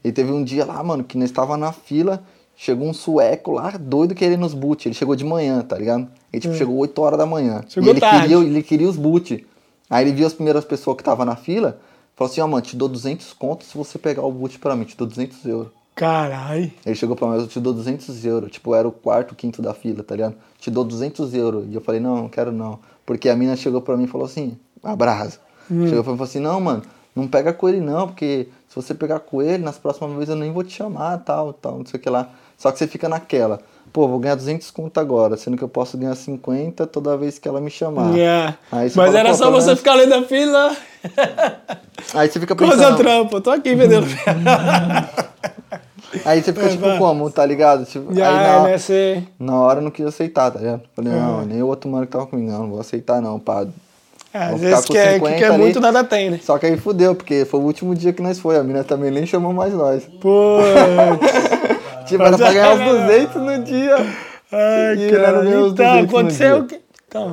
[0.02, 2.22] E teve um dia lá, mano, que nós estava na fila,
[2.56, 4.86] chegou um sueco lá, doido querendo os boot.
[4.88, 6.08] Ele chegou de manhã, tá ligado?
[6.32, 7.60] Ele tipo, chegou 8 horas da manhã.
[7.64, 7.68] Hum.
[7.68, 8.28] Chegou e ele tarde.
[8.28, 9.46] queria, ele queria os boot.
[9.88, 11.78] Aí ele viu as primeiras pessoas que estavam na fila,
[12.16, 14.84] falou assim, ó, mano, te dou 200 contos se você pegar o boot pra mim,
[14.84, 15.72] te dou 200 euros.
[15.94, 16.72] Caralho.
[16.84, 18.50] Ele chegou pra mim, eu te dou 200 euros.
[18.50, 20.34] Tipo, era o quarto, quinto da fila, tá ligado?
[20.58, 21.66] Te dou 200 euros.
[21.70, 22.80] E eu falei, não, não quero não.
[23.06, 25.38] Porque a mina chegou pra mim e falou assim, abraço.
[25.70, 25.86] Hum.
[25.86, 26.82] Chegou pra mim e falou assim, não, mano,
[27.14, 30.36] não pega com ele não, porque se você pegar com ele, nas próximas vezes eu
[30.36, 32.28] nem vou te chamar, tal, tal, não sei o que lá.
[32.58, 33.60] Só que você fica naquela,
[33.92, 37.46] pô, vou ganhar 200 conto agora, sendo que eu posso ganhar 50 toda vez que
[37.48, 38.14] ela me chamar.
[38.14, 38.56] Yeah.
[38.72, 40.76] Aí Mas fala, era só pelo você menos- ficar além da fila.
[42.14, 42.78] Aí você fica é pensando...
[42.80, 43.40] seu trampo?
[43.40, 44.06] Tô aqui vendendo.
[46.24, 47.84] Aí você fica Vai, tipo como, tá ligado?
[47.84, 49.26] Tipo, aí Já na- é, né?
[49.38, 50.82] Na hora eu não quis aceitar, tá ligado?
[50.94, 51.16] Falei, É.
[51.16, 53.66] não, nem o outro mano que tava comigo, não, não vou aceitar não, pá.
[54.34, 55.58] É, às vezes que é, 50 que é ali.
[55.58, 56.40] muito, nada tem, né?
[56.42, 58.56] Só que aí fudeu, porque foi o último dia que nós foi.
[58.58, 60.02] A mina também nem chamou mais nós.
[60.20, 60.58] Pô,
[62.06, 63.96] Tipo, era pra ganhar uns é, 200 no dia.
[64.52, 65.48] ai, E cara.
[65.48, 66.80] Então, 200 no aconteceu o que...
[67.08, 67.32] Então,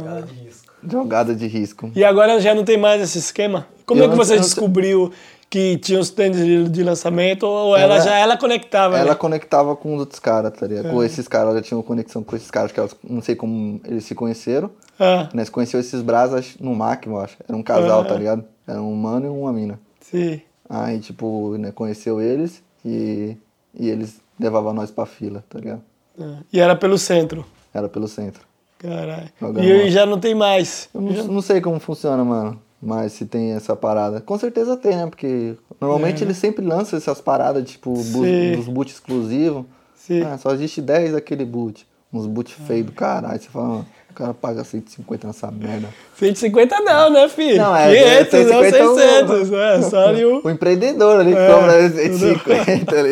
[0.89, 1.91] Jogada de risco.
[1.95, 3.67] e agora já não tem mais esse esquema?
[3.85, 5.11] Como Eu é que você não- descobriu
[5.51, 8.97] que tinha os tênis de, lançamento ou ela, Ela- já ela conectava?
[8.97, 9.15] Ela né?
[9.15, 10.87] conectava com os outros caras, tá ligado?
[10.87, 10.91] É.
[10.91, 13.79] Com esses caras, ela tinha uma conexão com esses caras, que elas, não sei como
[13.85, 14.71] eles se conheceram.
[14.97, 17.35] Ah, Nós conheceu esses brasas no MAC, eu acho.
[17.47, 18.05] Era um casal, Ah.
[18.05, 18.45] tá ligado?
[18.65, 19.79] Era um mano e uma mina.
[19.99, 20.41] sim.
[20.69, 23.35] Aí, tipo, né, conheceu eles e,
[23.77, 25.81] e eles levavam nós pra fila, tá ligado?
[26.17, 27.45] Ah, E era pelo centro.
[27.73, 28.41] Era pelo centro.
[28.79, 29.29] Caralho.
[29.61, 30.87] E já não tem mais.
[30.95, 32.57] Eu não, não sei como funciona, mano.
[32.81, 34.19] Mas se tem essa parada.
[34.21, 35.05] Com certeza tem, né?
[35.05, 38.55] Porque normalmente eles sempre lançam essas paradas, tipo, Sim.
[38.55, 39.65] dos boot exclusivos.
[39.95, 40.23] Sim.
[40.23, 41.85] Ah, só existe 10 daquele boot.
[42.11, 43.39] Uns boot feio do caralho.
[43.39, 45.87] Você fala, o cara paga 150 nessa merda.
[46.17, 47.57] 150 não, né, filho?
[47.61, 49.49] Não, é, 500, não 150 é 600.
[49.51, 49.81] né?
[49.83, 50.41] Só ali o...
[50.43, 53.11] O empreendedor ali É, cobra 150 ali.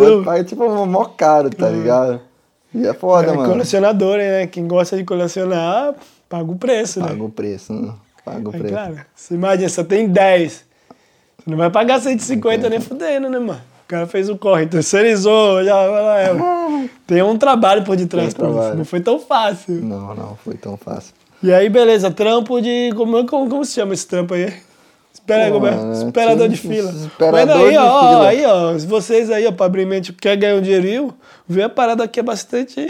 [0.00, 2.20] Outro paga tipo um mó caro, tá ligado?
[2.74, 3.48] E é foda, É, mano.
[3.48, 4.46] colecionador, né?
[4.48, 5.94] Quem gosta de colecionar,
[6.28, 7.08] paga o preço, né?
[7.08, 7.92] Paga o preço, né?
[8.24, 8.68] Paga o preço.
[8.68, 8.96] claro.
[9.14, 10.52] Você imagina, só tem 10.
[10.52, 10.64] Você
[11.50, 13.60] não vai pagar 150 nem fudendo, né, mano?
[13.84, 16.20] O cara fez o corre, terceirizou, já vai lá.
[16.20, 16.32] é.
[17.06, 18.44] Tem um trabalho por detrás, pô.
[18.74, 19.74] Não foi tão fácil.
[19.74, 21.12] Não, não, foi tão fácil.
[21.42, 22.90] E aí, beleza, trampo de.
[22.96, 24.52] Como, como, como se chama esse trampo aí?
[25.12, 25.74] Espera, Pô, como é?
[25.74, 26.90] é, Esperador de fila.
[26.90, 28.28] esperador aí, de ó, fila.
[28.28, 31.14] aí, ó, vocês aí, ó, pra abrir mente, quer ganhar um dinheirinho,
[31.46, 32.88] vê a parada aqui é bastante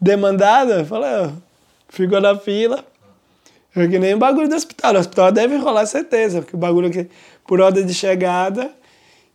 [0.00, 0.84] demandada.
[0.84, 1.40] Fala, ó,
[1.88, 2.84] ficou na fila.
[3.74, 4.94] É que nem o bagulho do hospital.
[4.94, 7.08] O hospital deve rolar certeza, porque o bagulho aqui,
[7.46, 8.70] por ordem de chegada,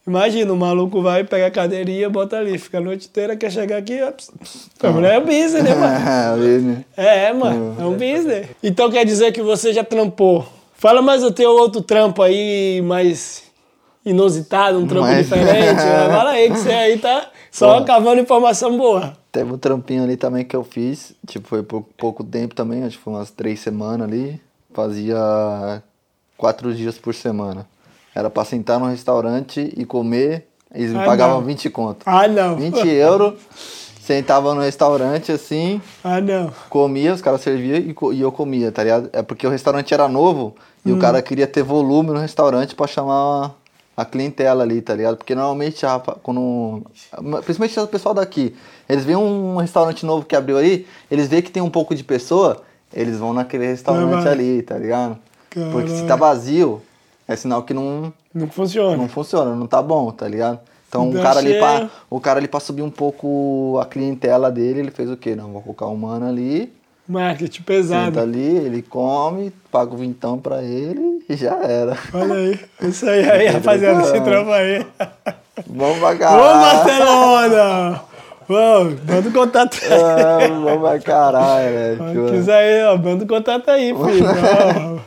[0.05, 3.77] imagina, o maluco vai, pega a cadeirinha, bota ali, fica a noite inteira, quer chegar
[3.77, 4.11] aqui, ó,
[4.87, 6.61] a mulher é business, né, mano?
[6.61, 6.85] Né?
[6.95, 8.47] É, mano, é um business.
[8.61, 10.45] Então quer dizer que você já trampou.
[10.75, 13.43] Fala mais o teu outro trampo aí, mais
[14.05, 15.81] inusitado, um trampo Mais- diferente.
[15.81, 19.13] Fala aí que você aí tá só cavando informação boa.
[19.31, 22.97] Teve um trampinho ali também que eu fiz, tipo, foi por pouco tempo também, acho
[22.97, 24.39] que foi umas três semanas ali.
[24.73, 25.81] Fazia
[26.37, 27.67] quatro dias por semana.
[28.13, 31.45] Era pra sentar num restaurante e comer, eles me Ah, pagavam não.
[31.45, 32.03] 20 conto.
[32.05, 32.55] Ah, não.
[32.55, 33.35] 20 euros,
[34.01, 36.51] sentava no restaurante assim, Ah, não.
[36.69, 39.09] comia, os caras serviam e, e eu comia, tá ligado?
[39.13, 40.55] É porque o restaurante era novo
[40.85, 40.95] e Hum.
[40.95, 43.53] o cara queria ter volume no restaurante pra chamar
[43.97, 45.17] a clientela ali, tá ligado?
[45.17, 46.83] Porque normalmente, a quando,
[47.43, 48.55] principalmente o pessoal daqui,
[48.87, 52.03] eles veem um restaurante novo que abriu aí, eles veem que tem um pouco de
[52.03, 52.61] pessoa,
[52.93, 55.17] eles vão naquele restaurante ali, tá ligado?
[55.49, 56.07] Porque se Caralho.
[56.07, 56.81] tá vazio,
[57.27, 58.95] é sinal que não, Não funciona.
[58.95, 60.59] não funciona, não tá bom, tá ligado?
[60.87, 64.51] Então Dá o cara, ali pra, o cara ali pra subir um pouco a clientela
[64.51, 65.35] dele, ele fez o quê?
[65.35, 66.71] Não, vou colocar um mano ali,
[67.13, 68.05] Marketing pesado.
[68.05, 71.97] senta ali, ele come, paga o vintão pra ele e já era.
[72.13, 72.59] Olha aí.
[72.81, 74.85] Isso aí, aí rapaziada, esse trampo aí.
[75.67, 76.83] Vamos Ô, caralho.
[76.83, 78.01] Barcelona!
[78.49, 79.89] Vamos, manda o contato aí.
[80.01, 85.01] Ah, Vamos pra caralho, Tipo, quiser aí, ó, manda o contato aí, filho.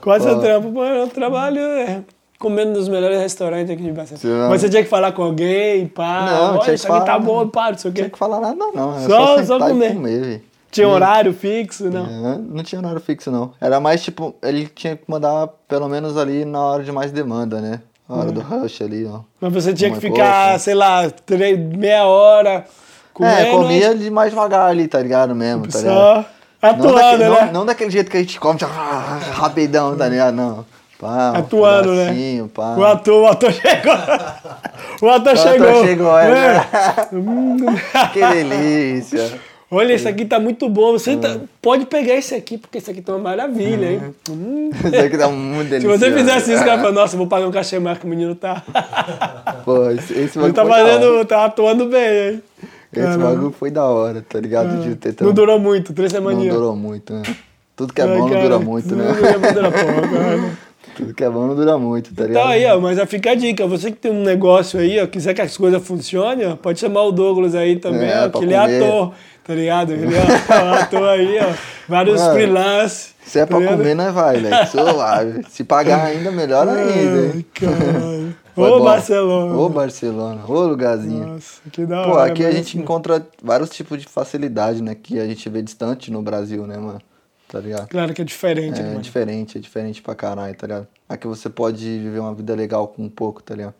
[0.00, 0.72] Qual é seu trampo?
[0.72, 2.02] Pô, eu trabalho é,
[2.38, 4.48] comendo nos melhores restaurantes aqui de Barcelona.
[4.48, 6.26] Mas você tinha que falar com alguém, pá.
[6.26, 7.18] Não, Olha, tinha isso que aqui tá falar.
[7.24, 8.10] bom, pá, não sei o Não tinha quê.
[8.12, 8.92] que falar nada, não.
[8.98, 9.94] Era Só- só, só comer.
[9.94, 10.42] comer, velho.
[10.76, 12.04] Tinha horário fixo, não?
[12.04, 13.52] É, não tinha horário fixo, não.
[13.60, 17.60] Era mais tipo, ele tinha que mandar pelo menos ali na hora de mais demanda,
[17.60, 17.80] né?
[18.08, 19.20] Na hora do rush ali, ó.
[19.40, 20.58] Mas você tinha que ficar, coisa.
[20.60, 22.64] sei lá, três, meia hora
[23.12, 23.34] comendo.
[23.40, 25.94] é, comia de mais devagar ali, tá ligado mesmo, tá ligado?
[25.94, 26.24] Só
[26.62, 27.28] Não, atuando, daquele, né?
[27.46, 28.66] não, não daquele jeito que a gente come já,
[29.34, 30.34] rapidão, tá ligado?
[30.34, 30.64] Não.
[30.98, 32.04] Pá, um Atuando, né?
[32.06, 32.74] pedacinho, Pá.
[32.74, 33.92] O ator, o ator chegou.
[35.02, 35.68] O ator O chegou.
[35.68, 36.30] ator chegou, é.
[36.30, 36.66] Ué,
[38.14, 39.40] que delícia.
[39.68, 40.92] Olha, esse aqui tá muito bom.
[40.92, 44.00] Você tá- pode pegar esse aqui, porque esse aqui tá uma maravilha, hein?
[44.30, 44.70] Hum.
[44.84, 45.98] Isso aqui tá muito Se delicioso.
[45.98, 48.62] você fizesse isso, o cara nossa, vou pagar um cachê mais que o menino tá.
[49.64, 52.42] Pô, esse, esse Ele bagulho tá fazendo, tá atuando bem, hein?
[52.92, 54.80] Esse bagulho foi da hora, tá ligado?
[54.82, 56.54] De ter Não durou muito, três não semaninhas.
[56.54, 57.22] durou muito, né?
[57.74, 59.14] Tudo que é bom não cara, dura muito, tudo né?
[59.20, 60.50] que é bom dura pouco, cara.
[60.96, 62.40] Tudo que é bom não dura muito, tá ligado?
[62.44, 63.66] Então aí, ó, mas já fica a dica.
[63.66, 67.02] Você que tem um negócio aí, ó, quiser que as coisas funcionem, ó, pode chamar
[67.02, 69.12] o Douglas aí também, É, ó, que ele é ator,
[69.46, 69.92] tá ligado?
[69.92, 71.54] Ele é ator aí, ó.
[71.88, 73.14] Vários Mano, freelance.
[73.24, 74.66] Se é tá pra comer, nós vai, velho.
[74.66, 75.44] Suave.
[75.48, 78.36] Se pagar ainda, melhor ainda, Ai, caralho.
[78.56, 78.80] Ô.
[78.82, 79.54] Barcelona.
[79.54, 80.42] Ô, Barcelona.
[80.48, 81.26] Ô, lugarzinho.
[81.26, 82.32] Nossa, que da Pô, hora.
[82.32, 84.94] aqui a gente assim, encontra vários tipos de facilidade, né?
[84.94, 87.00] Que a gente vê distante no Brasil, né, mano?
[87.48, 87.86] Tá ligado?
[87.88, 89.00] Claro que é diferente, É mano.
[89.00, 90.88] diferente, é diferente pra caralho, tá ligado?
[91.08, 93.74] Aqui você pode viver uma vida legal com um pouco, tá ligado?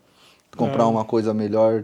[0.55, 0.87] Comprar É.
[0.87, 1.83] uma coisa melhor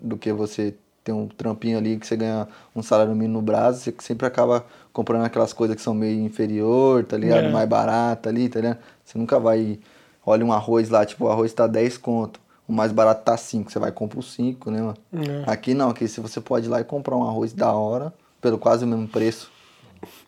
[0.00, 0.74] do que você
[1.04, 4.64] tem um trampinho ali que você ganha um salário mínimo no Brasil, você sempre acaba
[4.92, 7.44] comprando aquelas coisas que são meio inferior, tá ligado?
[7.44, 7.50] É.
[7.50, 8.78] Mais barata ali, tá ligado?
[9.04, 9.78] Você nunca vai.
[10.26, 12.40] Olha um arroz lá, tipo, o arroz tá 10 conto.
[12.66, 13.70] O mais barato tá 5.
[13.70, 14.96] Você vai e compra os 5, né, mano?
[15.12, 15.42] É.
[15.50, 18.10] Aqui não, aqui se você pode ir lá e comprar um arroz da hora,
[18.40, 19.50] pelo quase o mesmo preço,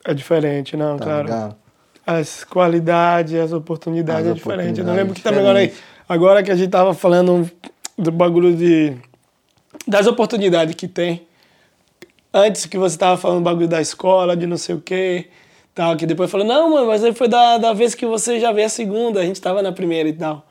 [0.04, 1.22] É diferente, não, tá claro.
[1.24, 1.56] ligado?
[2.06, 4.78] As qualidades, as oportunidades As é diferente.
[4.80, 5.72] Eu oportunidades lembro que também agora, aí-
[6.08, 7.50] agora que a gente tava falando
[7.98, 8.96] do bagulho de.
[9.86, 11.26] Das oportunidades que tem.
[12.32, 15.28] Antes que você tava falando do bagulho da escola, de não sei o quê,
[15.74, 18.52] tal, que depois falou, não, mano, mas aí foi da, da vez que você já
[18.52, 20.44] veio a segunda, a gente tava na primeira e tal.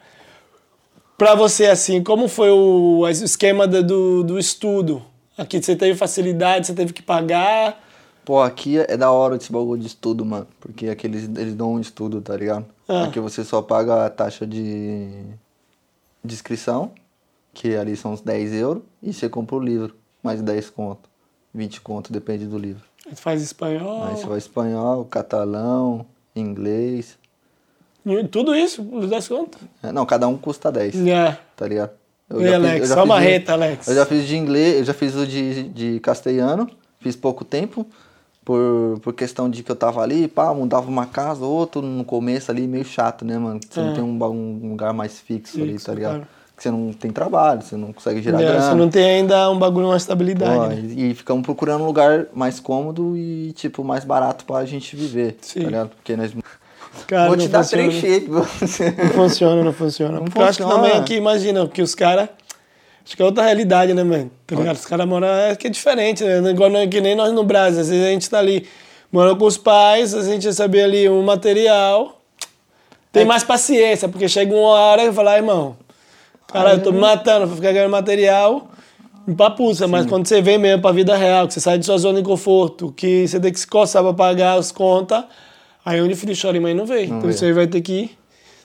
[1.17, 5.01] Pra você, assim, como foi o, o esquema do, do, do estudo?
[5.37, 7.81] Aqui você teve facilidade, você teve que pagar.
[8.23, 10.47] Pô, aqui é da hora esse bagulho de estudo, mano.
[10.59, 12.65] Porque aqui eles, eles dão um estudo, tá ligado?
[12.87, 13.05] Ah.
[13.05, 15.07] Aqui você só paga a taxa de,
[16.23, 16.91] de inscrição,
[17.55, 21.09] que ali são uns 10 euros, e você compra o livro, mais 10 conto.
[21.53, 22.83] 20 conto, depende do livro.
[23.09, 24.03] Você faz espanhol.
[24.03, 26.05] Aí você vai espanhol, catalão,
[26.35, 27.17] inglês.
[28.05, 29.59] E Tudo isso, nos das contas?
[29.81, 31.37] É, Não, cada um custa 10, É.
[31.55, 31.91] tá ligado?
[32.29, 33.87] Eu E Alex, fiz- eu só fiz marreta, de- Alex.
[33.87, 36.69] Eu já fiz de inglês, eu já fiz o de, de castelhano,
[36.99, 37.85] fiz pouco tempo,
[38.43, 42.51] por, por questão de que eu tava ali, pá, mudava uma casa, outro no começo
[42.51, 43.59] ali, meio chato, né, mano?
[43.67, 43.83] Você É.
[43.83, 46.27] não tem um, um lugar mais fixo, ali, Fixo, tá ligado?
[46.55, 48.61] Que você não tem trabalho, você não consegue gerar É, grana.
[48.61, 50.75] você não tem ainda um bagulho, uma estabilidade.
[50.81, 50.93] Né?
[51.09, 55.59] e, ficamos procurando um lugar mais cômodo e, tipo, mais barato pra gente viver, Sim.
[55.61, 55.89] tá ligado?
[55.89, 56.31] Porque nós...
[57.07, 57.89] Cara, Vou te dar funciona.
[57.89, 58.91] três shapes, você...
[59.03, 60.13] Não funciona, não funciona.
[60.17, 60.83] Não Porque eu acho que funciona.
[60.87, 62.29] também aqui, imagina, que os caras.
[63.05, 64.31] Acho que é outra realidade, né, mano?
[64.47, 64.77] Tá ligado?
[64.77, 65.27] Os caras moram.
[65.27, 66.49] É que é diferente, né?
[66.51, 67.81] Igual não- que nem nós no Brasil.
[67.81, 68.65] Às vezes a gente tá ali,
[69.11, 72.19] mora com os pais, a gente recebe ali um material.
[73.11, 73.25] Tem É.
[73.25, 75.75] mais paciência, porque chega uma hora e fala, ah, irmão,
[76.63, 78.69] cara, eu tô me matando pra ficar ganhando material.
[79.27, 82.19] Empapuça, mas quando você vem mesmo pra vida real, que você sai de sua zona
[82.19, 85.23] de conforto, que você tem que se coçar pra pagar as contas,
[85.83, 87.05] aí onde o filho chora e mãe não vê.
[87.05, 87.33] então vê.
[87.33, 88.17] você vai ter que ir.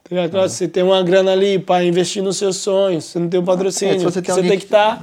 [0.08, 0.28] Tá?
[0.28, 3.42] Claro, Você tem uma grana ali pra investir nos seus sonhos, você não tem o
[3.42, 3.94] patrocínio.
[3.94, 5.02] É, você tem você tem que estar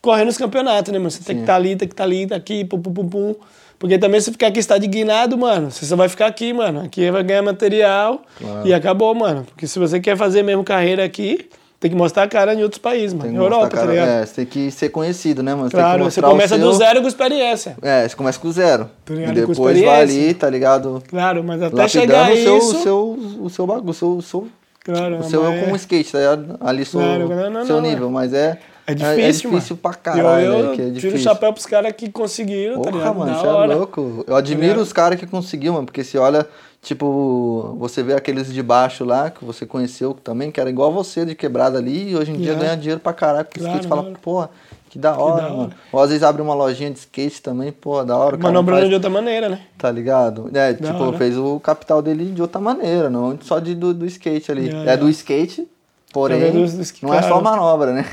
[0.00, 1.10] correndo os campeonatos, né, mano?
[1.10, 1.40] Você tem que Sim.
[1.42, 3.34] estar ali, tem que estar ali, tá aqui, pum, pum, pum, pum.
[3.78, 6.80] Porque também se ficar aqui estagnado, mano, você só vai ficar aqui, mano.
[6.82, 8.66] Aqui vai ganhar material Claro.
[8.66, 9.44] e acabou, mano.
[9.44, 11.48] Porque se você quer fazer mesmo carreira aqui,
[11.84, 13.24] tem que mostrar a cara em outros países, mano.
[13.24, 14.22] Tem que Europa, mostrar, tá cara, ligado?
[14.22, 15.68] É, você tem que ser conhecido, né, mano?
[15.68, 17.76] Você Claro, tem que você começa do seu- zero com experiência.
[17.82, 18.88] É, você começa com zero.
[19.04, 19.34] Tá e ligado?
[19.34, 20.24] Com depois vai experiência.
[20.24, 21.02] ali, tá ligado?
[21.06, 22.78] Claro, mas até chegar o seu, isso...
[22.78, 24.48] o seu, o seu bagulho, o seu, o seu,
[24.82, 26.56] Claro, o seu é como skate, tá ligado?
[26.58, 28.58] Ali seu, Claro, não, não, seu não, nível, mas é...
[28.86, 29.82] É difícil, é, difícil mano.
[29.82, 31.16] pra caralho, eu, eu né, que é tiro difícil.
[31.18, 33.18] o chapéu pros caras que conseguiram, tá Porra, ligado?
[33.18, 34.24] mano, você é louco.
[34.26, 34.80] Eu admiro ligado?
[34.82, 36.46] os caras que conseguiu, mano, porque se olha,
[36.82, 41.24] tipo, você vê aqueles de baixo lá, que você conheceu também, que era igual você,
[41.24, 42.62] de quebrada ali, e hoje em dia Yeah.
[42.64, 44.18] ganha dinheiro pra caralho, porque Claro, skate fala, claro.
[44.20, 44.50] porra,
[44.90, 45.62] que da hora, da mano.
[45.62, 45.70] hora.
[45.90, 48.36] Ou às vezes abre uma lojinha de skate também, pô, da hora.
[48.36, 49.60] Manobrando faz- de outra maneira, né?
[49.78, 50.50] Tá ligado?
[50.54, 51.16] É, Da tipo, hora.
[51.18, 54.66] fez o capital dele de outra maneira, não só de, do, do skate ali.
[54.66, 55.66] Yeah, é do skate,
[56.14, 58.06] porém, É do- do skate, não é só manobra, né?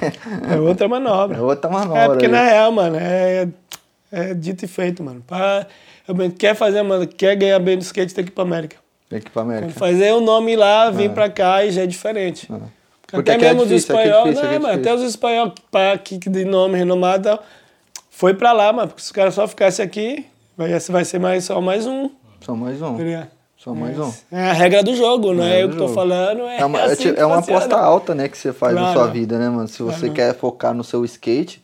[0.52, 1.38] É outra manobra.
[1.40, 2.00] É outra manobra.
[2.02, 2.34] É porque ali.
[2.34, 3.48] na real, mano, é,
[4.12, 5.24] é dito e feito, mano.
[5.26, 5.68] Pra,
[6.38, 8.76] quer fazer, mano, quer ganhar bem do skate, tem que ir pra América.
[9.08, 9.72] Tem que ir pra América.
[9.74, 12.48] Fazer o nome lá, vir pra cá e já é diferente.
[13.12, 14.74] Porque Até aqui é mesmo os é espanhóis, né, é mano?
[14.80, 15.54] Até os espanhóis
[16.04, 17.44] que de nome renomado, tal,
[18.10, 18.88] foi pra lá, mano.
[18.88, 20.26] Porque se os caras só ficassem aqui,
[20.58, 22.10] vai, vai ser mais, só mais um.
[22.40, 22.98] Só mais um.
[22.98, 23.28] tá?
[23.64, 24.12] Só mais um.
[24.32, 26.42] É a regra do jogo, não é, eu que tô falando.
[26.44, 28.82] É, É uma, é assim que é uma aposta alta, né, que você faz na
[28.82, 29.00] Claro.
[29.00, 29.68] sua vida, né, mano?
[29.68, 30.14] Se você Claro.
[30.16, 31.62] quer focar no seu skate,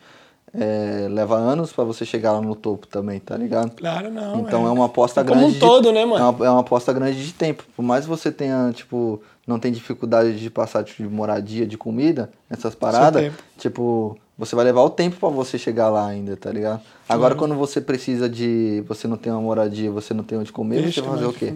[0.53, 3.71] é, leva anos pra você chegar lá no topo também, tá ligado?
[3.71, 4.35] Claro, não.
[4.41, 5.49] Então é uma aposta Como grande.
[5.49, 6.23] um de- todo, né, mano?
[6.23, 7.63] É uma, é aposta grande de tempo.
[7.75, 11.77] Por mais que você tenha, tipo, não tem dificuldade de passar tipo, de moradia, de
[11.79, 16.51] comida, essas paradas, tipo, você vai levar o tempo pra você chegar lá ainda, tá
[16.51, 16.79] ligado?
[17.09, 18.83] Agora quando você precisa de.
[18.87, 21.33] Você não tem uma moradia, você não tem onde comer, Deixa, você vai fazer o
[21.33, 21.53] quê?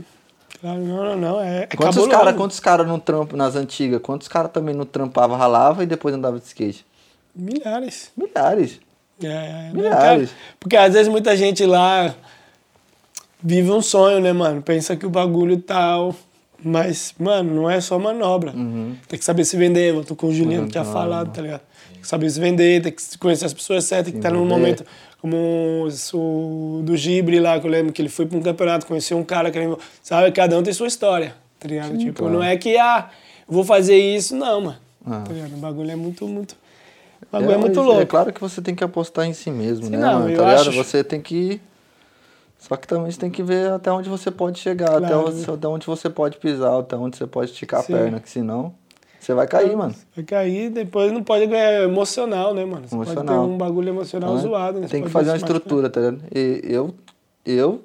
[0.61, 1.41] Não, não, não.
[1.41, 4.01] É, é Quantos caras quantos cara no trampo nas antigas?
[4.01, 6.85] Quantos caras também não trampava, ralava e depois andava de skate?
[7.35, 8.11] Milhares.
[8.15, 8.79] Milhares.
[9.23, 10.29] É, é, né, Milhares.
[10.29, 10.41] cara?
[10.59, 12.13] Porque às vezes muita gente lá
[13.41, 14.61] vive um sonho, né, mano?
[14.61, 16.15] Pensa que o bagulho tal.
[16.63, 18.51] Mas, mano, não é só manobra.
[18.51, 18.95] Uhum.
[19.07, 19.95] Tem que saber se vender.
[19.95, 21.61] Eu tô com o Juliano que tinha falado, tá ligado?
[21.91, 24.45] Tem que saber se vender, tem que conhecer as pessoas certas, tem que estar num
[24.45, 24.61] envolver.
[24.61, 24.85] momento
[25.21, 29.17] como o do Gibre lá, que eu lembro que ele foi pra um campeonato, conheceu
[29.17, 31.95] um cara que ele, sabe, cada um tem sua história, tá ligado?
[31.97, 32.33] tipo, claro.
[32.33, 33.09] não é que, ah,
[33.47, 34.77] vou fazer isso, não, mano.
[35.05, 35.23] Ah.
[35.25, 35.53] Tá ligado?
[35.53, 36.55] O bagulho é muito, muito.
[37.21, 38.01] O bagulho é, muito mas louco.
[38.01, 39.97] É claro que você tem que apostar em si mesmo, Sim, né?
[39.99, 40.35] não, mano?
[40.35, 40.69] tá ligado?
[40.69, 41.61] acho- Você tem que.
[42.57, 45.29] Só que também você tem que ver até onde você pode chegar, até, Claro.
[45.29, 47.93] onde, até onde você pode pisar, até onde você pode esticar Sim.
[47.93, 48.73] a perna, que senão.
[49.21, 49.93] Você vai cair, mano.
[50.15, 52.87] Vai cair, depois não pode ganhar emocional, né, mano?
[52.87, 53.45] Você pode ter Emocional.
[53.47, 54.41] um bagulho emocional Né?
[54.41, 54.87] zoado, né?
[54.87, 56.23] Você Tem que fazer uma estrutura, tá ligado?
[56.35, 56.91] E eu,
[57.45, 57.81] eu,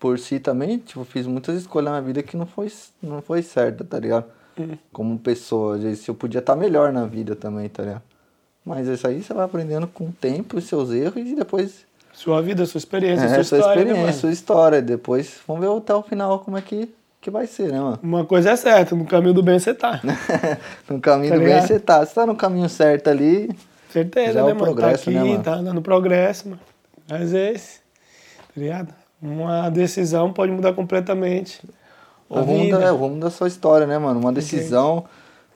[0.00, 3.84] por si também, tipo, fiz muitas escolhas na vida que não foi, não foi certa,
[3.84, 4.24] tá ligado?
[4.58, 4.76] Uhum.
[4.92, 8.02] Como pessoa, às vezes eu podia estar melhor na vida também, tá ligado?
[8.64, 12.42] Mas isso aí você vai aprendendo com o tempo, os seus erros e depois Sua
[12.42, 14.82] vida, sua experiência, é, sua sua história, experiência, né, sua história.
[14.82, 16.88] Depois vamos ver até o final como é que,
[17.24, 17.98] que vai ser, né, mano?
[18.02, 19.98] Uma coisa é certa, no caminho do bem você tá.
[20.86, 21.66] no caminho Tá do bem ligado?
[21.66, 22.04] você tá.
[22.04, 23.50] Você tá no caminho certo ali.
[23.90, 24.58] Certeza, Já é né, o mano?
[24.60, 25.42] progresso, tá aqui, né, mano?
[25.42, 26.60] tá andando progresso, mano.
[27.10, 27.80] Às vezes,
[28.54, 28.94] tá ligado?
[29.22, 31.62] Uma decisão pode mudar completamente
[32.28, 34.20] O a rumo, da, é, o rumo da sua história, né, mano?
[34.20, 35.06] Uma decisão,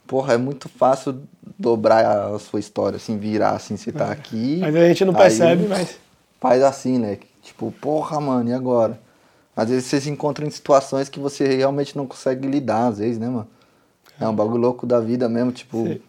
[0.07, 1.21] porra, é muito fácil
[1.59, 4.57] dobrar a sua história, assim, virar, assim, você tá aqui.
[4.63, 5.99] Mas a gente não percebe, mas...
[6.41, 7.19] Faz assim, né?
[7.43, 8.99] Tipo, porra, mano, e agora?
[9.59, 13.19] Às vezes você se encontra em situações que você realmente não consegue lidar, às vezes,
[13.19, 13.49] né, mano?
[14.21, 15.85] É um bagulho louco da vida mesmo, tipo.
[15.85, 16.01] Sim.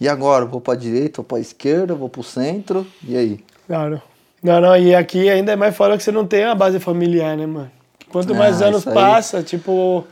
[0.00, 0.44] E agora?
[0.44, 3.38] Vou pra direita, vou pra esquerda, vou pro centro, e aí?
[3.68, 4.02] Claro.
[4.42, 7.36] Não, não, e aqui ainda é mais fora que você não tem a base familiar,
[7.36, 7.70] né, mano?
[8.10, 10.04] Quanto mais Ah, anos passa, tipo,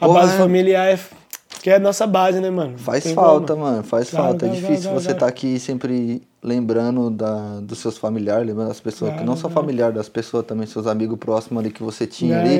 [0.00, 0.38] a Porra, base é.
[0.38, 0.98] familiar é,
[1.68, 2.78] que é a nossa base, né, mano?
[2.78, 4.46] Faz tem falta, mano, faz Claro, falta.
[4.46, 8.80] É claro, difícil claro, você estar aqui sempre lembrando da, dos seus familiares, lembrando das
[8.80, 12.40] pessoas, que não só familiar, das pessoas também, seus amigos próximos ali que você tinha
[12.40, 12.58] ali.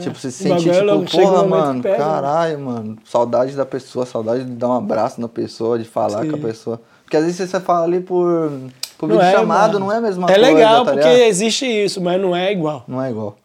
[0.00, 2.04] Tipo, você se bagulho é tipo, porra, mano, pega, né?
[2.04, 6.30] caralho, mano, saudade da pessoa, saudade de dar um abraço na pessoa, de falar Sim.
[6.30, 6.80] com a pessoa.
[7.02, 8.52] Porque às vezes você fala ali por,
[8.96, 9.86] por Não vídeo é, chamado, mano.
[9.86, 12.84] não é a mesma É coisa, legal, tá porque existe isso, mas não é igual.
[12.86, 13.36] Não é igual.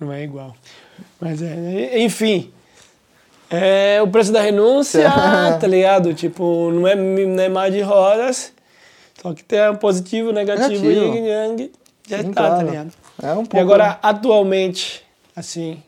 [0.00, 0.54] Não é igual.
[1.20, 2.50] Mas é, enfim.
[3.54, 5.10] É o preço da renúncia,
[5.60, 6.14] tá ligado?
[6.14, 8.52] Tipo, não é, não é mar de rodas.
[9.20, 11.16] Só que tem um positivo, negativo, Negativo.
[11.16, 11.72] yin yang.
[12.08, 12.66] Já Sim, tá, tá claro.
[12.68, 12.92] ligado?
[13.22, 13.56] É um pouco.
[13.56, 15.02] E agora, atualmente,
[15.34, 15.82] assim,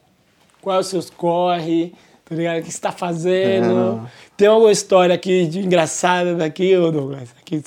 [0.63, 1.93] quais os seus corre,
[2.25, 2.61] tá ligado?
[2.61, 4.03] O que você tá fazendo?
[4.07, 4.11] É.
[4.37, 7.29] Tem alguma história aqui de engraçada daqui, ô Douglas?
[7.41, 7.63] Aqui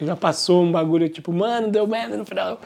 [0.00, 2.60] já passou um bagulho tipo, mano, deu merda no final.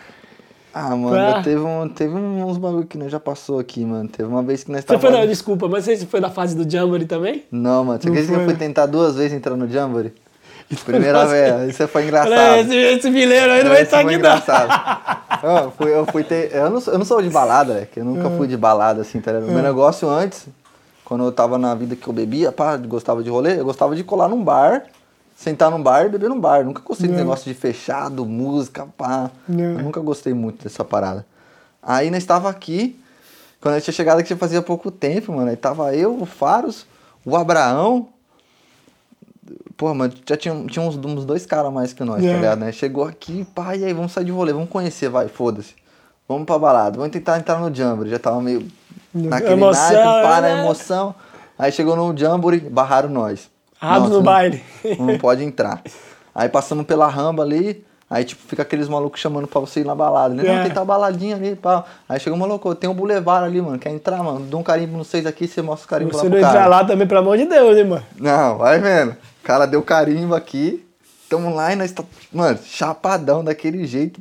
[0.77, 4.09] Ah, mano, teve, um, teve uns bagulho que nós já passou aqui, mano.
[4.09, 4.99] Teve uma vez que nós Você tava...
[4.99, 7.45] foi, não, desculpa, mas você foi na fase do Jamboree também?
[7.53, 8.59] Não, mano, você Não acredita que eu fui né?
[8.59, 10.13] tentar duas vezes entrar no Jamboree?
[10.85, 11.31] Primeira Nossa.
[11.31, 12.33] vez, isso foi engraçado.
[12.33, 14.15] Olha, esse, esse mineiro aí não vai estar aqui, não.
[14.15, 14.69] engraçado.
[15.65, 18.01] eu, fui, eu, fui ter, eu, não, sou- eu não sou de balada, é, que
[18.01, 19.53] eu nunca fui de balada, assim, tá ligado?
[19.53, 20.47] Meu negócio antes,
[21.05, 24.03] quando eu tava na vida que eu bebia, pá, gostava de rolê, eu gostava de
[24.03, 24.85] colar num bar,
[25.45, 26.65] sentar num bar e beber num bar.
[26.65, 27.21] Nunca gostei de Não.
[27.21, 29.31] negócio de fechado, música, pá.
[29.47, 31.25] Nunca gostei muito dessa parada.
[31.83, 32.99] Aí nós estava aqui,
[33.61, 35.51] quando eu tinha chegado aqui fazia pouco tempo, mano.
[35.51, 36.87] Aí tava eu, o Faros,
[37.25, 38.09] o Abraão.
[39.77, 42.29] Pô, mano, já tinha, tinha uns, uns dois caras a mais que nós, É.
[42.31, 42.73] tá ligado, né?
[42.73, 45.75] Chegou aqui, pá, e aí, vamos sair de rolê, vamos conhecer, vai, foda-se.
[46.27, 48.11] Vamos pra balada, vamos tentar entrar no Jamboree.
[48.11, 48.67] Já tava meio
[49.13, 50.61] naquele Emoção, naipe, pá, na né?
[50.61, 51.15] emoção.
[51.59, 53.51] Aí chegou no Jamboree, barraram nós.
[53.85, 54.63] Nossa, no não- baile.
[54.99, 55.83] Não pode entrar.
[56.35, 59.95] Aí passamos pela ramba ali, aí tipo, fica aqueles malucos chamando pra você ir na
[59.95, 60.35] balada.
[60.35, 60.47] Né?
[60.47, 60.55] É.
[60.57, 61.85] Não, tem tal baladinha ali, pá.
[62.09, 63.79] Aí chegou um maluco, tem um boulevard ali, mano.
[63.79, 64.47] Quer entrar, mano?
[64.47, 66.67] Dá um carimbo no seis aqui, você mostra o carimbo Você lá não pro entrar
[66.67, 68.05] lá também, pelo amor de Deus, hein, mano?
[68.19, 69.13] Não, vai vendo.
[69.13, 70.85] O cara deu carimbo aqui.
[71.29, 74.21] Tamo lá e nós tá, mano, chapadão daquele jeito.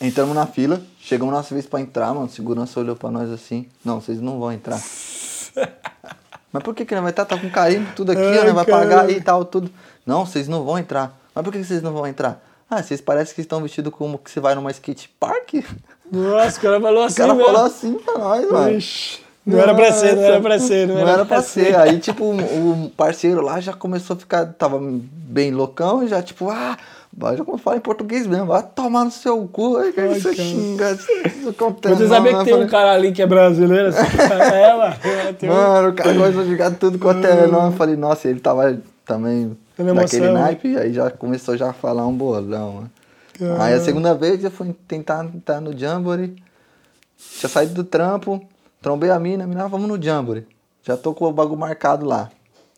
[0.00, 2.28] Entramos na fila, chegamos nossa vez pra entrar, mano.
[2.28, 3.66] Segurança olhou pra nós assim.
[3.84, 4.78] Não, vocês não vão entrar.
[6.54, 7.24] Mas por que que não vai estar?
[7.24, 8.52] Tá com carimbo, tudo aqui, Ai, ó, né?
[8.52, 9.68] Vai pagar e tal, tudo.
[10.06, 11.12] Não, vocês não vão entrar.
[11.34, 12.40] Mas por que que vocês não vão entrar?
[12.70, 15.54] Ah, vocês parecem que estão vestidos como que você vai numa skate park?
[16.12, 17.46] Nossa, o cara falou O assim, cara mesmo.
[17.52, 18.70] falou assim pra nós, mano.
[18.70, 21.74] Ixi, Não era pra ser, não era pra ser, não, Não era pra ser.
[21.76, 26.22] Aí, tipo, o o parceiro lá já começou a ficar, tava bem loucão e já,
[26.22, 26.78] tipo, ah,
[27.36, 30.34] já como fala em português mesmo, vai tomar no seu cu, aí que Ai, você
[30.34, 30.48] cara.
[30.48, 31.94] xinga, isso acontece.
[31.94, 33.88] Mas você sabia que tem um cara ali que é brasileiro?
[33.88, 34.00] Assim,
[34.52, 34.96] é, mano.
[35.38, 37.72] Tem um- Mano, o cara começou a jogar tudo quanto é nome.
[37.72, 40.32] Eu falei, nossa, ele tava também naquele emoção, né?
[40.32, 42.90] naipe, aí já começou já a falar um bolão, mano.
[43.58, 46.36] Aí a segunda vez eu fui tentar entrar no Jamboree,
[47.38, 48.40] tinha saído do trampo,
[48.80, 50.46] trombei a mina, a mina, ah, vamos no Jamboree.
[50.82, 52.30] Já tô com o bagulho marcado lá.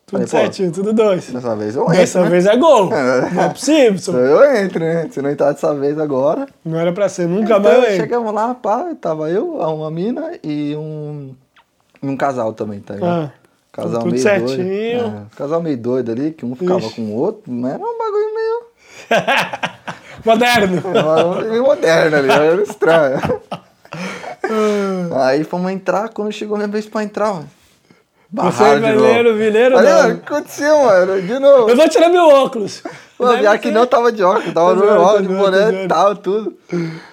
[0.06, 1.28] Tudo Falei, certinho, tudo dois.
[1.30, 2.28] Dessa vez eu entro, Dessa né?
[2.30, 2.88] vez é gol.
[3.34, 3.98] Não é possível.
[3.98, 4.12] Só.
[4.12, 5.08] eu entro, né?
[5.10, 6.46] Se não entrar dessa vez agora.
[6.64, 7.96] Não era pra ser, nunca Então, mais eu entro.
[7.96, 11.34] chegamos lá, pá, tava eu, uma mina e um,
[12.00, 13.24] e um casal também, tá ligado?
[13.24, 13.32] Ah,
[13.72, 14.56] casal tudo meio certinho.
[15.02, 15.16] doido.
[15.32, 16.94] É, casal meio doido ali, que um ficava Ixi.
[16.94, 18.66] com o outro, mas era um bagulho meio,
[20.24, 20.82] Moderno.
[21.50, 23.20] meio moderno ali, era estranho.
[25.20, 27.48] Aí fomos entrar, quando chegou a minha vez pra entrar, mano.
[28.44, 29.00] Você é Falei, mano,
[30.06, 30.10] não.
[30.10, 31.22] o que aconteceu, mano?
[31.22, 31.70] De novo.
[31.70, 32.82] Eu vou tirar meu óculos.
[33.16, 35.88] Pô, Deve pior que não tava de óculos, tava zoando, normal, tá de boné e
[35.88, 36.54] tal, tudo.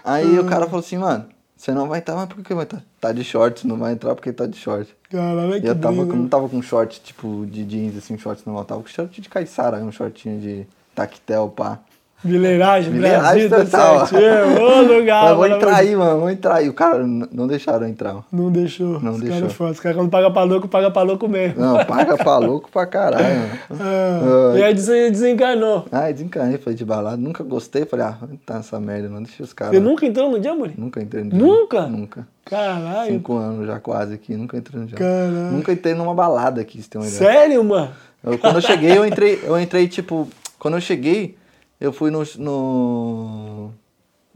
[0.04, 1.26] Aí o cara falou assim, mano,
[1.56, 2.84] Você não vai entrar, mas por que vai estar?
[3.00, 4.94] Tá de shorts, não vai entrar porque tá de short.
[5.10, 6.14] Caralho, que eu tava, brisa.
[6.14, 8.66] não tava com short, tipo, de jeans, assim, shorts normal.
[8.66, 11.80] Tava com short de caiçara, um shortinho de tactel, pá.
[12.24, 14.08] Vileiragem, Vileiragem Brasil, total.
[14.08, 14.62] certinho.
[14.64, 15.24] Ô, lugar.
[15.26, 15.56] Mas vou mano.
[15.56, 16.70] entrar aí, mano, vou entrar aí.
[16.70, 18.14] O cara não deixaram entrar.
[18.14, 18.26] mano.
[18.32, 19.00] Não deixou.
[19.02, 19.40] Não Os deixou.
[19.40, 19.72] caras foda.
[19.72, 21.60] Os caras quando paga pra louco, paga pra louco mesmo.
[21.60, 23.50] Não, paga pra louco pra caralho, mano.
[24.54, 25.86] Ah, e aí desen- desenganou.
[25.92, 27.18] Ai, desencanei, falei de balada.
[27.18, 29.74] Nunca gostei, falei, ah, entrar nessa merda, não deixa os caras.
[29.74, 30.74] Você nunca entrou no Jamboree?
[30.78, 31.80] Nunca entrei no Nunca?
[31.82, 31.88] dia.
[31.90, 32.28] Nunca.
[32.46, 33.12] Caralho.
[33.12, 34.98] Cinco anos já quase aqui, nunca entrei no dia.
[34.98, 35.52] Caralho.
[35.52, 37.32] Nunca entrei numa balada aqui, se tem uma ideia.
[37.32, 37.90] Sério, mano?
[38.24, 40.28] Eu- quando eu cheguei, eu entrei, eu entrei, tipo,
[40.60, 41.36] quando eu cheguei,
[41.80, 43.72] eu fui no, no,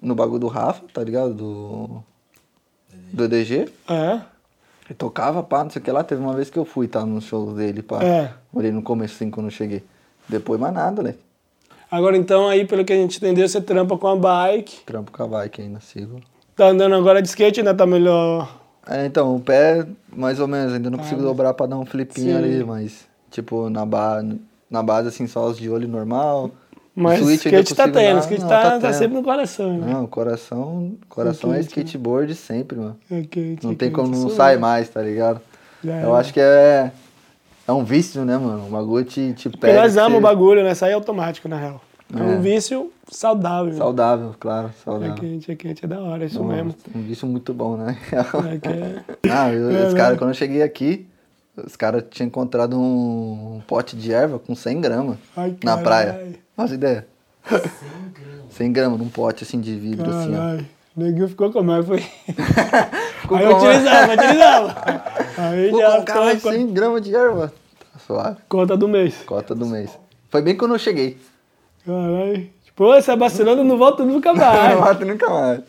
[0.02, 1.34] no bagulho do Rafa, tá ligado?
[1.34, 2.04] Do,
[3.14, 3.70] do EDG.
[3.90, 4.22] É.
[4.86, 6.04] Ele tocava, pá, não sei o que lá.
[6.04, 8.04] Teve uma vez que eu fui, tá, no show dele, pá.
[8.04, 8.34] É.
[8.54, 9.84] Olhei no começo, assim, quando eu cheguei.
[10.28, 11.16] Depois mais nada, né?
[11.90, 14.84] Agora então, aí, pelo que a gente entendeu, você trampa com a bike.
[14.86, 16.20] Trampo com a bike ainda, sigo.
[16.56, 18.60] Tá andando agora de skate, ainda tá melhor.
[18.86, 22.32] É, então, o pé, mais ou menos, ainda não consigo dobrar pra dar um flipinho
[22.32, 22.38] Sim.
[22.38, 24.24] ali, mas, tipo, na, ba
[24.70, 26.52] na base, assim, só os de olho normal.
[27.00, 29.94] Mas ainda skate tá tendo, skate Não, tá, tá tá sempre no coração, né?
[29.94, 31.84] Não, o coração, coração é Skate, né?
[31.86, 32.98] skateboard sempre, mano.
[33.12, 34.58] Skate, Não tem como não isso sai é.
[34.58, 35.40] mais, tá ligado?
[35.84, 36.20] Já Eu é.
[36.20, 36.92] acho que é,
[37.68, 38.66] é um vício, né, mano?
[38.66, 39.82] O bagulho te, te Porque pega.
[39.82, 40.74] nós você- amamos o bagulho, né?
[40.74, 41.80] Sair automático, na real.
[42.16, 42.24] É, É.
[42.24, 43.74] um vício saudável.
[43.74, 45.16] Saudável, claro, É saudável.
[45.16, 46.74] quente, é quente, é da hora, é isso Um- mesmo.
[46.96, 47.96] Um vício muito bom, né?
[48.12, 49.04] É que é...
[49.32, 49.56] Ah, É,
[49.88, 50.00] os né?
[50.00, 51.06] caras, quando eu cheguei aqui,
[51.56, 56.34] os caras tinham encontrado um, pote de erva com 100 gramas Ai, na praia.
[56.58, 57.08] Faz ideia?
[58.50, 60.58] 100 gramas num pote assim de vidro, assim, ó.
[61.00, 61.84] O neguinho ficou como é?
[61.84, 62.00] Foi...
[63.22, 64.76] Ficou Aí eu utilizava, eu utilizava.
[65.38, 67.54] Aí Vou já mais ficou 100 gramas de erva.
[67.94, 68.38] Tá suave.
[68.50, 69.16] conta do mês.
[69.26, 69.98] Cota do mês.
[70.30, 71.18] Foi bem quando eu cheguei.
[71.86, 72.50] Caralho.
[72.76, 74.80] Pô, Sebastiano não volta nunca Não mais.
[74.80, 75.62] mata nunca mais.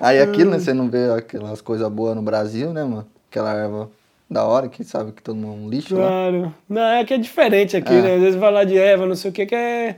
[0.00, 0.58] Aí aquilo, né?
[0.60, 3.06] Você não vê aquelas coisas boas no Brasil, né, mano?
[3.30, 3.90] Aquela erva
[4.30, 6.00] da hora que sabe que todo mundo é um lixo, né?
[6.02, 6.54] Claro.
[6.68, 8.02] Não, é que é diferente aqui, É.
[8.02, 8.14] né?
[8.16, 9.96] Às vezes falar de erva, não sei o que, que é.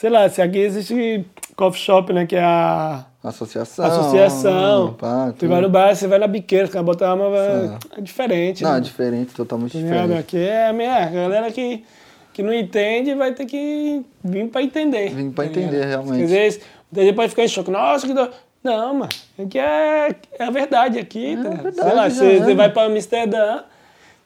[0.00, 2.24] Sei lá, se aqui existe coffee shop, né?
[2.24, 3.84] Que é a Associação.
[3.84, 4.94] associação.
[4.94, 5.48] Pá, Você tudo.
[5.50, 7.36] vai no bar, você vai na biqueira, os caras botam uma.
[7.36, 7.78] Sim.
[7.98, 8.62] É diferente.
[8.62, 8.78] Não, né?
[8.78, 9.92] é diferente, totalmente ligado?
[10.08, 10.18] diferente.
[10.20, 11.84] Aqui é a minha a galera que,
[12.32, 15.10] que não entende vai ter que vir pra entender.
[15.10, 16.24] Vir pra entender, realmente.
[16.24, 16.60] Às vezes,
[16.90, 17.70] muita gente pode ficar em choque.
[17.70, 18.30] Nossa, que do...
[18.64, 19.08] Não, mano.
[19.38, 21.36] Aqui é, é a verdade aqui.
[21.36, 21.62] tá ligado?
[21.62, 22.56] verdade, Sei lá, você, é, você mano.
[22.56, 23.62] vai pra Amsterdã,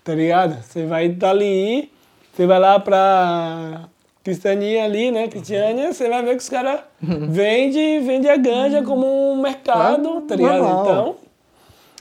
[0.05, 0.63] tá ligado?
[0.63, 1.91] Você vai dali,
[2.33, 3.89] você vai lá pra
[4.25, 5.29] Cristianinha ali, né?
[5.29, 10.29] Cristiania, você vai ver que os caras vendem vende a ganja como um mercado, É,
[10.29, 10.65] tá ligado?
[10.65, 11.17] Então,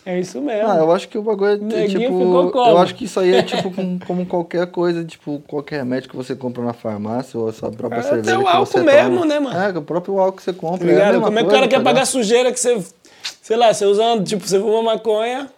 [0.06, 0.70] é isso mesmo.
[0.72, 2.14] Ah, eu acho que o bagulho é tipo.
[2.58, 6.16] Eu acho que isso aí é tipo com- como qualquer coisa, tipo, qualquer remédio que
[6.16, 8.36] você compra na farmácia ou a sua própria É, cerveja.
[8.38, 9.26] até o álcool mesmo, toma.
[9.26, 9.60] né, mano?
[9.60, 10.88] É, o próprio álcool que você compra.
[10.88, 12.82] Tá é Como é que o cara quer tá pagar sujeira que você.
[13.42, 15.50] Sei lá, você usando, tipo, você fuma maconha,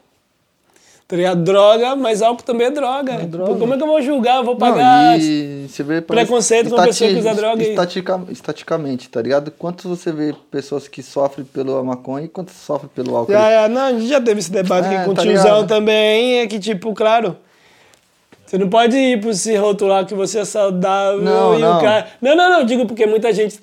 [1.07, 1.43] tá ligado?
[1.43, 3.13] Droga, mas álcool também é droga.
[3.17, 3.55] Tipo, droga.
[3.59, 4.37] como é que eu vou julgar?
[4.37, 5.19] Eu vou Não, pagar.
[5.19, 5.67] e
[6.07, 9.51] pra- preconceito com a pessoa que usa droga e- estatica- estaticamente, tá ligado?
[9.51, 13.31] Quantos você vê pessoas que sofrem pela maconha e quantos sofrem pelo álcool?
[13.33, 15.43] Já, já, não, a gente já teve esse debate É, aqui com o tá tiozão
[15.61, 15.67] ligado?
[15.67, 17.37] também, é que, tipo, claro.
[18.45, 21.77] Você não pode ir por se rotular que você é saudável Não, e não.
[21.77, 22.07] o cara.
[22.21, 23.59] Não, não, não, digo porque muita gente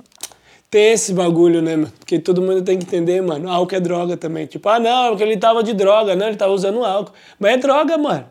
[0.73, 1.93] tem esse bagulho, né, mano?
[1.99, 3.47] Porque todo mundo tem que entender, mano.
[3.51, 4.47] Álcool é droga também.
[4.47, 7.12] Tipo, ah, não, é porque ele tava de droga, não, ele tava usando álcool.
[7.39, 8.24] Mas é droga, mano.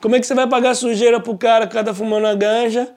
[0.00, 2.88] Como é que você vai pagar sujeira pro cara que tá fumando uma ganja?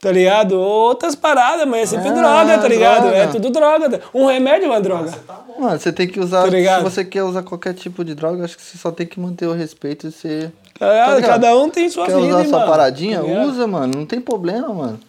[0.00, 0.52] Tá ligado?
[0.52, 2.12] Outras paradas, mas é sempre Ah,
[2.44, 3.02] droga, tá ligado?
[3.02, 3.16] droga.
[3.16, 4.00] É tudo droga.
[4.14, 5.12] Um remédio é uma droga.
[5.58, 6.48] Mano, você tem que usar.
[6.48, 9.18] Tá se você quer usar qualquer tipo de droga, acho que você só tem que
[9.18, 10.52] manter o respeito e ser.
[10.78, 11.22] Tá ligado?
[11.22, 12.70] Cada um tem sua Quer vida, usar sua mano.
[12.70, 13.20] paradinha?
[13.20, 13.42] Tá?
[13.46, 13.98] Usa, mano.
[13.98, 15.00] Não tem problema, mano.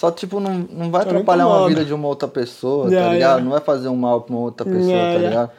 [0.00, 3.12] Só, tipo, não, não vai não atrapalhar uma vida de uma outra pessoa, Já, tá
[3.12, 3.38] ligado?
[3.38, 3.44] já.
[3.44, 5.50] Não vai fazer um mal pra uma outra pessoa, Já, tá ligado?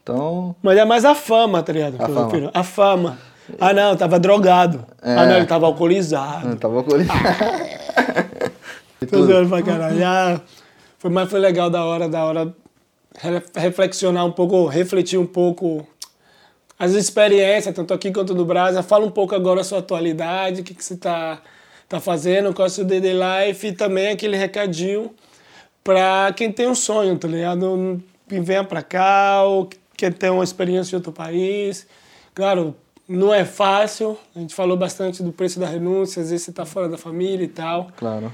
[0.00, 0.54] Então.
[0.62, 1.96] Mas é mais a fama, tá ligado?
[1.98, 2.50] A fama.
[2.54, 3.18] A fama.
[3.60, 4.86] Ah, não, tava drogado.
[5.02, 5.12] É.
[5.16, 6.50] Ah, não, ele tava alcoolizado.
[6.50, 7.08] Eu tava ele.
[9.02, 10.04] E Tô zoando pra caralho.
[10.04, 10.40] Ah,
[10.98, 12.54] foi, mas foi legal, da hora, da hora
[13.18, 15.86] re- reflexionar um pouco, refletir um pouco
[16.78, 18.82] as experiências, tanto aqui quanto no Brasil.
[18.82, 21.38] Fala um pouco agora a sua atualidade, o que, que você tá,
[21.90, 25.10] tá fazendo, qual é o seu day life e também aquele recadinho
[25.82, 28.00] pra quem tem um sonho, tá ligado?
[28.28, 31.88] Venha pra cá ou que quer ter uma experiência em outro país.
[32.32, 32.76] Claro,
[33.08, 36.64] não é fácil, a gente falou bastante do preço da renúncia, às vezes você tá
[36.64, 37.88] fora da família e tal.
[37.96, 38.30] Claro.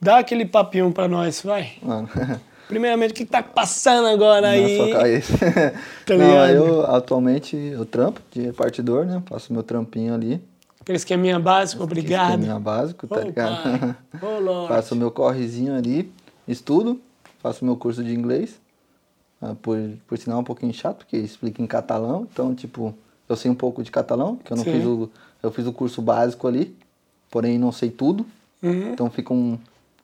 [0.00, 1.72] Dá aquele papinho pra nós, vai.
[1.82, 2.08] Mano.
[2.66, 4.78] Primeiramente, o que tá passando agora aí?
[4.78, 5.22] Não, só cair.
[6.06, 6.52] Tá Não, ligado?
[6.52, 9.22] eu atualmente eu trampo de repartidor, né?
[9.28, 10.40] Faço meu trampinho ali.
[10.90, 12.30] Aquele esqueminha básico, obrigado.
[12.30, 13.96] Esqueminha básico, tá Ô, ligado?
[14.42, 14.68] Lorde.
[14.74, 16.12] faço meu correzinho ali,
[16.48, 17.00] estudo,
[17.40, 18.60] faço meu curso de inglês.
[19.40, 22.92] ah, por, por sinal é um pouquinho chato, porque explica em catalão, então, tipo,
[23.28, 24.72] eu sei um pouco de catalão, que eu não Sim.
[24.72, 25.08] fiz o.
[25.40, 26.76] Eu fiz o curso básico ali,
[27.30, 28.26] porém não sei tudo.
[28.62, 28.92] Uhum.
[28.92, 29.52] Então fica um,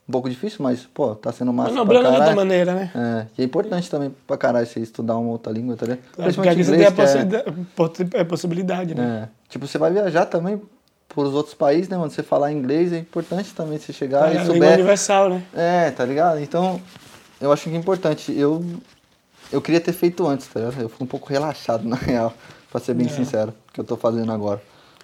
[0.08, 2.90] um pouco difícil, mas, pô, tá sendo massa pra Manobrando de maneira, né?
[2.94, 6.04] É, e é importante também pra caralho você estudar uma outra língua, tá ligado?
[6.12, 9.24] Claro, porque aqui você tem a que é- possibilidade, possi- é possibilidade, né?
[9.24, 10.58] é, tipo, você vai viajar também
[11.08, 12.10] por os outros países, né, mano?
[12.10, 14.74] Você falar inglês é importante também você chegar É, e a souber.
[14.74, 15.42] universal, né?
[15.54, 16.40] É, tá ligado?
[16.40, 16.80] Então,
[17.40, 18.32] eu acho que é importante.
[18.36, 18.64] Eu,
[19.52, 20.80] eu queria ter feito antes, tá ligado?
[20.82, 22.32] Eu fui um pouco relaxado, na real,
[22.70, 23.10] pra ser bem É.
[23.10, 24.62] sincero, que eu tô fazendo agora.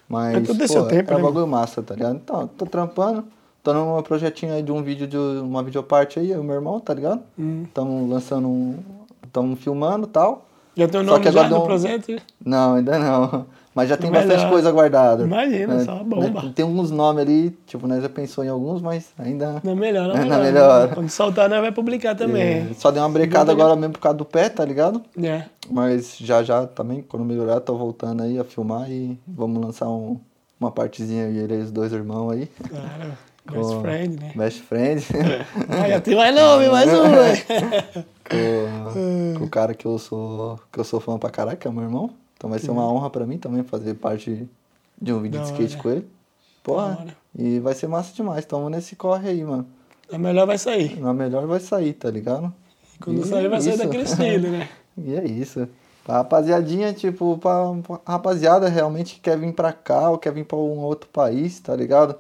[0.08, 2.16] Mas, É tudo pô, seu tempo, é né, bagulho massa, tá ligado?
[2.16, 3.24] Então, tô trampando,
[3.62, 6.78] tô num projetinho aí de um vídeo, de uma videoparte aí, eu o meu irmão,
[6.80, 7.22] tá ligado?
[7.38, 7.62] Hum.
[7.66, 8.78] Estamos lançando um...
[9.24, 10.46] Estamos filmando e tal.
[10.76, 12.20] Já tem o nome já um- projeto?
[12.44, 13.46] Não, ainda não.
[13.74, 14.26] Mas já tem Melhor.
[14.26, 15.24] bastante coisa guardada.
[15.24, 16.42] Imagina, É, só uma bomba.
[16.42, 19.62] né, Tem alguns nomes ali, tipo, nós já pensou em alguns, mas ainda...
[19.64, 20.40] É melhor, é É, melhor.
[20.40, 20.88] é melhor.
[20.94, 22.42] Quando soltar, nós vai publicar também.
[22.42, 25.00] É, só deu uma brecada agora mesmo por causa do pé, tá ligado?
[25.22, 25.44] É.
[25.70, 30.18] Mas já já também, quando melhorar, tô voltando aí a filmar e vamos lançar um-
[30.60, 32.46] uma partezinha aí, ele e os dois irmãos aí.
[32.68, 33.12] Claro.
[33.50, 34.32] Best friend, né?
[34.36, 35.04] Best friend.
[35.68, 37.02] Ah, já tem mais nome, mais um.
[37.10, 38.04] né?
[38.30, 41.70] com, com o cara que eu sou que eu sou fã pra caralho, que é
[41.70, 42.10] meu irmão.
[42.43, 44.48] Então vai ser uma honra pra mim também fazer parte
[45.01, 45.82] de um vídeo Da de skate hora.
[45.85, 46.09] com ele.
[46.60, 47.06] Porra,
[47.39, 48.44] e vai ser massa demais.
[48.44, 49.64] Tamo nesse corre aí, mano.
[50.12, 50.98] A melhor vai sair.
[51.01, 52.52] Na melhor vai sair, tá ligado?
[53.01, 53.82] Quando E sair, vai é sair isso.
[53.85, 54.69] daquele estilo, né?
[54.98, 55.69] E é isso.
[56.05, 60.44] Pra rapaziadinha, tipo, pra, pra rapaziada realmente que quer vir pra cá ou quer vir
[60.44, 62.16] pra um outro país, tá ligado?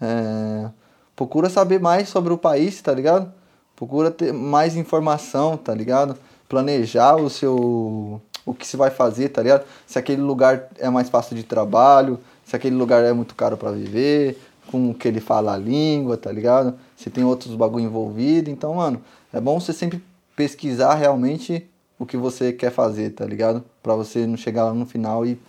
[0.00, 0.70] É,
[1.16, 3.32] procura saber mais sobre o país, tá ligado?
[3.74, 6.16] Procura ter mais informação, tá ligado?
[6.48, 8.22] Planejar o seu.
[8.46, 9.64] O que se vai fazer, tá ligado?
[9.86, 13.70] Se aquele lugar é mais fácil de trabalho, se aquele lugar é muito caro pra
[13.70, 14.38] viver,
[14.70, 16.74] como que ele fala a língua, tá ligado?
[16.96, 18.50] Se tem outros bagulho envolvido.
[18.50, 19.00] Então, mano,
[19.32, 20.02] é bom você sempre
[20.36, 21.66] pesquisar realmente
[21.98, 23.64] o que você quer fazer, tá ligado?
[23.82, 25.40] Pra você não chegar lá no final e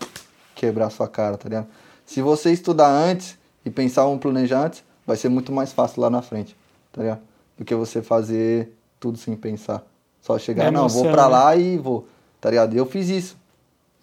[0.54, 1.68] quebrar sua cara, tá ligado?
[2.06, 6.10] Se você estudar antes e pensar um planejar antes, vai ser muito mais fácil lá
[6.10, 6.56] na frente,
[6.92, 7.20] tá ligado?
[7.58, 9.84] Do que você fazer tudo sem pensar.
[10.22, 11.30] Só chegar, É não, vou emoção, pra né?
[11.30, 12.08] lá e vou,
[12.46, 12.76] tá ligado?
[12.76, 13.36] Eu fiz isso.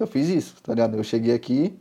[0.01, 0.97] Eu fiz isso, tá ligado?
[0.97, 1.73] Eu cheguei aqui,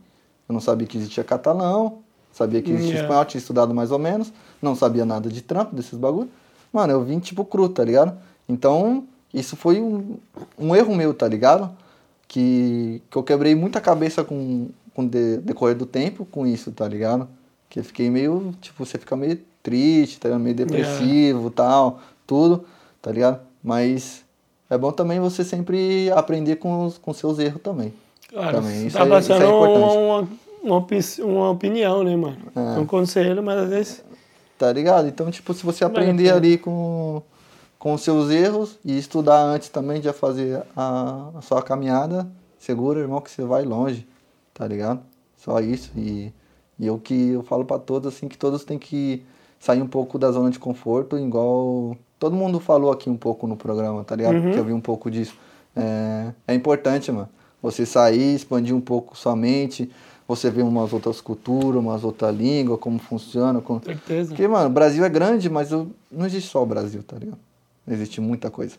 [0.48, 1.98] eu não sabia que existia catalão,
[2.30, 3.02] sabia que existia Yeah.
[3.08, 4.32] espanhol, tinha estudado mais ou menos,
[4.62, 6.30] não sabia nada de trampo, desses bagulho.
[6.72, 8.16] Mano, eu vim tipo cru, tá ligado?
[8.48, 10.18] Então, isso foi um,
[10.56, 11.68] um erro meu, tá ligado?
[12.28, 16.70] Que, que eu quebrei muita cabeça com, com o de- decorrer do tempo com isso,
[16.70, 17.28] tá ligado?
[17.68, 20.42] Que eu fiquei meio, tipo, você fica meio triste, tá ligado?
[20.42, 22.64] Meio depressivo tal, tudo,
[23.02, 23.40] tá ligado?
[23.64, 24.24] Mas
[24.72, 27.92] é bom também você sempre aprender com os com seus erros também.
[28.28, 29.96] Claro, Também, isso tá é- isso é importante.
[29.98, 30.28] uma,
[30.62, 30.86] uma,
[31.26, 32.38] uma opinião, né, mano?
[32.56, 32.78] É.
[32.78, 34.04] Um conselho, mas às vezes.
[34.56, 35.06] Tá ligado?
[35.08, 37.20] Então, tipo, se você aprender ali com,
[37.78, 42.26] com os seus erros e estudar antes também de fazer a, a sua caminhada,
[42.58, 44.06] segura, irmão, que você vai longe,
[44.54, 45.00] tá ligado?
[45.36, 45.90] Só isso.
[45.94, 46.32] E,
[46.78, 49.22] e o que eu falo pra todos, assim, que todos têm que
[49.60, 53.56] sair um pouco da zona de conforto, igual todo mundo falou aqui um pouco no
[53.56, 54.36] programa, tá ligado?
[54.36, 54.52] Uhum.
[54.52, 55.34] Que eu vi um pouco disso.
[55.74, 57.28] É, é importante, mano.
[57.60, 59.90] Você sair, expandir um pouco sua mente,
[60.28, 63.82] você ver umas outras culturas, umas outras línguas, como funciona, como...
[63.84, 64.28] Certeza.
[64.28, 65.90] Porque, mano, o Brasil é grande, mas não
[66.24, 67.38] existe só o Brasil, tá ligado?
[67.88, 68.76] Existe muita coisa.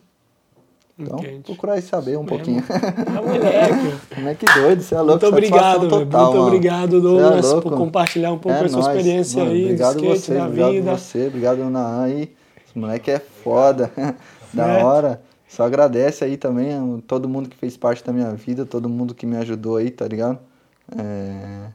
[0.98, 1.42] Então, Entende.
[1.44, 2.64] procurar saber um pouquinho.
[2.70, 3.94] Ah, moleque.
[4.22, 5.12] Moleque doido, você é louco.
[5.12, 6.06] Muito obrigado, satisfação velho.
[6.06, 6.48] total, Muito mano.
[6.48, 7.70] obrigado, é Douglas, louco.
[7.70, 9.52] por compartilhar um pouco É a sua nóis, experiência mano.
[9.56, 10.98] aí Obrigado do skate, você, obrigado vida.
[10.98, 12.43] você, obrigado Naan aí.
[12.74, 13.92] Esse moleque é foda.
[14.54, 14.86] da Certo.
[14.86, 15.22] hora.
[15.48, 19.14] Só agradece aí também a todo mundo que fez parte da minha vida, todo mundo
[19.14, 20.40] que me ajudou aí, tá ligado?
[20.98, 21.68] É,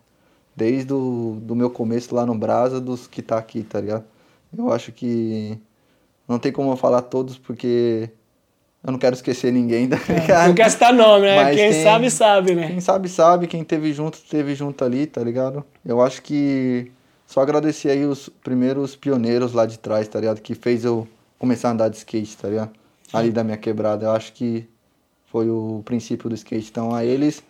[0.56, 4.04] Desde o do meu começo lá no Brasa, dos que tá aqui, tá ligado?
[4.56, 5.56] Eu acho que
[6.26, 8.10] não tem como eu falar todos, porque
[8.82, 10.48] eu não quero esquecer ninguém, tá ligado?
[10.48, 11.36] Não quer citar nome, né?
[11.36, 12.66] Mas Quem tem- sabe, sabe, né?
[12.66, 13.46] Quem sabe, sabe.
[13.46, 15.64] Quem teve junto, teve junto ali, tá ligado?
[15.86, 16.90] Eu acho que
[17.28, 20.40] só agradecer aí os primeiros pioneiros lá de trás, tá ligado?
[20.40, 21.06] Que fez eu
[21.38, 22.70] começar a andar de skate, tá ligado?
[23.12, 24.06] Ali da minha quebrada.
[24.06, 24.66] Eu acho que
[25.26, 26.70] foi o princípio do skate.
[26.70, 27.42] Então, a eles,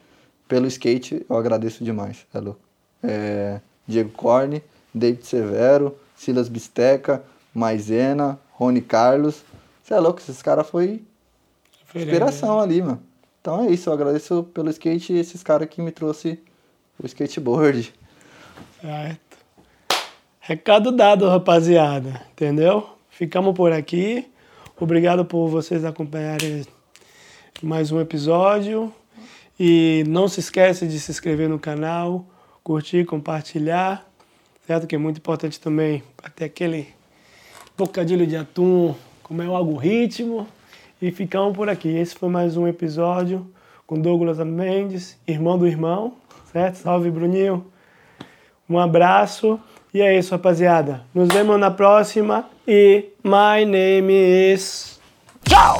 [0.48, 2.58] pelo skate, eu agradeço demais, é louco.
[3.04, 7.22] É, Diego Corne, David Severo, Silas Bisteca,
[7.54, 9.44] Maisena, Rony Carlos.
[9.84, 11.04] Você é louco, esses caras foi
[11.94, 13.00] inspiração ali, mano.
[13.40, 16.42] Então é isso, eu agradeço pelo skate e esses caras que me trouxe
[17.00, 17.94] o skateboard.
[18.80, 19.27] Certo.
[20.48, 22.22] Recado dado, rapaziada.
[22.32, 22.88] Entendeu?
[23.10, 24.26] Ficamos por aqui.
[24.80, 26.64] Obrigado por vocês acompanharem
[27.62, 28.90] mais um episódio.
[29.60, 32.24] E não se esquece de se inscrever no canal,
[32.64, 34.08] curtir, compartilhar.
[34.66, 34.86] Certo?
[34.86, 36.02] Que é muito importante também
[36.34, 36.88] ter aquele
[37.76, 40.48] bocadilho de atum, como é o algoritmo.
[41.02, 41.90] E ficamos por aqui.
[41.90, 43.46] Esse foi mais um episódio
[43.86, 46.14] com Douglas Mendes, irmão do irmão,
[46.50, 46.76] certo?
[46.76, 47.66] Salve, Bruninho.
[48.66, 49.60] Um abraço.
[49.92, 51.02] E é isso, rapaziada.
[51.14, 52.46] Nos vemos na próxima.
[52.66, 55.00] E my name is.
[55.44, 55.78] Tchau!